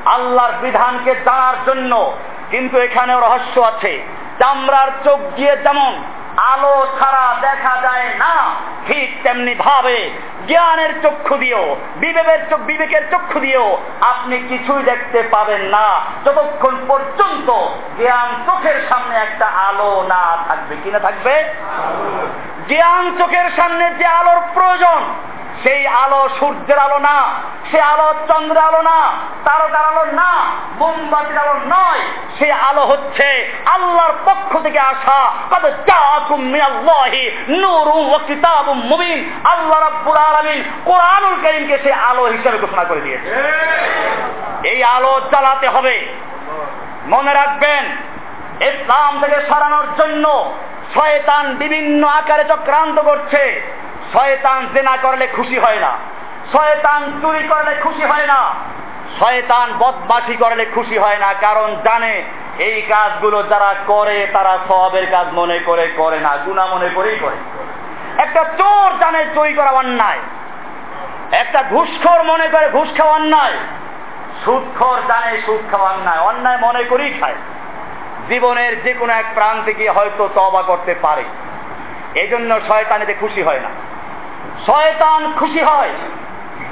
আল্লাহর 0.06 0.52
বিধানকে 0.52 1.14
জানার 1.14 1.54
জন্য। 1.66 2.12
কিন্তু 2.50 2.78
এখানেও 2.78 3.20
রহস্য 3.20 3.60
আছে। 3.60 4.02
চামড়ার 4.38 4.88
চোখ 5.04 5.20
দিয়ে 5.36 5.56
যেমন 5.56 6.02
আলো 6.36 6.86
ছাড়া 7.00 7.36
দেখা 7.40 7.80
যায় 7.82 8.14
না, 8.14 8.54
ঠিক 8.86 9.22
তেমনি 9.22 9.54
ভাবে 9.54 10.10
জ্ঞানের 10.46 11.02
চক্ষু 11.02 11.36
দিয়েও, 11.36 11.76
বিবেকের 11.96 12.50
চোখ 12.50 12.60
বিবেকের 12.60 13.10
চক্ষু 13.10 13.40
দিয়েও 13.40 13.78
আপনি 14.00 14.38
কিছুই 14.38 14.82
দেখতে 14.82 15.22
পাবেন 15.22 15.60
না। 15.60 16.00
যতক্ষণ 16.24 16.76
পর্যন্ত 16.88 17.50
জ্ঞান 17.96 18.42
চোখের 18.46 18.86
সামনে 18.88 19.16
একটা 19.16 19.46
আলো 19.46 20.04
না 20.08 20.36
থাকবে। 20.48 20.76
কিনা 20.84 20.98
থাকবে? 20.98 21.44
জ্ঞান 22.68 23.16
চোখের 23.18 23.50
সামনে 23.56 23.90
যে 23.90 24.04
আলোর 24.06 24.40
প্রয়োজন 24.54 25.02
সেই 25.62 25.86
আলো 25.86 26.28
সূর্যের 26.40 26.78
আলো 26.78 26.98
না, 26.98 27.16
সে 27.70 27.80
আলো 27.80 28.14
চন্দ্রের 28.28 28.64
আলো 28.64 28.82
না 28.82 28.98
তারকার 29.44 29.84
আলো 29.84 30.04
না, 30.12 30.30
মোমবাতির 30.78 31.38
আলো 31.38 31.54
নয়। 31.68 32.00
সে 32.38 32.52
আলো 32.52 32.82
হচ্ছে 32.86 33.28
আল্লাহর 33.66 34.12
পক্ষ 34.24 34.58
থেকে 34.62 34.78
আসা। 34.78 35.20
কত 35.50 35.64
জাকুম 35.86 36.40
মিনাল্লাহি 36.40 37.30
নূরুন 37.48 38.08
ওয়া 38.08 38.18
কিতাবুম 38.26 38.78
মুবিন। 38.80 39.18
আল্লাহ 39.44 39.80
রাব্বুল 39.80 40.16
আলামিন 40.16 40.64
কোরআনুল 40.84 41.36
কারীমকে 41.42 41.78
সে 41.78 41.92
আলো 41.92 42.24
হিসেবে 42.24 42.58
ঘোষণা 42.58 42.84
করে 42.84 43.00
দিয়েছে। 43.00 43.28
এই 44.68 44.84
আলো 44.84 45.20
জ্বালাতে 45.30 45.68
হবে। 45.68 46.06
মনে 47.06 47.32
রাখবেন, 47.34 47.84
ইসলাম 48.60 49.20
থেকে 49.20 49.38
সরানোর 49.48 49.86
জন্য 49.98 50.54
শয়তান 50.94 51.54
বিভিন্ন 51.54 52.08
আকারে 52.08 52.44
চক্রান্ত 52.44 53.00
করছে। 53.00 53.42
শয়তান 54.12 54.66
জেনা 54.74 54.96
করলে 55.02 55.26
খুশি 55.26 55.58
হয় 55.58 55.80
না। 55.80 55.98
শয়তান 56.52 57.12
চুরি 57.20 57.48
করলে 57.48 57.74
খুশি 57.74 58.02
হয় 58.02 58.26
না। 58.26 58.54
শয়তান 59.18 59.72
বদমাসি 59.78 60.36
করলে 60.36 60.64
খুশি 60.64 60.98
হয় 60.98 61.18
না, 61.18 61.32
কারণ 61.32 61.76
জানে 61.84 62.22
এই 62.58 62.82
কাজগুলো 62.82 63.42
যারা 63.42 63.74
করে, 63.86 64.26
তারা 64.32 64.58
সবের 64.68 65.10
কাজ 65.10 65.26
মনে 65.32 65.58
করে 65.58 65.88
করে 65.96 66.20
না 66.20 66.36
গুণা 66.36 66.66
মনে 66.66 66.88
করেই 66.94 67.18
করে। 67.20 67.36
একটা 68.22 68.44
চোর 68.44 68.98
জানে 69.00 69.26
চুরি 69.34 69.54
করা 69.54 69.70
অন্যায়। 69.70 70.18
একটা 71.32 71.62
ঘুষখোর 71.62 72.22
মনে 72.22 72.48
করে 72.48 72.68
ঘুষ 72.68 72.96
খাওয়া 72.96 73.14
অন্যায়। 73.14 73.52
সুদখোর 74.44 75.02
জানে 75.08 75.40
সুদ 75.40 75.70
খাওয়া 75.70 75.90
অন্যায় 75.90 76.18
অন্যায় 76.18 76.58
মনে 76.60 76.84
করেই 76.84 77.14
খায়। 77.20 77.34
জীবনের 78.28 78.82
যে 78.82 78.92
কোনো 78.94 79.12
এক 79.12 79.24
প্রান্তে 79.34 79.74
গিয়ে 79.74 79.90
হয়তো 79.90 80.28
তবা 80.34 80.62
করতে 80.62 80.94
পারে। 80.94 81.24
এজন্য 82.14 82.60
শয়তান 82.68 83.02
এতে 83.02 83.14
খুশি 83.14 83.42
হয় 83.42 83.60
না। 83.60 83.89
শয়তান 84.66 85.32
খুশি 85.38 85.60
হয় 85.60 85.90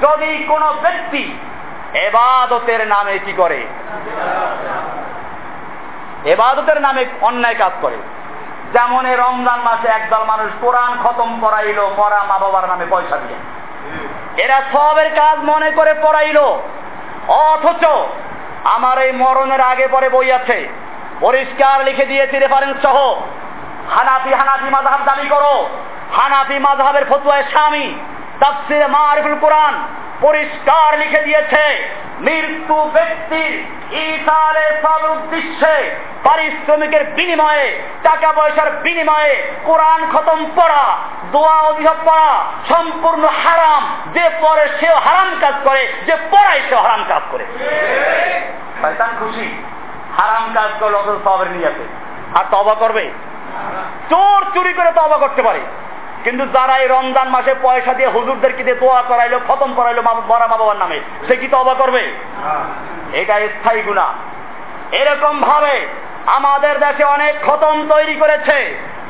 যদি 0.01 0.43
কোনো 0.47 0.73
ব্যক্তি 0.81 1.39
এবাদতের 1.93 2.87
নামে 2.87 3.19
কি 3.19 3.33
করে? 3.33 3.65
এবাদতের 6.25 6.81
নামে 6.81 7.05
অন্যায় 7.21 7.55
কাজ 7.55 7.71
করে। 7.81 7.97
যেমন 8.73 9.05
এই 9.05 9.15
রমজান 9.15 9.59
মাসে 9.59 9.87
একদল 9.87 10.23
মানুষ 10.23 10.51
কোরআন 10.61 10.97
খতম 11.03 11.39
করাইলো 11.41 11.91
মরা 11.97 12.23
মা 12.23 12.39
বাবার 12.39 12.67
নামে 12.67 12.85
পয়সা 12.89 13.17
দিয়ে। 13.17 13.39
এরা 14.43 14.61
সবের 14.73 15.15
কাজ 15.15 15.39
মনে 15.39 15.71
করে 15.71 15.93
পড়াইলো। 15.93 16.61
অথচ 17.27 17.85
আমার 18.63 18.97
এই 18.97 19.11
মরণের 19.11 19.61
আগে 19.61 19.87
পরে 19.87 20.09
বই 20.09 20.31
আছে। 20.31 20.69
পরিষ্কার 21.19 21.83
লিখে 21.83 22.05
দিয়েছি 22.05 22.39
রেফারেন্স 22.39 22.81
সহ। 22.81 23.21
হানাফি 23.95 24.33
হানাফি 24.33 24.69
মাঝহাব 24.69 24.99
দাবি 25.05 25.27
করো। 25.27 25.69
হানাফি 26.15 26.59
মাঝহাবের 26.59 27.05
ফতুয়ায় 27.09 27.43
স্বামী 27.43 27.93
তাফসিরে 28.39 28.87
মারিফুল 28.87 29.35
কোরআন 29.41 29.73
পরিষ্কার 30.21 30.99
লিখে 30.99 31.21
দিয়েছে 31.21 31.89
মৃত্যু 32.19 32.89
ব্যক্তির 32.93 33.53
ইসারে 33.95 34.81
সব 34.81 35.11
উদ্দেশ্যে 35.11 35.95
পারিশ্রমিকের 36.23 37.03
বিনিময়ে 37.05 37.81
টাকা 38.03 38.31
পয়সার 38.31 38.71
বিনিময়ে 38.71 39.51
কোরআন 39.65 40.01
খতম 40.11 40.45
পড়া 40.55 40.97
দোয়া 41.31 41.55
অভিযোগ 41.55 41.95
পড়া 42.05 42.45
সম্পূর্ণ 42.69 43.23
হারাম। 43.25 43.83
যে 44.13 44.29
পরে 44.41 44.67
সেও 44.79 44.95
হারাম 44.95 45.35
কাজ 45.41 45.53
করে 45.63 45.93
যে 46.05 46.15
পড়ায় 46.31 46.61
সেও 46.69 46.79
হারাম 46.79 47.03
কাজ 47.07 47.21
করে। 47.31 47.45
শয়তান 48.81 49.09
খুশি 49.19 49.63
হারাম 50.17 50.49
কাজ 50.53 50.69
করলে 50.79 50.97
অত 50.97 51.17
সবের 51.23 51.47
নিয়ে 51.47 51.69
আর 52.35 52.43
তবা 52.51 52.73
করবে? 52.73 53.11
চোর 54.09 54.45
চুরি 54.53 54.73
করে 54.73 54.91
তবা 54.91 55.17
করতে 55.17 55.41
পারে। 55.41 55.59
কিন্তু 56.23 56.43
যারা 56.55 56.75
এই 56.81 56.87
রমজান 56.87 57.27
মাসে 57.35 57.53
পয়সা 57.65 57.93
দিয়ে 57.97 58.13
হুজুরদেরকে 58.15 58.61
দিয়ে 58.67 58.81
দোয়া 58.81 59.01
করাইলো, 59.09 59.37
খতম 59.47 59.69
করাইলো 59.77 60.01
মরা 60.31 60.47
মা 60.51 60.57
বাবার 60.61 60.79
নামে, 60.83 60.99
সে 61.27 61.35
কি 61.41 61.47
তবা 61.53 61.73
করবে? 61.81 62.03
এটা 63.21 63.35
স্থায়ী 63.55 63.81
গুণা 63.87 64.07
এরকম 65.01 65.35
ভাবে 65.47 65.75
আমাদের 66.37 66.75
দেশে 66.83 67.03
অনেক 67.15 67.33
খতম 67.47 67.75
তৈরি 67.93 68.15
করেছে। 68.21 68.57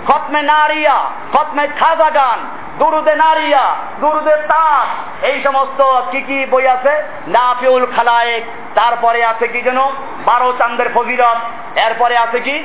খতমে 0.07 0.41
নারিয়া, 0.53 0.97
খতমে 1.33 1.63
খাজা 1.79 2.09
গান 2.17 2.39
দুরুদে 2.79 3.13
নারিয়া, 3.15 3.63
দুরুদে 4.01 4.35
তাস, 4.51 4.89
এই 5.29 5.37
সমস্ত 5.45 5.79
কি 6.11 6.19
কি 6.27 6.37
বই 6.51 6.65
আছে? 6.75 6.93
নাফিউল 7.35 7.85
খালায়েক, 7.95 8.43
তারপরে 8.75 9.19
আছে 9.31 9.45
কি 9.53 9.59
যেন? 9.67 9.79
বারো 10.27 10.49
চান্দের 10.59 10.89
ফজিলত, 10.95 11.39
এরপরে 11.85 12.15
আছে 12.25 12.39
কি? 12.47 12.55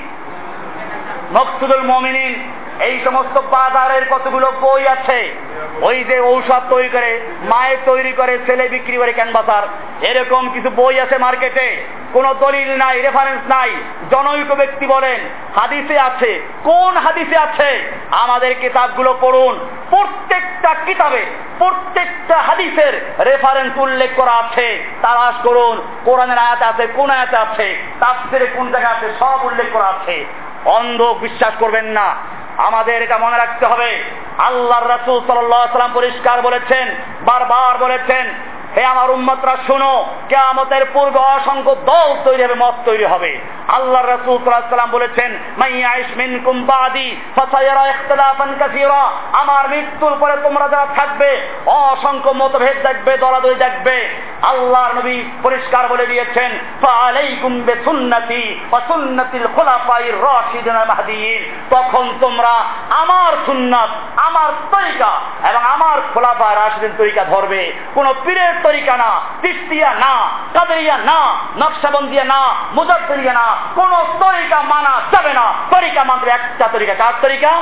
মকসুদুল 1.37 1.85
মমিনিন 1.91 2.33
এই 2.81 3.01
সমস্ত 3.05 3.39
বাজারের 3.39 4.03
কতগুলো 4.11 4.53
বই 4.61 4.89
আছে? 4.89 5.35
ওই 5.83 6.05
যে 6.05 6.21
ঔষধ 6.21 6.61
তৈরি 6.71 6.89
করে, 6.89 7.21
মায়ের 7.43 7.77
তৈরি 7.85 8.13
করে, 8.13 8.39
ছেলে 8.47 8.69
বিক্রি 8.69 8.97
করে 8.97 9.13
ক্যানভাসার, 9.13 9.63
এরকম 10.05 10.51
কিছু 10.53 10.71
বই 10.71 11.01
আছে 11.01 11.19
মার্কেটে। 11.19 11.85
কোনো 12.13 12.35
দলিল 12.35 12.77
নাই 12.77 13.03
রেফারেন্স 13.03 13.41
নাই। 13.49 13.71
জনৈক 14.11 14.55
ব্যক্তি 14.55 14.87
বলেন, 14.87 15.21
হাদিসে 15.57 15.99
আছে। 15.99 16.41
কোন 16.65 16.97
হাদিসে 16.97 17.37
আছে? 17.37 17.93
আমাদের 18.11 18.55
কিতাবগুলো 18.61 19.19
পড়ুন। 19.21 19.69
প্রত্যেকটা 19.91 20.75
কিতাবে, 20.75 21.27
প্রত্যেকটা 21.59 22.37
হাদিসের 22.37 23.15
রেফারেন্স 23.19 23.79
উল্লেখ 23.79 24.11
করা 24.17 24.33
আছে। 24.33 24.85
তালাশ 25.03 25.35
করুন, 25.43 25.83
কোরআনের 26.05 26.39
আয়াত 26.39 26.63
আছে, 26.63 26.87
কোন 26.87 27.11
আয়াতে 27.11 27.37
আছে? 27.37 27.77
তাফসিরে 28.01 28.47
কোন 28.47 28.71
জায়গা 28.73 28.89
আছে? 28.89 29.13
সব 29.19 29.39
উল্লেখ 29.43 29.67
করা 29.73 29.85
আছে। 29.85 30.25
অন্ধ 30.65 31.17
বিশ্বাস 31.21 31.53
করবেন 31.59 31.85
না। 31.85 32.15
আমাদের 32.57 33.03
এটা 33.03 33.19
মনে 33.19 33.37
রাখতে 33.37 33.67
হবে। 33.67 34.05
আল্লাহর 34.39 34.89
রাসূল 34.89 35.27
সাল্লাম 35.27 35.91
পরিষ্কার 35.95 36.43
বলেছেন 36.43 36.95
বারবার 37.23 37.79
বলেছেন 37.79 38.54
হে 38.77 38.85
আমার 38.85 39.11
উম্মতরা, 39.11 39.57
শোনো, 39.67 40.07
কেয়ামতের 40.29 40.85
পূর্বে 40.93 41.19
অসংখ্য 41.19 41.75
দল 41.75 42.09
তৈরি 42.25 42.43
হবে, 42.43 42.55
মত 42.55 42.75
তৈরি 42.85 43.05
হবে। 43.05 43.39
আল্লাহ 43.69 44.03
রাসূল 44.03 44.39
সাল্লাল্লাহু 44.45 44.97
বলেছেন 44.97 45.39
মাইয়াইশ 45.57 46.07
মিনকুম 46.17 46.65
বাদি, 46.65 47.17
ফাসায়ারা 47.37 47.89
ইখতিলাফান 47.89 48.55
কাসীরা। 48.59 49.03
আমার 49.33 49.69
মৃত্যুর 49.69 50.15
পরে 50.21 50.37
তোমরা 50.43 50.69
যারা 50.69 50.87
থাকবে, 50.97 51.31
অসংখ্য 51.67 52.31
মতভেদ 52.31 52.87
দেখবে, 52.87 53.17
দলাদলি 53.17 53.55
দেখবে। 53.55 54.09
আল্লাহর 54.43 54.95
নবী 54.95 55.25
পরিষ্কার 55.43 55.89
বলে 55.89 56.07
দিয়েছেন 56.07 56.51
ফালাইকুম 56.83 57.61
বিসুন্নতি 57.61 58.61
ওয়া 58.71 58.81
সুন্নাতিল 58.89 59.47
খুলাফাইর 59.55 60.17
রাশিদিন 60.23 60.77
মাহদিয়িন। 60.89 61.43
তখন 61.71 62.05
তোমরা 62.21 62.55
আমার 62.91 63.33
সুন্নাত, 63.47 63.91
আমার 64.17 64.51
তরিকা 64.71 65.13
এবং 65.49 65.63
আমার 65.65 65.99
খোলাফা 66.15 66.55
রাশিদিন 66.55 66.93
তরিকা 66.99 67.25
ধরবে। 67.25 67.73
কোন 67.95 68.07
পীরের 68.25 68.53
তরিকা 68.65 68.97
না, 68.97 69.11
তিস্তিয়া 69.43 69.91
না, 69.95 70.15
কাদেরিয়া 70.55 70.97
না, 70.99 71.19
নকশাবন্দিয়া 71.57 72.25
না 72.25 72.41
মুজাদ্দিয়া 72.73 73.33
না, 73.33 73.47
কোন 73.75 73.93
তরিকা 74.21 74.63
মানা 74.63 74.95
যাবে 75.13 75.33
না। 75.35 75.47
তরিকা 75.71 76.05
মাত্র 76.05 76.27
একটা 76.29 76.69
তরিকা, 76.73 76.95
কার 76.95 77.13
তরিকা? 77.23 77.53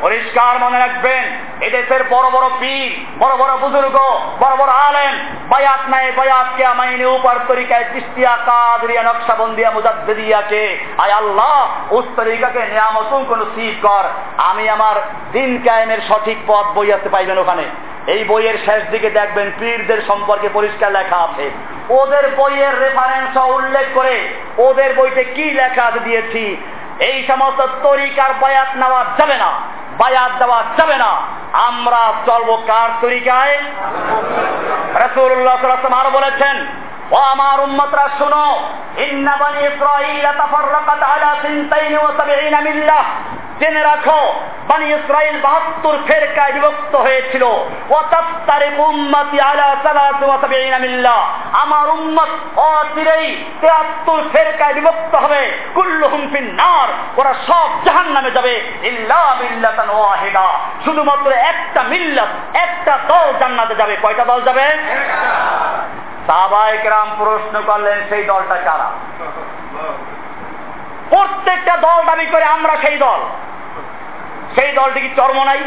পরিষ্কার 0.00 0.58
মনে 0.58 0.78
রাখবেন, 0.78 1.22
এদেশের 1.60 2.02
বড় 2.10 2.30
বড় 2.30 2.46
পীর, 2.60 2.90
বড় 3.18 3.36
বড় 3.36 3.56
বুজুর্গ, 3.56 3.96
বড় 4.40 4.56
বড় 4.56 4.72
আলেম, 4.88 5.14
বায়াত 5.48 5.82
নাই, 5.88 6.12
বায়াত 6.12 6.48
কে 6.56 6.64
মাইনে 6.76 7.06
উপর 7.06 7.34
তরিকায় 7.48 7.84
তিস্তিয়া, 7.92 8.38
কাদরিয়া, 8.46 9.02
নকশাবন্দিয়া 9.02 9.70
মুজাদ্দিয়াকে 9.70 10.62
আয় 10.98 11.12
আল্লাহ, 11.12 11.56
উস 11.90 12.04
তরিকাকে 12.16 12.62
নিয়ামতুন 12.66 13.24
কোন 13.24 13.40
সিভ 13.54 13.74
কর। 13.86 14.04
আমি 14.38 14.68
আমার 14.68 14.96
দিন 15.32 15.50
কায়েমের 15.64 16.00
সঠিক 16.08 16.38
পথ 16.46 16.66
বইয়াতে 16.74 17.08
পাইবেন 17.08 17.38
ওখানে। 17.38 17.64
এই 18.06 18.24
বইয়ের 18.24 18.58
শেষ 18.64 18.82
দিকে 18.90 19.10
দেখবেন 19.10 19.50
পীরদের 19.58 20.02
সম্পর্কে 20.06 20.48
পরিষ্কার 20.52 20.92
লেখা 20.92 21.16
আছে। 21.16 21.50
ওদের 21.90 22.34
বইয়ের 22.36 22.80
রেফারেন্স 22.80 23.36
উল্লেখ 23.36 23.86
করে 23.94 24.28
ওদের 24.58 24.94
বইতে 24.94 25.24
কি 25.24 25.44
লেখা 25.44 25.92
দিয়েছি। 26.04 26.56
এই 26.98 27.26
সমস্ত 27.26 27.66
তরিকার 27.82 28.34
বায়াত 28.40 28.68
নেওয়া 28.76 29.04
যাবে 29.18 29.36
না। 29.36 29.50
বায়াত 29.98 30.32
দেওয়া 30.38 30.64
যাবে 30.78 30.96
না। 30.96 31.20
আমরা 31.52 32.12
চলবো 32.26 32.62
কার 32.66 32.88
তরিকায়? 33.00 33.58
রসুল্লাহ 34.94 35.56
আরও 35.94 36.10
বলেছেন 36.10 36.66
ও 37.10 37.16
আমার 37.16 37.60
উম্মতরা, 37.60 38.08
শুনো। 38.18 38.60
ইন্না 38.96 39.36
বানি 39.36 39.60
ইসরাঈল 39.60 40.26
তাফাররাকাত 40.38 41.02
আলা 41.02 41.36
সিনতাইন 41.42 41.98
ওয়া 41.98 42.12
সাবঈনা 42.16 42.60
মিল্লাহ। 42.60 43.04
জেনে 43.60 43.82
রাখো, 43.82 44.34
বানি 44.68 44.86
ইসরাইল 44.86 45.40
বাহাত্তর 45.40 45.98
ফেরকায় 46.06 46.52
বিভক্ত 46.52 46.94
হয়েছিল। 46.96 47.44
আমার 51.52 51.90
উম্মত 51.90 52.58
অচিরেই 52.58 53.44
তেহাত্তর 53.60 54.22
ফেরকায় 54.32 54.74
বিভক্ত 54.74 55.14
হবে। 55.14 55.52
কুল্লুহুম 55.74 56.28
ফিন 56.32 56.54
নার 56.54 56.88
ওরা 57.16 57.34
সব 57.46 57.68
জাহান্নামে 57.84 58.30
যাবে। 58.30 58.54
ইল্লা 58.82 59.36
মিল্লাতান 59.40 59.90
ওয়াহিদা। 59.90 60.52
শুধুমাত্র 60.84 61.30
একটা 61.32 61.82
মিল্লাত, 61.82 62.56
একটা 62.56 62.98
দল 63.08 63.38
জান্নাতে 63.38 63.74
যাবে। 63.74 63.96
কয়টা 64.02 64.24
দল 64.24 64.40
যাবে? 64.42 64.66
সাহাবায়ে 66.26 66.78
কেরাম 66.78 67.08
প্রশ্ন 67.18 67.62
করলেন, 67.66 67.98
সেই 68.08 68.24
দলটা 68.24 68.56
কারা? 68.56 68.88
প্রত্যেকটা 71.10 71.76
দল 71.76 72.04
দাবি 72.06 72.26
করে, 72.26 72.44
আমরা 72.44 72.76
সেই 72.76 72.96
দল। 72.96 73.20
সেই 74.54 74.72
দলটি 74.72 75.00
কি 75.00 75.10
চর্ম 75.16 75.44
নাই 75.44 75.58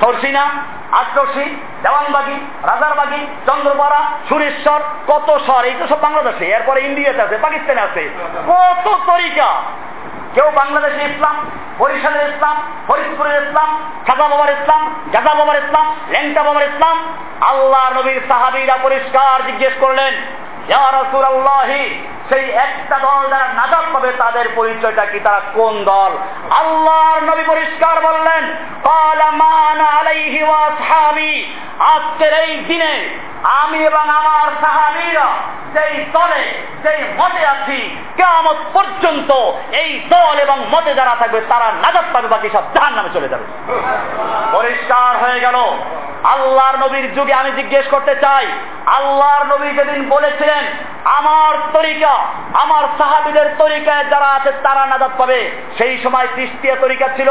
সরসিনা, 0.00 0.44
আটরসি, 0.92 1.60
দেওয়ানবাগি, 1.82 2.36
রাজারবাগি, 2.62 3.26
চন্দ্রপাড়া, 3.46 4.00
সুরেশ্বর, 4.28 4.80
কত 5.06 5.38
স্বর 5.44 5.64
এই 5.64 5.74
তো 5.78 5.86
সব 5.86 6.00
বাংলাদেশে। 6.00 6.44
এরপরে 6.46 6.80
ইন্ডিয়াতে 6.80 7.22
আছে, 7.22 7.38
পাকিস্তানে 7.38 7.80
আছে। 7.80 8.10
কত 8.46 8.86
তরিকা। 9.06 9.62
কেউ 10.36 10.50
বাংলাদেশে 10.50 11.02
ইসলাম, 11.04 11.36
বরিশালের 11.78 12.28
ইসলাম, 12.28 12.56
ফরিদপুরের 12.88 13.42
ইসলাম 13.42 13.70
সাজা 14.06 14.28
বাবার 14.28 14.50
ইসলাম, 14.52 14.82
গাজা 15.12 15.34
বাবার 15.34 15.56
ইসলাম, 15.56 15.86
ল্যাংটা 16.08 16.42
বাবার 16.42 16.62
ইসলাম, 16.62 16.96
আল্লাহ 17.40 17.84
নবীর 17.98 18.20
সাহাবিরা 18.28 18.76
পরিষ্কার 18.82 19.46
জিজ্ঞেস 19.46 19.72
করলেন 19.80 20.14
সেই 22.28 22.50
একটা 22.50 22.98
দল 22.98 23.30
যারা 23.30 23.48
নাজাত 23.54 23.84
পাবে 23.92 24.12
তাদের 24.18 24.48
পরিচয়টা 24.54 25.04
কি? 25.04 25.20
তারা 25.20 25.40
কোন 25.54 25.84
দল? 25.84 26.12
আল্লাহর 26.50 27.22
নবী 27.22 27.42
পরিষ্কার 27.46 28.00
বললেন 28.00 28.56
আজকের 31.80 32.32
এই 32.32 32.56
দিনে 32.56 33.08
আমি 33.42 33.78
এবং 33.78 34.10
আমার 34.10 34.48
সাহাবীরা 34.64 35.26
যেই 35.74 36.04
দলে, 36.04 36.62
যেই 36.82 37.04
মতে 37.18 37.46
আছি 37.46 37.96
কেমন 38.16 38.54
পর্যন্ত 38.72 39.30
এই 39.72 40.00
দল 40.10 40.38
এবং 40.38 40.64
মতে 40.70 40.94
যারা 40.94 41.16
থাকবে, 41.18 41.40
তারা 41.48 41.72
নাজাত 41.82 42.04
পাবে, 42.12 42.28
বাকি 42.28 42.48
সব 42.52 42.62
জাহান 42.74 42.94
নামে 42.94 43.08
চলে 43.14 43.28
যাবে। 43.28 43.44
পরিষ্কার 44.52 45.16
হয়ে 45.16 45.40
গেল। 45.40 45.54
আল্লাহর 46.24 46.76
নবীর 46.76 47.14
যুগে 47.14 47.32
আমি 47.32 47.50
জিজ্ঞেস 47.50 47.86
করতে 47.90 48.14
চাই 48.14 48.46
আল্লাহর 48.86 49.46
নবী 49.46 49.68
যেদিন 49.68 50.08
বলেছিলেন 50.08 50.64
আমার 51.04 51.54
তরিকা 51.72 52.12
আমার 52.54 52.84
সাহাবিদের 52.98 53.54
তরিকায় 53.58 54.04
যারা 54.04 54.26
আছে 54.26 54.52
তারা 54.62 54.86
নাজাত 54.86 55.10
পাবে। 55.18 55.50
সেই 55.78 55.98
সময় 56.02 56.28
তৃষ্টিয়া 56.34 56.76
তরিকা 56.76 57.08
ছিল 57.08 57.30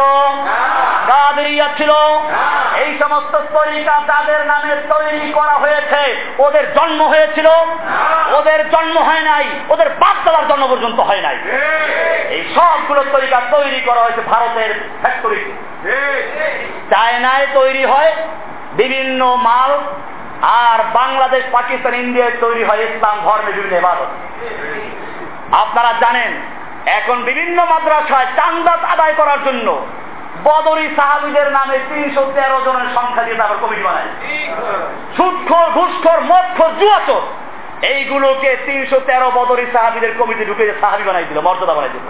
কাদেরিয়া 1.07 1.67
ছিল। 1.77 1.91
এই 2.81 2.97
সমস্ত 2.99 3.35
তরিকা 3.53 4.01
যাদের 4.07 4.45
নামে 4.45 4.75
তৈরি 4.75 5.31
করা 5.31 5.53
হয়েছে 5.53 6.31
ওদের 6.39 6.73
জন্ম 6.73 7.03
হয়েছিল। 7.03 7.47
ওদের 8.33 8.69
জন্ম 8.69 8.99
হয় 8.99 9.21
নাই 9.21 9.45
ওদের 9.69 9.89
দাদার 9.99 10.47
জন্ম 10.47 10.67
পর্যন্ত 10.67 10.99
হয় 10.99 11.21
নাই। 11.21 11.37
এই 12.29 12.55
সবগুলো 12.55 13.03
তরিকা 13.11 13.41
তৈরি 13.51 13.81
করা 13.81 14.01
হয়েছে 14.01 14.21
ভারতের 14.21 14.89
ফ্যাক্টরিতে 15.01 15.51
চায়নায় 16.89 17.47
তৈরি 17.53 17.85
হয় 17.85 18.13
বিভিন্ন 18.73 19.35
মাল 19.35 19.79
আর 20.41 20.79
বাংলাদেশ, 20.93 21.43
পাকিস্তান, 21.51 21.93
ইন্ডিয়ায় 21.93 22.31
তৈরি 22.39 22.63
হয় 22.63 22.81
ইসলাম 22.87 23.17
ধর্মের 23.25 23.53
বিভিন্ন 23.53 23.75
ইবাদত। 23.77 24.09
আপনারা 25.51 25.93
জানেন, 26.03 26.31
এখন 26.85 27.23
বিভিন্ন 27.23 27.65
মাদ্রাসায় 27.65 28.27
চান্দাত 28.35 28.81
আদায় 28.83 29.13
করার 29.13 29.39
জন্য 29.45 29.85
বদরি 30.43 30.95
সাহাবিদের 30.95 31.51
নামে 31.51 31.77
তিনশো 31.89 32.31
তেরো 32.35 32.61
জনের 32.65 32.89
সংখ্যা 32.95 33.23
দিয়ে 33.23 33.35
তারপর 33.35 33.57
কমিটি 33.63 33.83
বানায়। 33.83 34.09
সুৎখর, 35.17 35.67
ঘুষখর, 35.71 36.19
মদখর, 36.31 36.71
জুয়াচর, 36.79 37.21
এইগুলোকে 37.81 38.57
তিনশো 38.65 38.99
তেরো 38.99 39.31
বদরি 39.31 39.65
সাহাবিদের 39.73 40.17
কমিটি 40.19 40.45
ঢুকে 40.45 40.73
সাহাবি 40.81 41.03
বানাই 41.03 41.25
দিল, 41.25 41.39
মর্যাদা 41.41 41.73
বানাই 41.73 41.89
দিল। 41.89 42.05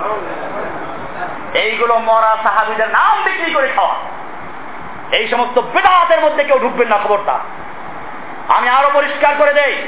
এইগুলো 1.53 1.97
মরা 1.99 2.37
সাহাবিদের 2.43 2.89
নাম 2.89 3.15
বিক্রি 3.25 3.53
করে 3.53 3.67
খাওয়া। 3.75 3.95
এই 5.11 5.27
সমস্ত 5.27 5.59
বেদাতের 5.59 6.19
মধ্যে 6.25 6.43
কেউ 6.43 6.59
ঢুকবেন 6.59 6.87
না 6.87 6.97
খবরটা 6.97 7.39
আমি 8.47 8.69
আরও 8.69 8.89
পরিষ্কার 8.93 9.33
করে 9.37 9.53
দেই। 9.53 9.87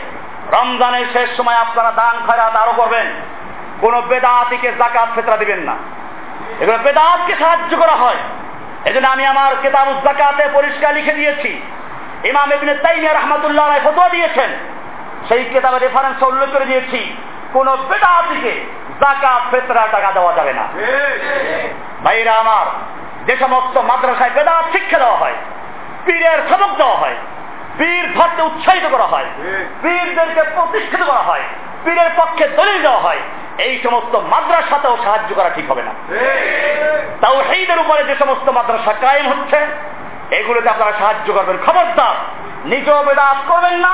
রমজানের 0.51 1.05
শেষ 1.13 1.37
সময় 1.37 1.55
আপনারা 1.55 1.91
দান 1.91 2.15
খয়রাত 2.27 2.55
আরও 2.55 2.73
করবেন। 2.73 3.05
কোন 3.81 4.01
বেদাতিকে 4.01 4.71
জাকাত 4.71 5.09
ফেতরা 5.15 5.37
দিবেন 5.37 5.59
না। 5.59 5.75
এগুলো 6.59 6.77
বেদাতকে 6.77 7.35
সাহায্য 7.39 7.77
করা 7.77 7.91
হয়। 7.91 8.15
এজন্য 8.85 9.07
আমি 9.07 9.25
আমার 9.25 9.55
কেতাব 9.61 9.87
জাকাতে 10.03 10.49
পরিষ্কার 10.53 10.93
লিখে 10.93 11.11
দিয়েছি। 11.11 11.61
ইমাম 12.23 12.53
ইবনে 12.53 12.73
তাইমিয়া 12.73 13.13
রহমাতুল্লাহ 13.13 13.67
রায় 13.67 13.81
ফতোয়া 13.83 14.09
দিয়েছেন। 14.09 14.49
সেই 15.27 15.45
কেতাবে 15.45 15.79
রেফারেন্স 15.79 16.23
উল্লেখ 16.23 16.49
করে 16.49 16.65
দিয়েছি। 16.65 17.17
কোন 17.53 17.75
বেদাতিকে 17.75 18.65
জাকাত 18.99 19.41
ফেতরা 19.51 19.87
টাকা 19.91 20.11
দেওয়া 20.11 20.33
যাবে 20.33 20.53
না। 20.53 20.67
ভাইরা 22.03 22.35
আমার, 22.35 22.65
যে 23.25 23.37
সমস্ত 23.37 23.77
মাদ্রাসায় 23.77 24.29
বেদাত 24.29 24.65
শিক্ষা 24.71 24.97
দেওয়া 24.97 25.17
হয়, 25.17 25.33
পীরের 26.05 26.39
সবক 26.49 26.75
দেওয়া 26.75 26.95
হয় 26.95 27.15
পীর 27.77 28.13
ধরতে 28.15 28.41
উৎসাহিত 28.41 28.85
করা 28.91 29.03
হয় 29.03 29.25
পীরদেরকে 29.81 30.43
প্রতিষ্ঠিত 30.55 31.03
করা 31.03 31.19
হয় 31.19 31.41
পীরের 31.83 32.09
পক্ষে 32.17 32.47
দলিল 32.47 32.81
দেওয়া 32.81 32.97
হয়। 32.97 33.19
এই 33.57 33.79
সমস্ত 33.83 34.15
মাদ্রাসাতেও 34.15 34.97
সাহায্য 35.03 35.35
করা 35.35 35.49
ঠিক 35.49 35.71
হবে 35.71 35.83
না। 35.83 35.93
তাও 37.21 37.43
সেইদের 37.51 37.79
উপরে 37.79 38.03
যে 38.03 38.15
সমস্ত 38.15 38.49
মাদ্রাসা 38.49 38.93
কায়েম 38.93 39.27
হচ্ছে, 39.29 39.59
এগুলোতে 40.31 40.69
আপনারা 40.69 40.91
সাহায্য 40.99 41.33
করবেন। 41.33 41.57
খবরদার, 41.65 42.15
নিজেও 42.65 43.03
বেদাত 43.03 43.37
করবেন 43.47 43.73
না, 43.73 43.93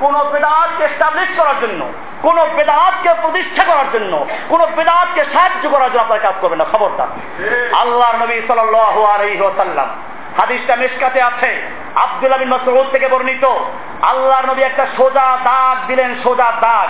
কোন 0.00 0.14
বেদাতকে 0.32 0.84
এস্টাবলিশ 0.84 1.28
করার 1.40 1.54
জন্য, 1.60 1.92
কোন 2.22 2.44
বেদাতকে 2.56 3.10
প্রতিষ্ঠা 3.22 3.64
করার 3.64 3.84
জন্য, 3.92 4.26
কোন 4.48 4.66
বেদাতকে 4.66 5.24
সাহায্য 5.32 5.70
করার 5.70 5.90
জন্য 5.92 6.02
আপনারা 6.02 6.22
কাজ 6.22 6.34
করবেন 6.40 6.58
না। 6.58 6.66
খবরদার। 6.72 7.06
আল্লাহর 7.74 8.16
নবী 8.16 8.40
সাল্লাল্লাহু 8.46 9.04
আলাইহি 9.04 9.40
ওয়াসাল্লাম 9.40 9.88
হাদিসটা 10.38 10.76
মেশকাতে 10.76 11.22
আছে। 11.22 11.62
আব্দুল্লাহ 11.94 12.38
বিন 12.38 12.48
মাসউদ 12.48 12.90
থেকে 12.90 13.08
বর্ণিত, 13.08 13.44
আল্লাহর 14.02 14.46
নবী 14.46 14.62
একটা 14.62 14.86
সোজা 14.96 15.38
দাগ 15.44 15.86
দিলেন, 15.86 16.20
সোজা 16.22 16.52
দাগ। 16.60 16.88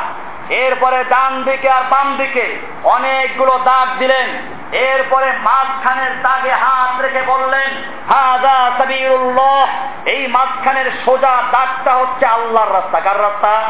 এরপরে 0.52 1.04
ডান 1.04 1.42
দিকে 1.42 1.70
আর 1.70 1.82
বাম 1.90 2.16
দিকে 2.16 2.58
অনেকগুলো 2.84 3.58
দাগ 3.64 3.98
দিলেন। 3.98 4.26
এরপরে 4.72 5.32
মাঝখানের 5.42 6.22
দাগে 6.22 6.50
হাত 6.50 7.00
রেখে 7.00 7.22
বললেন 7.22 7.70
হাদা 8.12 8.70
সাবিউল্লাহ 8.78 9.66
এই 10.08 10.26
মাঝখানের 10.26 10.90
সোজা 11.04 11.42
দাগটা 11.52 11.94
হচ্ছে 11.94 12.26
আল্লাহর 12.26 12.74
রাস্তা। 12.74 13.00
কার 13.00 13.22
রাস্তা? 13.22 13.62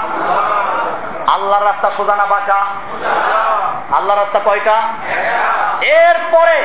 আল্লাহর 1.32 1.64
রাস্তা 1.64 1.90
সোজা 1.96 2.16
না 2.16 2.26
বাঁকা? 2.26 2.66
আল্লাহর 3.96 4.20
রাস্তা 4.20 4.40
কয়টা? 4.44 4.82
এরপরে 5.82 6.64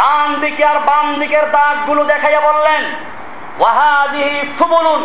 ডান 0.00 0.28
দিকে 0.40 0.64
আর 0.64 0.78
বাম 0.78 1.06
দিকের 1.20 1.46
দাগগুলো 1.50 2.04
দেখাইয়া 2.04 2.40
বললেন, 2.40 2.82
ওয়াহাদিহি 3.58 4.40
সুবুলুন। 4.58 5.02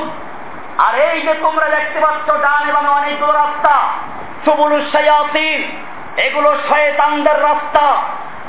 আর 0.78 0.94
এই 1.08 1.18
যে 1.22 1.34
তোমরা 1.34 1.68
দেখতে 1.70 2.00
পাচ্ছ, 2.00 2.28
ডান 2.46 2.64
এবং 2.70 2.84
অনেকগুলো 2.88 3.34
রাস্তা 3.34 3.76
সুবুলু 4.46 4.78
শায়াতিন, 4.92 5.60
এগুলো 6.18 6.50
শয়তানদের 6.70 7.38
রাস্তা। 7.44 7.86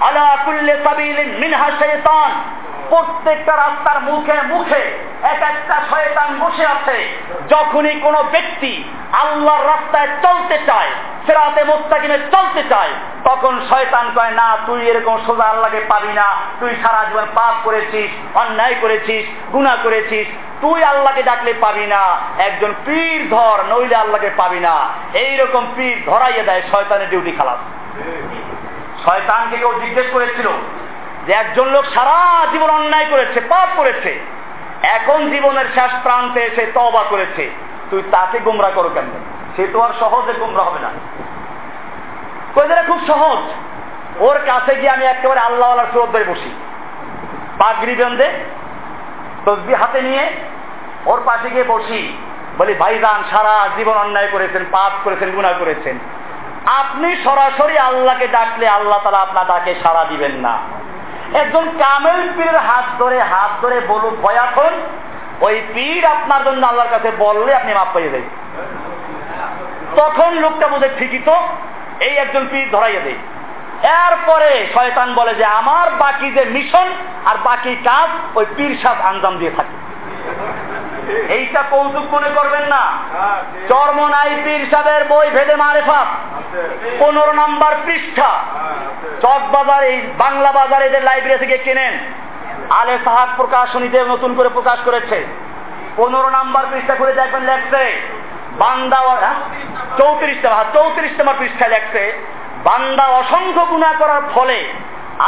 আলা 0.01 0.37
কুল্লে 0.45 0.75
সাবিলিন 0.85 1.29
মিনহা 1.41 1.69
শয়তান। 1.79 2.31
প্রত্যেকটা 2.89 3.57
রাস্তার 3.57 4.03
মুখে 4.03 4.33
মুখে 4.43 4.83
এক 5.23 5.43
একটা 5.43 5.81
শয়তান 5.91 6.39
বসে 6.41 6.67
আছে। 6.67 6.97
যখনই 7.49 7.95
কোনো 8.01 8.23
ব্যক্তি 8.23 8.85
আল্লাহর 9.13 9.67
রাস্তায় 9.67 10.09
চলতে 10.23 10.59
চায়, 10.67 10.89
সেরাতে 11.27 11.65
মোস্তাকিমে 11.65 12.19
চলতে 12.19 12.63
চায়, 12.69 12.89
তখন 13.25 13.61
শয়তান 13.71 14.11
কয়, 14.15 14.31
না, 14.31 14.57
তুই 14.67 14.91
এরকম 14.91 15.19
সোজা 15.27 15.45
আল্লাহকে 15.45 15.81
পাবি 15.89 16.13
না। 16.13 16.37
তুই 16.61 16.75
সারা 16.83 17.05
জীবন 17.05 17.27
পাপ 17.35 17.55
করেছিস, 17.65 18.37
অন্যায় 18.37 18.75
করেছিস 18.81 19.53
গুণা 19.53 19.77
করেছিস। 19.83 20.27
তুই 20.61 20.85
আল্লাহকে 20.85 21.23
ডাকলে 21.23 21.55
পাবি 21.61 21.87
না। 21.87 22.19
একজন 22.39 22.75
পীর 22.85 23.29
ধর, 23.31 23.65
নইলে 23.69 23.95
আল্লাহকে 23.95 24.31
পাবি 24.37 24.61
না। 24.61 24.89
এইরকম 25.15 25.67
পীর 25.77 26.03
ধরাইয়ে 26.07 26.43
দেয় 26.43 26.63
শয়তানের 26.71 27.11
ডিউটি 27.11 27.33
খালাস। 27.33 27.59
শয়তানকে 29.05 29.57
কেউ 29.57 29.81
জিজ্ঞেস 29.85 30.07
করেছিল 30.13 30.49
যে 31.27 31.33
একজন 31.33 31.69
লোক 31.69 31.85
সারা 31.95 32.47
জীবন 32.53 32.71
অন্যায় 32.71 33.07
করেছে, 33.11 33.41
পাপ 33.41 33.69
করেছে, 33.77 34.21
এখন 34.83 35.31
জীবনের 35.31 35.65
শেষ 35.75 35.91
প্রান্তে 36.03 36.41
এসে 36.41 36.67
তবা 36.75 37.05
করেছে, 37.11 37.51
তুই 37.91 38.03
তাকে 38.11 38.39
গুমরা 38.39 38.71
করো 38.71 38.91
কেন 38.95 39.05
সে 39.57 39.67
তো 39.73 39.81
আর 39.81 39.93
সহজে 40.01 40.33
গুমরা 40.33 40.63
হবে 40.63 40.81
না। 40.81 40.91
খুব 42.87 43.01
সহজ। 43.07 43.39
ওর 44.23 44.41
কাছে 44.47 44.75
গিয়ে 44.75 44.91
আমি 44.91 45.05
একেবারে 45.05 45.41
আল্লাহ 45.41 45.71
আল্লাহ 45.71 46.05
বসি। 46.05 46.63
পাগড়ি 47.59 47.95
বেঁধে 47.95 48.31
তসবি 49.45 49.75
হাতে 49.75 50.03
নিয়ে 50.03 50.31
ওর 51.07 51.23
পাশে 51.25 51.51
গিয়ে 51.51 51.65
বসি। 51.65 52.17
বলি, 52.59 52.75
ভাইজান, 52.75 53.25
সারা 53.31 53.69
জীবন 53.77 53.95
অন্যায় 53.95 54.29
করেছেন, 54.29 54.65
পাপ 54.71 54.93
করেছেন 55.05 55.31
গুণা 55.31 55.53
করেছেন। 55.53 55.99
আপনি 56.67 57.17
সরাসরি 57.25 57.79
আল্লাহকে 57.79 58.27
ডাকলে 58.27 58.69
আল্লাহ 58.69 58.99
তালা 59.05 59.19
আপনার 59.19 59.47
ডাকে 59.47 59.75
সাড়া 59.83 60.05
দিবেন 60.05 60.33
না। 60.33 60.59
একজন 61.41 61.65
কামেল 61.79 62.33
পীরের 62.37 62.59
হাত 62.59 62.85
ধরে 62.99 63.19
হাত 63.21 63.51
ধরে 63.63 63.81
বলুন, 63.89 64.17
ভয় 64.23 64.35
এখন। 64.35 64.73
ওই 65.41 65.63
পীর 65.75 66.07
আপনার 66.07 66.45
জন্য 66.45 66.67
আল্লাহর 66.67 66.91
কাছে 66.91 67.11
বললে 67.19 67.55
আপনি 67.55 67.75
মাপ 67.75 67.87
পাইয়ে 67.93 68.11
দেয় 68.11 68.29
তখন 69.97 70.31
লোকটা 70.35 70.67
বোধহয় 70.69 70.91
ঠিকই 70.99 71.19
তো, 71.19 71.37
এই 72.01 72.15
একজন 72.17 72.47
পীর 72.51 72.71
ধরাইয়া 72.71 73.01
দেয়। 73.01 73.21
এরপরে 73.83 74.67
শয়তান 74.75 75.15
বলে 75.15 75.35
যে, 75.35 75.45
আমার 75.45 75.91
বাকি 75.91 76.31
যে 76.31 76.45
মিশন 76.45 76.89
আর 77.25 77.37
বাকি 77.45 77.77
কাজ, 77.85 78.39
ওই 78.39 78.47
পীর 78.57 78.79
সাপ 78.83 78.97
আঞ্জাম 79.05 79.39
দিয়ে 79.39 79.51
থাকে। 79.51 79.77
এইটা 81.37 81.61
কৌতুক 81.73 82.07
মনে 82.15 82.31
করবেন 82.37 82.65
না। 82.75 82.83
চর্মনাই 83.69 84.31
পীর 84.45 84.63
সাহেবের 84.71 85.03
বই 85.13 85.27
ভেদে 85.37 85.57
মারেফাত। 85.57 86.09
পনেরো 87.01 87.33
নাম্বার 87.33 87.73
পৃষ্ঠা। 87.87 88.31
চক 89.23 89.43
বাজার 89.55 89.83
এই 89.91 89.97
বাংলা 90.19 90.51
বাজার 90.53 90.83
এদের 90.89 91.03
লাইব্রেরি 91.09 91.39
থেকে 91.39 91.59
কেনেন? 91.67 91.95
আলে 92.81 92.95
সাহাব 93.05 93.29
প্রকাশনীতে 93.37 93.99
নতুন 94.13 94.31
করে 94.35 94.49
প্রকাশ 94.49 94.79
করেছে। 94.85 95.19
পনেরো 95.97 96.29
নাম্বার 96.39 96.65
পৃষ্ঠা 96.71 96.95
করে 96.95 97.13
দেখবেন 97.21 97.43
লেখছে 97.51 97.83
বান্দা 98.59 99.01
চৌত্রিশটা 99.99 100.51
চৌত্রিশ 100.75 101.13
নম্বর 101.19 101.39
পৃষ্ঠায় 101.39 101.73
লেখছে 101.75 102.03
বান্দা 102.65 103.05
অসংখ্য 103.21 103.65
গুণা 103.73 103.91
করার 103.99 104.23
ফলে 104.35 104.59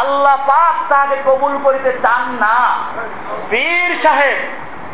আল্লাহ 0.02 0.36
পাক 0.46 0.74
তাকে 0.88 1.16
কবুল 1.26 1.54
করিতে 1.64 1.90
চান 2.04 2.24
না। 2.42 2.56
পীর 3.50 3.90
সাহেব 4.02 4.38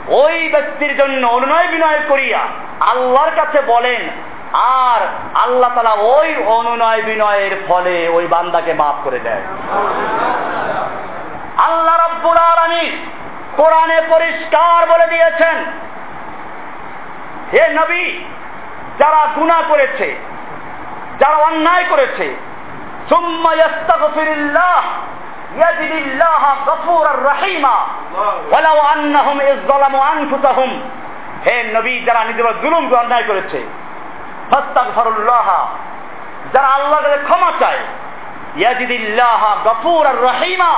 ওই 0.08 0.48
ব্যক্তির 0.48 0.96
জন্য 0.96 1.26
অনুনয় 1.26 1.68
বিনয় 1.68 2.00
করিয়া 2.08 2.40
আল্লাহর 2.80 3.30
কাছে 3.30 3.60
বলেন, 3.66 4.02
আর 4.54 5.00
আল্লাহ 5.34 5.70
তালা 5.74 5.92
ওই 5.92 6.36
অনুনয় 6.46 7.02
বিনয়ের 7.02 7.54
ফলে 7.68 8.08
ওই 8.08 8.26
বান্দাকে 8.26 8.74
মাফ 8.74 8.96
করে 9.04 9.18
দেয় 9.18 9.42
আল্লাহ 11.56 11.96
রব্বুল 11.96 12.38
আলমী 12.38 12.96
কোরআনে 13.56 14.00
পরিষ্কার 14.08 14.86
বলে 14.86 15.06
দিয়েছেন, 15.06 15.56
হে 17.52 17.68
নবী, 17.68 18.04
যারা 18.98 19.26
গুণা 19.36 19.62
করেছে, 19.68 20.16
যারা 21.18 21.36
অন্যায় 21.36 21.84
করেছে, 21.84 22.34
সুম্মা 23.08 23.54
ইয়াস্তাগফিরুল্লাহ 23.54 24.82
يجد 25.55 25.91
الله 26.03 26.43
غفورا 26.67 27.13
رحيما 27.31 27.77
ولو 28.51 28.77
انهم 28.93 29.37
اذ 29.41 29.57
ظلموا 29.69 30.03
انفسهم 30.13 30.71
হে 31.45 31.55
নবী 31.75 31.93
যারা 32.07 32.21
নিজের 32.29 32.47
জুলুম 32.63 32.83
অন্যায় 32.93 33.25
করেছে 33.29 33.59
ফাস্তাগফিরুল্লাহ 34.51 35.47
যারা 36.53 36.67
আল্লাহর 36.77 37.05
কাছে 37.05 37.19
ক্ষমা 37.27 37.51
চায় 37.61 37.81
ইয়াজিদিল্লাহ 38.61 39.41
গফুর 39.67 40.03
আর 40.11 40.19
রহিমা 40.29 40.73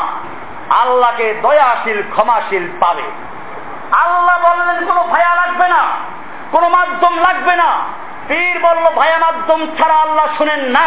আল্লাহকে 0.81 1.27
দয়াশীল 1.45 2.01
ক্ষমাশীল 2.13 2.65
পাবে 2.81 3.07
আল্লাহ 4.03 4.35
বললেন 4.47 4.79
কোনো 4.89 5.01
ভায়া 5.13 5.33
লাগবে 5.41 5.67
না 5.75 5.81
কোনো 6.51 6.67
মাধ্যম 6.77 7.13
লাগবে 7.27 7.53
না 7.61 7.69
পীর 8.28 8.60
বলল 8.62 8.90
ভায়া 8.90 9.18
মাধ্যম 9.18 9.66
ছাড়া 9.78 9.94
আল্লাহ 9.94 10.26
শুনেন 10.38 10.60
না। 10.60 10.86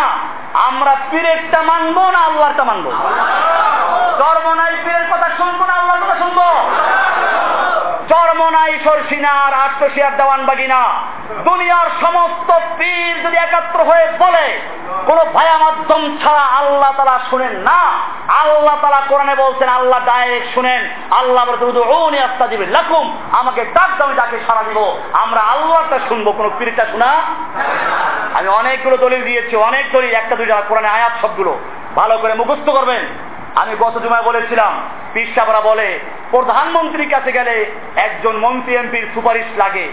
আমরা 0.54 0.96
পীরেরটা 1.12 1.62
মানবো 1.62 2.12
না 2.12 2.20
আল্লাহরটা 2.20 2.64
মানবো? 2.64 2.92
ধর্ম 4.20 4.54
নাই 4.54 4.76
পীরের 4.84 5.06
কথা 5.12 5.30
শুনব 5.38 5.66
না 5.66 5.74
আল্লাহর 5.74 6.04
কথা 6.04 6.16
শুনব? 6.16 6.40
বাগিনা 10.46 10.90
দুনিয়ার 11.44 11.90
সমস্ত 12.02 12.52
পীর 12.78 13.28
যদি 13.28 13.38
একাত্র 13.38 13.84
হয়ে 13.84 14.08
বলে, 14.20 14.60
কোন 15.06 15.24
ভায়া 15.24 15.58
মাধ্যম 15.58 16.18
ছাড়া 16.24 16.42
আল্লাহ 16.42 16.92
তালা 16.98 17.20
শুনেন 17.30 17.52
না। 17.52 17.84
আল্লাহ 18.28 18.78
তালা 18.82 19.02
কোরআনে 19.10 19.36
বলছেন, 19.36 19.70
আল্লাহ 19.70 20.06
ডাইরেক্ট 20.06 20.54
শুনেন। 20.54 20.90
আল্লাহ 21.12 21.46
আস্তা 22.18 22.48
দিবে 22.48 22.66
লাকুম। 22.66 23.18
আমাকে 23.32 23.66
ডাক 23.66 23.90
দামে 23.98 24.14
ডাকে 24.14 24.38
সারা 24.48 24.64
দিব। 24.64 24.98
আমরা 25.14 25.42
আল্লাহটা 25.42 26.00
শুনব, 26.08 26.32
কোন 26.32 26.52
পীরটা 26.60 26.86
শোনা? 26.86 27.22
আমি 28.34 28.48
অনেকগুলো 28.48 28.98
দলিল 28.98 29.24
দিয়েছি, 29.24 29.56
অনেক 29.56 29.92
দলিল, 29.92 30.16
একটা 30.16 30.36
দুইটা 30.36 30.62
কোরআনে 30.68 30.88
আয়াত 30.88 31.12
সবগুলো। 31.22 31.60
ভালো 31.96 32.18
করে 32.18 32.34
মুখস্থ 32.34 32.70
করবেন। 32.70 33.29
আমি 33.62 33.76
গত 33.80 33.96
জুমায় 34.00 34.24
বলেছিলাম 34.24 34.74
পিসাবরা 35.14 35.62
বলে, 35.62 36.00
প্রধানমন্ত্রীর 36.32 37.10
কাছে 37.10 37.32
গেলে 37.32 37.56
একজন 37.96 38.36
মন্ত্রী 38.38 38.76
এমপির 38.76 39.06
সুপারিশ 39.14 39.48
লাগে, 39.58 39.86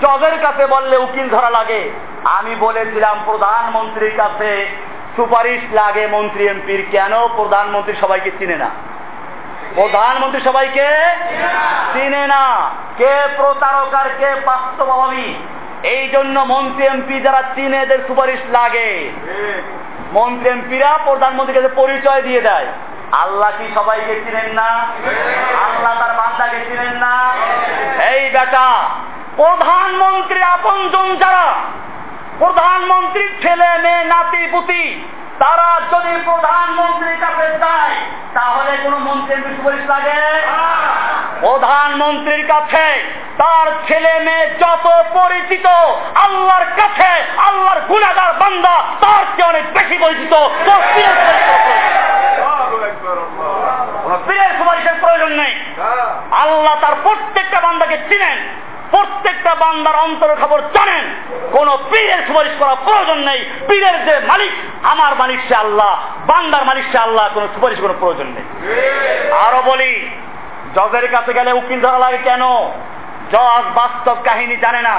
জজের 0.00 0.36
কাছে 0.42 0.66
বললে 0.66 0.96
উকিল 0.96 1.28
ধরা 1.28 1.50
লাগে। 1.50 1.90
আমি 2.24 2.52
বলেছিলাম, 2.60 3.16
প্রধানমন্ত্রীর 3.24 4.14
কাছে 4.16 4.66
সুপারিশ 5.16 5.60
লাগে 5.72 6.06
মন্ত্রী 6.06 6.46
এমপির, 6.46 6.82
কেন 6.90 7.12
প্রধানমন্ত্রী 7.36 7.94
সবাইকে 8.00 8.30
চিনে 8.38 8.56
না? 8.56 8.70
প্রধানমন্ত্রী 9.74 10.40
সবাইকে 10.40 10.86
চিনে 11.92 12.26
না। 12.26 12.44
কে 12.96 13.12
প্রতারকার, 13.36 14.08
কে 14.18 14.30
বাস্তবভাবী? 14.44 15.28
এই 15.82 16.08
জন্য 16.08 16.36
মন্ত্রী 16.48 16.84
এমপি 16.86 17.20
যারা 17.20 17.42
চিনে, 17.54 17.78
এদের 17.78 18.00
সুপারিশ 18.06 18.40
লাগে। 18.50 19.10
মন্ত্রী 20.12 20.48
এমপিরা 20.50 20.90
প্রধানমন্ত্রীর 21.04 21.62
কাছে 21.62 21.74
পরিচয় 21.74 22.22
দিয়ে 22.22 22.40
দেয়। 22.40 22.66
আল্লাহ 23.12 23.50
কি 23.58 23.74
সবাইকে 23.74 24.14
চিনেন 24.24 24.52
না? 24.54 24.68
আল্লাহ 25.66 25.94
তার 26.00 26.12
বান্দাকে 26.16 26.60
চিনেন 26.68 26.94
না? 26.96 27.32
এই 28.10 28.30
বেটা, 28.30 28.68
প্রধানমন্ত্রী 29.36 30.42
আপনজন 30.42 31.16
যারা 31.16 31.54
প্রধানমন্ত্রীর 32.38 33.32
ছেলে, 33.42 33.78
মেয়ে, 33.78 34.04
নাতি, 34.04 34.46
পুতি, 34.46 35.04
তারা 35.38 35.80
যদি 35.92 36.22
প্রধানমন্ত্রীর 36.24 37.16
কাছে 37.20 37.58
যায়, 37.58 37.94
তাহলে 38.34 38.76
কোন 38.82 38.94
মন্ত্রী 38.94 39.34
এমপি 39.34 39.50
সুপারিশ 39.56 39.90
লাগে? 39.90 40.20
প্রধানমন্ত্রীর 41.40 42.46
কাছে 42.46 42.86
তার 43.38 43.66
ছেলে, 43.86 44.20
মেয়ে 44.20 44.46
যত 44.60 44.86
পরিচিত, 45.12 45.66
আল্লাহর 46.14 46.64
কাছে, 46.64 47.10
আল্লাহর 47.38 47.80
গুণাগার 47.80 48.32
বান্দা, 48.32 48.82
তার 49.00 49.24
চেয়ে 49.36 49.48
অনেক 49.48 49.72
বেশি 49.72 49.98
পরিচিত 49.98 50.32
তোর 50.66 50.80
পীরের 50.94 51.16
সুপারিশ 51.16 51.90
করার 51.90 52.10
প্রয়োজন 52.70 53.30
নেই। 53.38 53.99
কোন 53.99 53.99
পীরের 54.16 54.50
সুপারিশের 54.58 54.94
প্রয়োজন 55.00 55.32
নেই। 55.32 55.52
আল্লাহ 56.30 56.74
তার 56.80 56.92
প্রত্যেকটা 57.02 57.60
বান্দাকে 57.60 57.98
চিনেন 58.08 58.38
প্রত্যেকটা 58.90 59.54
বান্দার 59.54 59.96
অন্তর 59.96 60.36
খবর 60.40 60.60
জানেন। 60.60 61.04
কোন 61.52 61.76
পীরের 61.90 62.26
সুপারিশ 62.26 62.52
করার 62.58 62.76
প্রয়োজন 62.84 63.18
নেই। 63.18 63.44
পীরের 63.68 64.04
যে 64.04 64.26
মালিক 64.26 64.52
আমার 64.82 65.14
মালিক 65.14 65.40
সে 65.48 65.54
আল্লাহ 65.54 66.00
বান্দার 66.26 66.64
মালিক 66.64 66.84
সে 66.92 66.98
আল্লাহ 66.98 67.30
কোন 67.34 67.48
সুপারিশ 67.54 67.80
করার 67.80 67.94
প্রয়োজন 68.00 68.26
নেই। 68.26 68.44
আরও 69.32 69.62
বলি 69.62 70.10
জজের 70.74 71.10
কাছে 71.10 71.32
গেলে 71.32 71.52
উকিল 71.52 71.80
ধরা 71.80 71.98
লাগে 71.98 72.18
কেন? 72.18 72.42
জজ 73.32 73.64
বাস্তব 73.74 74.16
কাহিনী 74.24 74.56
জানে 74.56 74.82
না। 74.82 74.96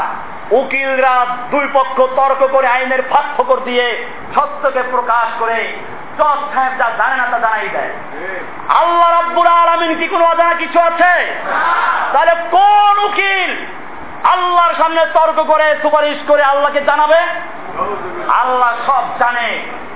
উকিলরা 0.51 1.25
দুই 1.51 1.67
পক্ষ 1.73 2.01
তর্ক 2.01 2.47
করে 2.51 2.67
আইনের 2.67 3.01
ফাঁক 3.01 3.59
দিয়ে 3.59 4.05
সত্যকে 4.35 4.83
প্রকাশ 4.91 5.27
করে 5.39 5.73
জজ 6.17 6.39
সাহেব 6.53 6.73
যা 6.77 6.87
জানে 6.97 7.15
না 7.15 7.25
তা 7.31 7.39
জানাই 7.39 7.69
দেয়। 7.69 7.91
আল্লাহ 8.69 9.09
রাব্বুল 9.11 9.47
আলামিন 9.47 9.99
কি 9.99 10.07
কোনো 10.07 10.25
অজানা 10.25 10.53
কিছু 10.53 10.79
আছে? 10.79 11.13
তাহলে 12.13 12.33
কোন 12.51 13.05
উকিল 13.05 13.51
আল্লাহর 14.23 14.73
সামনে 14.73 15.05
তর্ক 15.13 15.39
করে 15.47 15.75
সুপারিশ 15.81 16.17
করে 16.27 16.43
আল্লাহকে 16.43 16.81
জানাবে? 16.81 17.19
আল্লাহ 18.31 18.71
সব 18.85 19.03
জানে। 19.19 19.47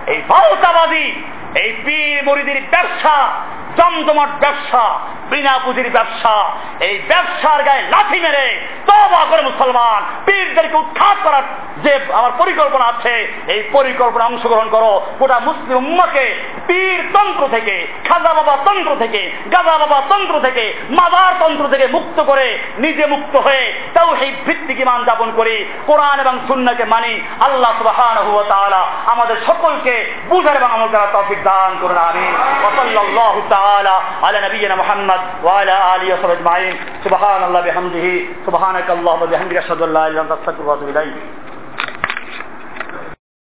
এই 0.08 0.22
ভাওতাবাদী 0.30 1.24
এই 1.56 1.74
পীর 1.86 2.24
মুরিদির 2.26 2.64
ব্যবসা 2.70 3.42
জমজমাট 3.78 4.30
ব্যবসা, 4.40 5.00
বিনা 5.30 5.60
পুঁজির 5.66 5.90
ব্যবসা, 5.90 6.52
এই 6.80 7.02
ব্যবসার 7.08 7.64
গায়ে 7.64 7.82
লাথি 7.82 8.20
মেরে 8.20 8.60
তবা 8.88 9.26
করে 9.30 9.42
মুসলমান, 9.42 10.04
পীরদেরকে 10.26 10.78
উৎখাত 10.78 11.18
করার 11.24 11.42
যে 11.84 12.00
আমার 12.14 12.32
পরিকল্পনা 12.38 12.86
আছে, 12.86 13.34
এই 13.48 13.64
পরিকল্পনা 13.72 14.26
অংশগ্রহণ 14.26 14.70
করো। 14.70 15.08
গোটা 15.20 15.40
মুসলিম 15.40 15.78
উম্মাকে 15.78 16.36
পীর 16.68 17.04
তন্ত্র 17.14 17.48
থেকে, 17.48 17.88
খাজা 18.08 18.34
বাবা 18.34 18.58
তন্ত্র 18.66 18.96
থেকে, 19.00 19.32
গাজা 19.52 19.78
বাবা 19.78 20.02
তন্ত্র 20.10 20.40
থেকে 20.40 20.74
মাদার 20.90 21.34
তন্ত্র 21.40 21.68
থেকে 21.68 21.88
মুক্ত 21.88 22.24
করে 22.24 22.60
নিজে 22.78 23.06
মুক্ত 23.06 23.36
হয়ে 23.36 23.74
তাও 23.94 24.16
সেই 24.20 24.32
ভিত্তিক 24.46 24.80
ইমান 24.80 25.04
যাপন 25.04 25.32
করি। 25.36 25.66
কোরআন 25.88 26.20
এবং 26.20 26.40
সুন্নাকে 26.48 26.86
মানি। 26.86 27.22
আল্লাহ 27.40 27.88
ওয়া 27.88 28.88
আমাদের 29.06 29.36
সকলকে 29.48 30.14
বুঝার 30.30 30.56
এবং 30.56 30.72
আমল 30.72 30.88
করার 30.88 31.08
তৌফিক 31.12 31.44
দান 31.50 31.72
করুন 31.82 32.00
আমিন 32.10 32.32
ওয়া 32.62 32.72
সাল্লাল্লাহু 32.80 33.40
তাআলা 33.54 33.96
আলা 34.28 34.40
নবিয়িনা 34.46 34.76
মুহাম্মদ 34.82 35.22
ওয়া 35.44 35.54
আলা 35.62 35.76
আলিহি 35.94 36.12
ওয়া 36.12 36.20
সাহবিহি 36.22 36.38
আজমাইন 36.40 36.74
সুবহানাল্লাহি 37.06 37.66
বিহামদিহি 37.70 38.14
সুবহানাকাল্লাহুম্মা 38.46 39.28
বিহামদিকা 39.32 39.62
আশহাদু 39.64 39.84
আল্লা 39.88 40.02
ইলাহা 40.02 40.10
ইল্লা 40.10 40.22
আনতা 40.26 40.36
আস্তাগফিরুকা 40.40 40.70
ওয়া 40.70 40.78
আতুবু 40.78 40.92
ইলাইক 40.94 41.16